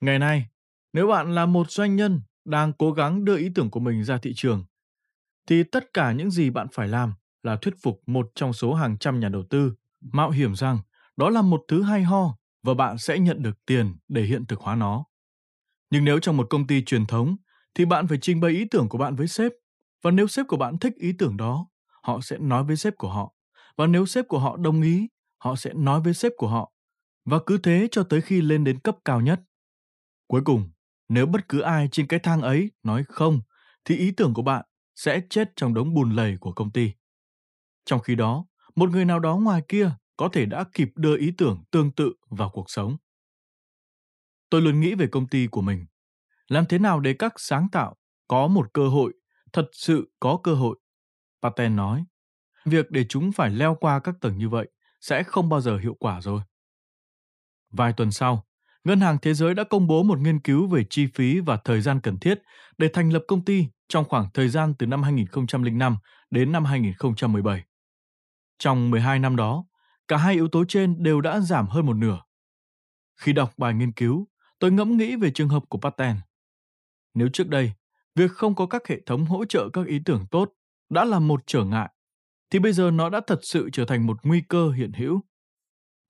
Ngày 0.00 0.18
nay, 0.18 0.46
nếu 0.92 1.08
bạn 1.08 1.34
là 1.34 1.46
một 1.46 1.70
doanh 1.70 1.96
nhân 1.96 2.20
đang 2.44 2.72
cố 2.72 2.92
gắng 2.92 3.24
đưa 3.24 3.36
ý 3.36 3.48
tưởng 3.54 3.70
của 3.70 3.80
mình 3.80 4.04
ra 4.04 4.18
thị 4.18 4.32
trường, 4.36 4.64
thì 5.46 5.62
tất 5.62 5.92
cả 5.92 6.12
những 6.12 6.30
gì 6.30 6.50
bạn 6.50 6.66
phải 6.72 6.88
làm 6.88 7.14
là 7.42 7.56
thuyết 7.56 7.74
phục 7.82 8.02
một 8.06 8.30
trong 8.34 8.52
số 8.52 8.74
hàng 8.74 8.98
trăm 8.98 9.20
nhà 9.20 9.28
đầu 9.28 9.42
tư 9.50 9.74
mạo 10.00 10.30
hiểm 10.30 10.54
rằng 10.54 10.78
đó 11.16 11.30
là 11.30 11.42
một 11.42 11.64
thứ 11.68 11.82
hay 11.82 12.02
ho 12.02 12.36
và 12.62 12.74
bạn 12.74 12.98
sẽ 12.98 13.18
nhận 13.18 13.42
được 13.42 13.66
tiền 13.66 13.96
để 14.08 14.22
hiện 14.22 14.46
thực 14.46 14.60
hóa 14.60 14.74
nó. 14.74 15.04
Nhưng 15.90 16.04
nếu 16.04 16.18
trong 16.18 16.36
một 16.36 16.46
công 16.50 16.66
ty 16.66 16.84
truyền 16.84 17.06
thống 17.06 17.36
thì 17.74 17.84
bạn 17.84 18.08
phải 18.08 18.18
trình 18.22 18.40
bày 18.40 18.52
ý 18.52 18.64
tưởng 18.70 18.88
của 18.88 18.98
bạn 18.98 19.16
với 19.16 19.28
sếp 19.28 19.52
và 20.02 20.10
nếu 20.10 20.26
sếp 20.26 20.46
của 20.48 20.56
bạn 20.56 20.78
thích 20.78 20.94
ý 20.96 21.12
tưởng 21.18 21.36
đó, 21.36 21.66
họ 22.02 22.20
sẽ 22.20 22.38
nói 22.38 22.64
với 22.64 22.76
sếp 22.76 22.96
của 22.98 23.08
họ 23.08 23.34
và 23.76 23.86
nếu 23.86 24.06
sếp 24.06 24.28
của 24.28 24.38
họ 24.38 24.56
đồng 24.56 24.82
ý, 24.82 25.08
họ 25.38 25.56
sẽ 25.56 25.72
nói 25.74 26.00
với 26.00 26.14
sếp 26.14 26.32
của 26.36 26.48
họ 26.48 26.72
và 27.24 27.38
cứ 27.46 27.58
thế 27.58 27.88
cho 27.90 28.02
tới 28.02 28.20
khi 28.20 28.40
lên 28.40 28.64
đến 28.64 28.78
cấp 28.78 28.96
cao 29.04 29.20
nhất. 29.20 29.40
Cuối 30.26 30.42
cùng, 30.44 30.70
nếu 31.08 31.26
bất 31.26 31.48
cứ 31.48 31.60
ai 31.60 31.88
trên 31.92 32.06
cái 32.06 32.20
thang 32.20 32.42
ấy 32.42 32.70
nói 32.82 33.04
không 33.08 33.40
thì 33.84 33.96
ý 33.96 34.10
tưởng 34.10 34.34
của 34.34 34.42
bạn 34.42 34.64
sẽ 34.96 35.20
chết 35.30 35.52
trong 35.56 35.74
đống 35.74 35.94
bùn 35.94 36.10
lầy 36.16 36.36
của 36.40 36.52
công 36.52 36.70
ty. 36.70 36.92
Trong 37.84 38.00
khi 38.00 38.14
đó, 38.14 38.46
một 38.76 38.90
người 38.90 39.04
nào 39.04 39.20
đó 39.20 39.36
ngoài 39.36 39.62
kia 39.68 39.90
có 40.16 40.28
thể 40.32 40.46
đã 40.46 40.64
kịp 40.72 40.88
đưa 40.94 41.16
ý 41.16 41.32
tưởng 41.38 41.64
tương 41.70 41.90
tự 41.92 42.12
vào 42.30 42.50
cuộc 42.50 42.70
sống. 42.70 42.96
Tôi 44.50 44.62
luôn 44.62 44.80
nghĩ 44.80 44.94
về 44.94 45.06
công 45.06 45.26
ty 45.26 45.46
của 45.46 45.60
mình. 45.60 45.86
Làm 46.48 46.66
thế 46.66 46.78
nào 46.78 47.00
để 47.00 47.14
các 47.18 47.34
sáng 47.36 47.68
tạo 47.72 47.96
có 48.28 48.46
một 48.46 48.72
cơ 48.72 48.88
hội, 48.88 49.12
thật 49.52 49.66
sự 49.72 50.12
có 50.20 50.38
cơ 50.42 50.54
hội? 50.54 50.78
Paten 51.42 51.76
nói, 51.76 52.04
việc 52.64 52.90
để 52.90 53.04
chúng 53.08 53.32
phải 53.32 53.50
leo 53.50 53.76
qua 53.80 54.00
các 54.00 54.14
tầng 54.20 54.38
như 54.38 54.48
vậy 54.48 54.68
sẽ 55.00 55.22
không 55.22 55.48
bao 55.48 55.60
giờ 55.60 55.78
hiệu 55.78 55.96
quả 56.00 56.20
rồi. 56.20 56.40
Vài 57.70 57.92
tuần 57.92 58.10
sau, 58.10 58.44
Ngân 58.84 59.00
hàng 59.00 59.18
Thế 59.22 59.34
giới 59.34 59.54
đã 59.54 59.64
công 59.64 59.86
bố 59.86 60.02
một 60.02 60.18
nghiên 60.18 60.40
cứu 60.40 60.66
về 60.66 60.84
chi 60.90 61.06
phí 61.14 61.40
và 61.40 61.56
thời 61.56 61.80
gian 61.80 62.00
cần 62.00 62.18
thiết 62.18 62.42
để 62.78 62.88
thành 62.92 63.12
lập 63.12 63.22
công 63.28 63.44
ty 63.44 63.66
trong 63.88 64.04
khoảng 64.04 64.26
thời 64.34 64.48
gian 64.48 64.74
từ 64.78 64.86
năm 64.86 65.02
2005 65.02 65.96
đến 66.30 66.52
năm 66.52 66.64
2017. 66.64 67.64
Trong 68.58 68.90
12 68.90 69.18
năm 69.18 69.36
đó, 69.36 69.64
cả 70.08 70.16
hai 70.16 70.34
yếu 70.34 70.48
tố 70.48 70.64
trên 70.68 71.02
đều 71.02 71.20
đã 71.20 71.40
giảm 71.40 71.66
hơn 71.66 71.86
một 71.86 71.96
nửa. 71.96 72.20
Khi 73.16 73.32
đọc 73.32 73.52
bài 73.56 73.74
nghiên 73.74 73.92
cứu, 73.92 74.28
tôi 74.58 74.72
ngẫm 74.72 74.96
nghĩ 74.96 75.16
về 75.16 75.30
trường 75.30 75.48
hợp 75.48 75.62
của 75.68 75.78
Patten. 75.78 76.16
Nếu 77.14 77.28
trước 77.32 77.48
đây, 77.48 77.72
việc 78.14 78.30
không 78.30 78.54
có 78.54 78.66
các 78.66 78.82
hệ 78.88 79.00
thống 79.06 79.24
hỗ 79.24 79.44
trợ 79.44 79.68
các 79.72 79.86
ý 79.86 80.00
tưởng 80.04 80.26
tốt 80.30 80.52
đã 80.90 81.04
là 81.04 81.18
một 81.18 81.40
trở 81.46 81.64
ngại, 81.64 81.90
thì 82.50 82.58
bây 82.58 82.72
giờ 82.72 82.90
nó 82.90 83.10
đã 83.10 83.20
thật 83.26 83.38
sự 83.42 83.70
trở 83.72 83.84
thành 83.84 84.06
một 84.06 84.16
nguy 84.22 84.42
cơ 84.48 84.70
hiện 84.70 84.92
hữu. 84.92 85.20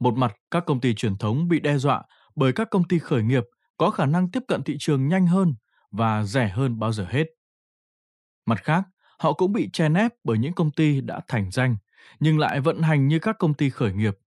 Một 0.00 0.14
mặt, 0.14 0.34
các 0.50 0.64
công 0.66 0.80
ty 0.80 0.94
truyền 0.94 1.16
thống 1.16 1.48
bị 1.48 1.60
đe 1.60 1.78
dọa 1.78 2.02
bởi 2.36 2.52
các 2.52 2.70
công 2.70 2.88
ty 2.88 2.98
khởi 2.98 3.22
nghiệp 3.22 3.44
có 3.76 3.90
khả 3.90 4.06
năng 4.06 4.30
tiếp 4.30 4.40
cận 4.48 4.62
thị 4.62 4.76
trường 4.78 5.08
nhanh 5.08 5.26
hơn 5.26 5.54
và 5.90 6.24
rẻ 6.24 6.48
hơn 6.48 6.78
bao 6.78 6.92
giờ 6.92 7.06
hết. 7.10 7.26
Mặt 8.46 8.64
khác, 8.64 8.84
họ 9.18 9.32
cũng 9.32 9.52
bị 9.52 9.70
chèn 9.72 9.94
ép 9.94 10.12
bởi 10.24 10.38
những 10.38 10.52
công 10.52 10.70
ty 10.70 11.00
đã 11.00 11.20
thành 11.28 11.50
danh 11.50 11.76
nhưng 12.20 12.38
lại 12.38 12.60
vận 12.60 12.82
hành 12.82 13.08
như 13.08 13.18
các 13.18 13.36
công 13.38 13.54
ty 13.54 13.70
khởi 13.70 13.92
nghiệp. 13.92 14.18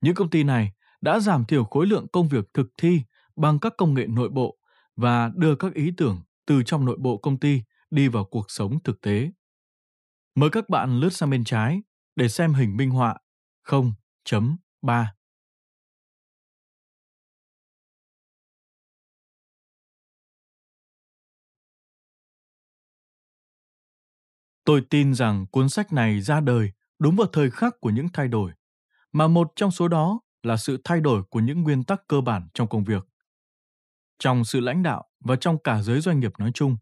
Những 0.00 0.14
công 0.14 0.30
ty 0.30 0.44
này 0.44 0.72
đã 1.00 1.20
giảm 1.20 1.44
thiểu 1.44 1.64
khối 1.64 1.86
lượng 1.86 2.06
công 2.12 2.28
việc 2.28 2.44
thực 2.54 2.66
thi 2.76 3.02
bằng 3.36 3.58
các 3.58 3.72
công 3.78 3.94
nghệ 3.94 4.06
nội 4.06 4.28
bộ 4.28 4.58
và 4.96 5.30
đưa 5.36 5.54
các 5.56 5.74
ý 5.74 5.92
tưởng 5.96 6.22
từ 6.46 6.62
trong 6.62 6.84
nội 6.84 6.96
bộ 7.00 7.16
công 7.16 7.40
ty 7.40 7.62
đi 7.90 8.08
vào 8.08 8.24
cuộc 8.24 8.44
sống 8.48 8.78
thực 8.84 9.00
tế. 9.00 9.30
Mời 10.34 10.50
các 10.50 10.68
bạn 10.68 11.00
lướt 11.00 11.10
sang 11.10 11.30
bên 11.30 11.44
trái 11.44 11.82
để 12.16 12.28
xem 12.28 12.54
hình 12.54 12.76
minh 12.76 12.90
họa 12.90 13.16
0.3. 13.64 15.06
Tôi 24.64 24.82
tin 24.90 25.14
rằng 25.14 25.46
cuốn 25.46 25.68
sách 25.68 25.92
này 25.92 26.20
ra 26.20 26.40
đời 26.40 26.70
đúng 26.98 27.16
vào 27.16 27.26
thời 27.32 27.50
khắc 27.50 27.80
của 27.80 27.90
những 27.90 28.06
thay 28.12 28.28
đổi, 28.28 28.52
mà 29.12 29.28
một 29.28 29.52
trong 29.56 29.70
số 29.70 29.88
đó 29.88 30.20
là 30.42 30.56
sự 30.56 30.80
thay 30.84 31.00
đổi 31.00 31.22
của 31.30 31.40
những 31.40 31.62
nguyên 31.62 31.84
tắc 31.84 32.08
cơ 32.08 32.20
bản 32.20 32.48
trong 32.54 32.68
công 32.68 32.84
việc. 32.84 33.04
Trong 34.18 34.44
sự 34.44 34.60
lãnh 34.60 34.82
đạo 34.82 35.04
và 35.24 35.36
trong 35.36 35.58
cả 35.64 35.82
giới 35.82 36.00
doanh 36.00 36.20
nghiệp 36.20 36.32
nói 36.38 36.50
chung. 36.54 36.76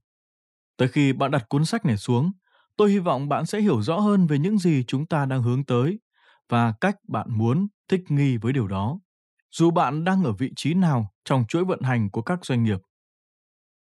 Tới 0.76 0.88
khi 0.88 1.12
bạn 1.12 1.30
đặt 1.30 1.48
cuốn 1.48 1.64
sách 1.64 1.84
này 1.84 1.96
xuống, 1.96 2.32
tôi 2.76 2.90
hy 2.90 2.98
vọng 2.98 3.28
bạn 3.28 3.46
sẽ 3.46 3.60
hiểu 3.60 3.82
rõ 3.82 3.98
hơn 4.00 4.26
về 4.26 4.38
những 4.38 4.58
gì 4.58 4.84
chúng 4.86 5.06
ta 5.06 5.26
đang 5.26 5.42
hướng 5.42 5.64
tới 5.64 6.00
và 6.48 6.74
cách 6.80 6.96
bạn 7.08 7.26
muốn 7.30 7.68
thích 7.88 8.00
nghi 8.08 8.36
với 8.36 8.52
điều 8.52 8.66
đó, 8.66 8.98
dù 9.52 9.70
bạn 9.70 10.04
đang 10.04 10.24
ở 10.24 10.32
vị 10.32 10.52
trí 10.56 10.74
nào 10.74 11.14
trong 11.24 11.44
chuỗi 11.48 11.64
vận 11.64 11.82
hành 11.82 12.10
của 12.10 12.22
các 12.22 12.44
doanh 12.44 12.62
nghiệp. 12.62 12.78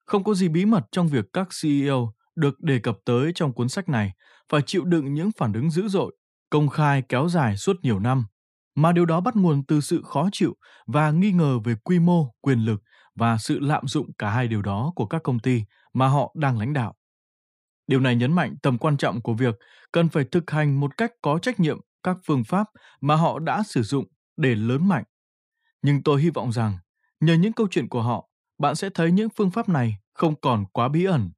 Không 0.06 0.24
có 0.24 0.34
gì 0.34 0.50
bí 0.50 0.66
mật 0.66 0.84
trong 0.92 1.08
việc 1.08 1.26
các 1.34 1.48
CEO 1.62 2.14
được 2.36 2.60
đề 2.60 2.80
cập 2.80 2.98
tới 3.06 3.32
trong 3.36 3.54
cuốn 3.54 3.70
sách 3.70 3.90
này 3.90 4.12
phải 4.50 4.62
chịu 4.66 4.86
đựng 4.86 5.14
những 5.14 5.32
phản 5.38 5.54
ứng 5.54 5.70
dữ 5.70 5.88
dội, 5.88 6.16
công 6.50 6.70
khai 6.70 7.04
kéo 7.10 7.30
dài 7.30 7.58
suốt 7.58 7.76
nhiều 7.82 8.00
năm, 8.00 8.26
mà 8.76 8.92
điều 8.92 9.06
đó 9.06 9.22
bắt 9.22 9.36
nguồn 9.36 9.64
từ 9.66 9.82
sự 9.82 10.02
khó 10.06 10.30
chịu 10.32 10.56
và 10.88 11.12
nghi 11.12 11.32
ngờ 11.32 11.60
về 11.60 11.76
quy 11.84 12.00
mô, 12.00 12.36
quyền 12.42 12.60
lực 12.60 12.84
và 13.16 13.38
sự 13.38 13.60
lạm 13.60 13.88
dụng 13.88 14.14
cả 14.18 14.30
hai 14.30 14.48
điều 14.48 14.62
đó 14.62 14.92
của 14.96 15.06
các 15.06 15.24
công 15.24 15.40
ty 15.40 15.64
mà 15.94 16.08
họ 16.08 16.34
đang 16.38 16.60
lãnh 16.60 16.74
đạo. 16.74 16.96
Điều 17.88 18.00
này 18.00 18.16
nhấn 18.16 18.34
mạnh 18.34 18.56
tầm 18.62 18.78
quan 18.78 18.98
trọng 18.98 19.22
của 19.22 19.34
việc 19.34 19.56
cần 19.92 20.10
phải 20.10 20.24
thực 20.32 20.52
hành 20.52 20.80
một 20.80 20.98
cách 20.98 21.12
có 21.22 21.40
trách 21.40 21.60
nhiệm 21.60 21.80
các 22.04 22.18
phương 22.26 22.44
pháp 22.44 22.68
mà 23.02 23.16
họ 23.16 23.40
đã 23.40 23.64
sử 23.64 23.84
dụng 23.84 24.06
để 24.38 24.56
lớn 24.56 24.88
mạnh. 24.88 25.04
Nhưng 25.82 26.04
tôi 26.04 26.22
hy 26.22 26.30
vọng 26.30 26.52
rằng, 26.52 26.78
nhờ 27.20 27.34
những 27.34 27.54
câu 27.54 27.68
chuyện 27.72 27.90
của 27.90 28.02
họ, 28.02 28.30
bạn 28.58 28.76
sẽ 28.76 28.90
thấy 28.90 29.12
những 29.12 29.30
phương 29.30 29.52
pháp 29.52 29.70
này 29.70 29.98
không 30.14 30.36
còn 30.42 30.66
quá 30.66 30.88
bí 30.88 31.06
ẩn, 31.06 31.32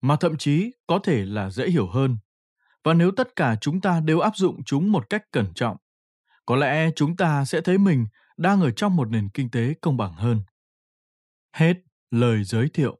mà 0.00 0.16
thậm 0.16 0.36
chí 0.36 0.72
có 0.86 0.98
thể 1.02 1.24
là 1.24 1.50
dễ 1.50 1.70
hiểu 1.70 1.86
hơn. 1.88 2.18
Và 2.84 2.94
nếu 2.94 3.10
tất 3.16 3.36
cả 3.36 3.56
chúng 3.60 3.80
ta 3.80 4.00
đều 4.00 4.20
áp 4.20 4.36
dụng 4.36 4.64
chúng 4.64 4.92
một 4.92 5.10
cách 5.10 5.22
cẩn 5.32 5.54
trọng, 5.54 5.76
có 6.46 6.56
lẽ 6.56 6.90
chúng 6.96 7.16
ta 7.16 7.44
sẽ 7.44 7.60
thấy 7.60 7.78
mình 7.78 8.06
đang 8.36 8.60
ở 8.60 8.70
trong 8.70 8.96
một 8.96 9.08
nền 9.10 9.28
kinh 9.28 9.50
tế 9.50 9.74
công 9.80 9.96
bằng 9.96 10.12
hơn. 10.12 10.40
Hết 11.52 11.74
lời 12.10 12.44
giới 12.44 12.68
thiệu. 12.68 12.99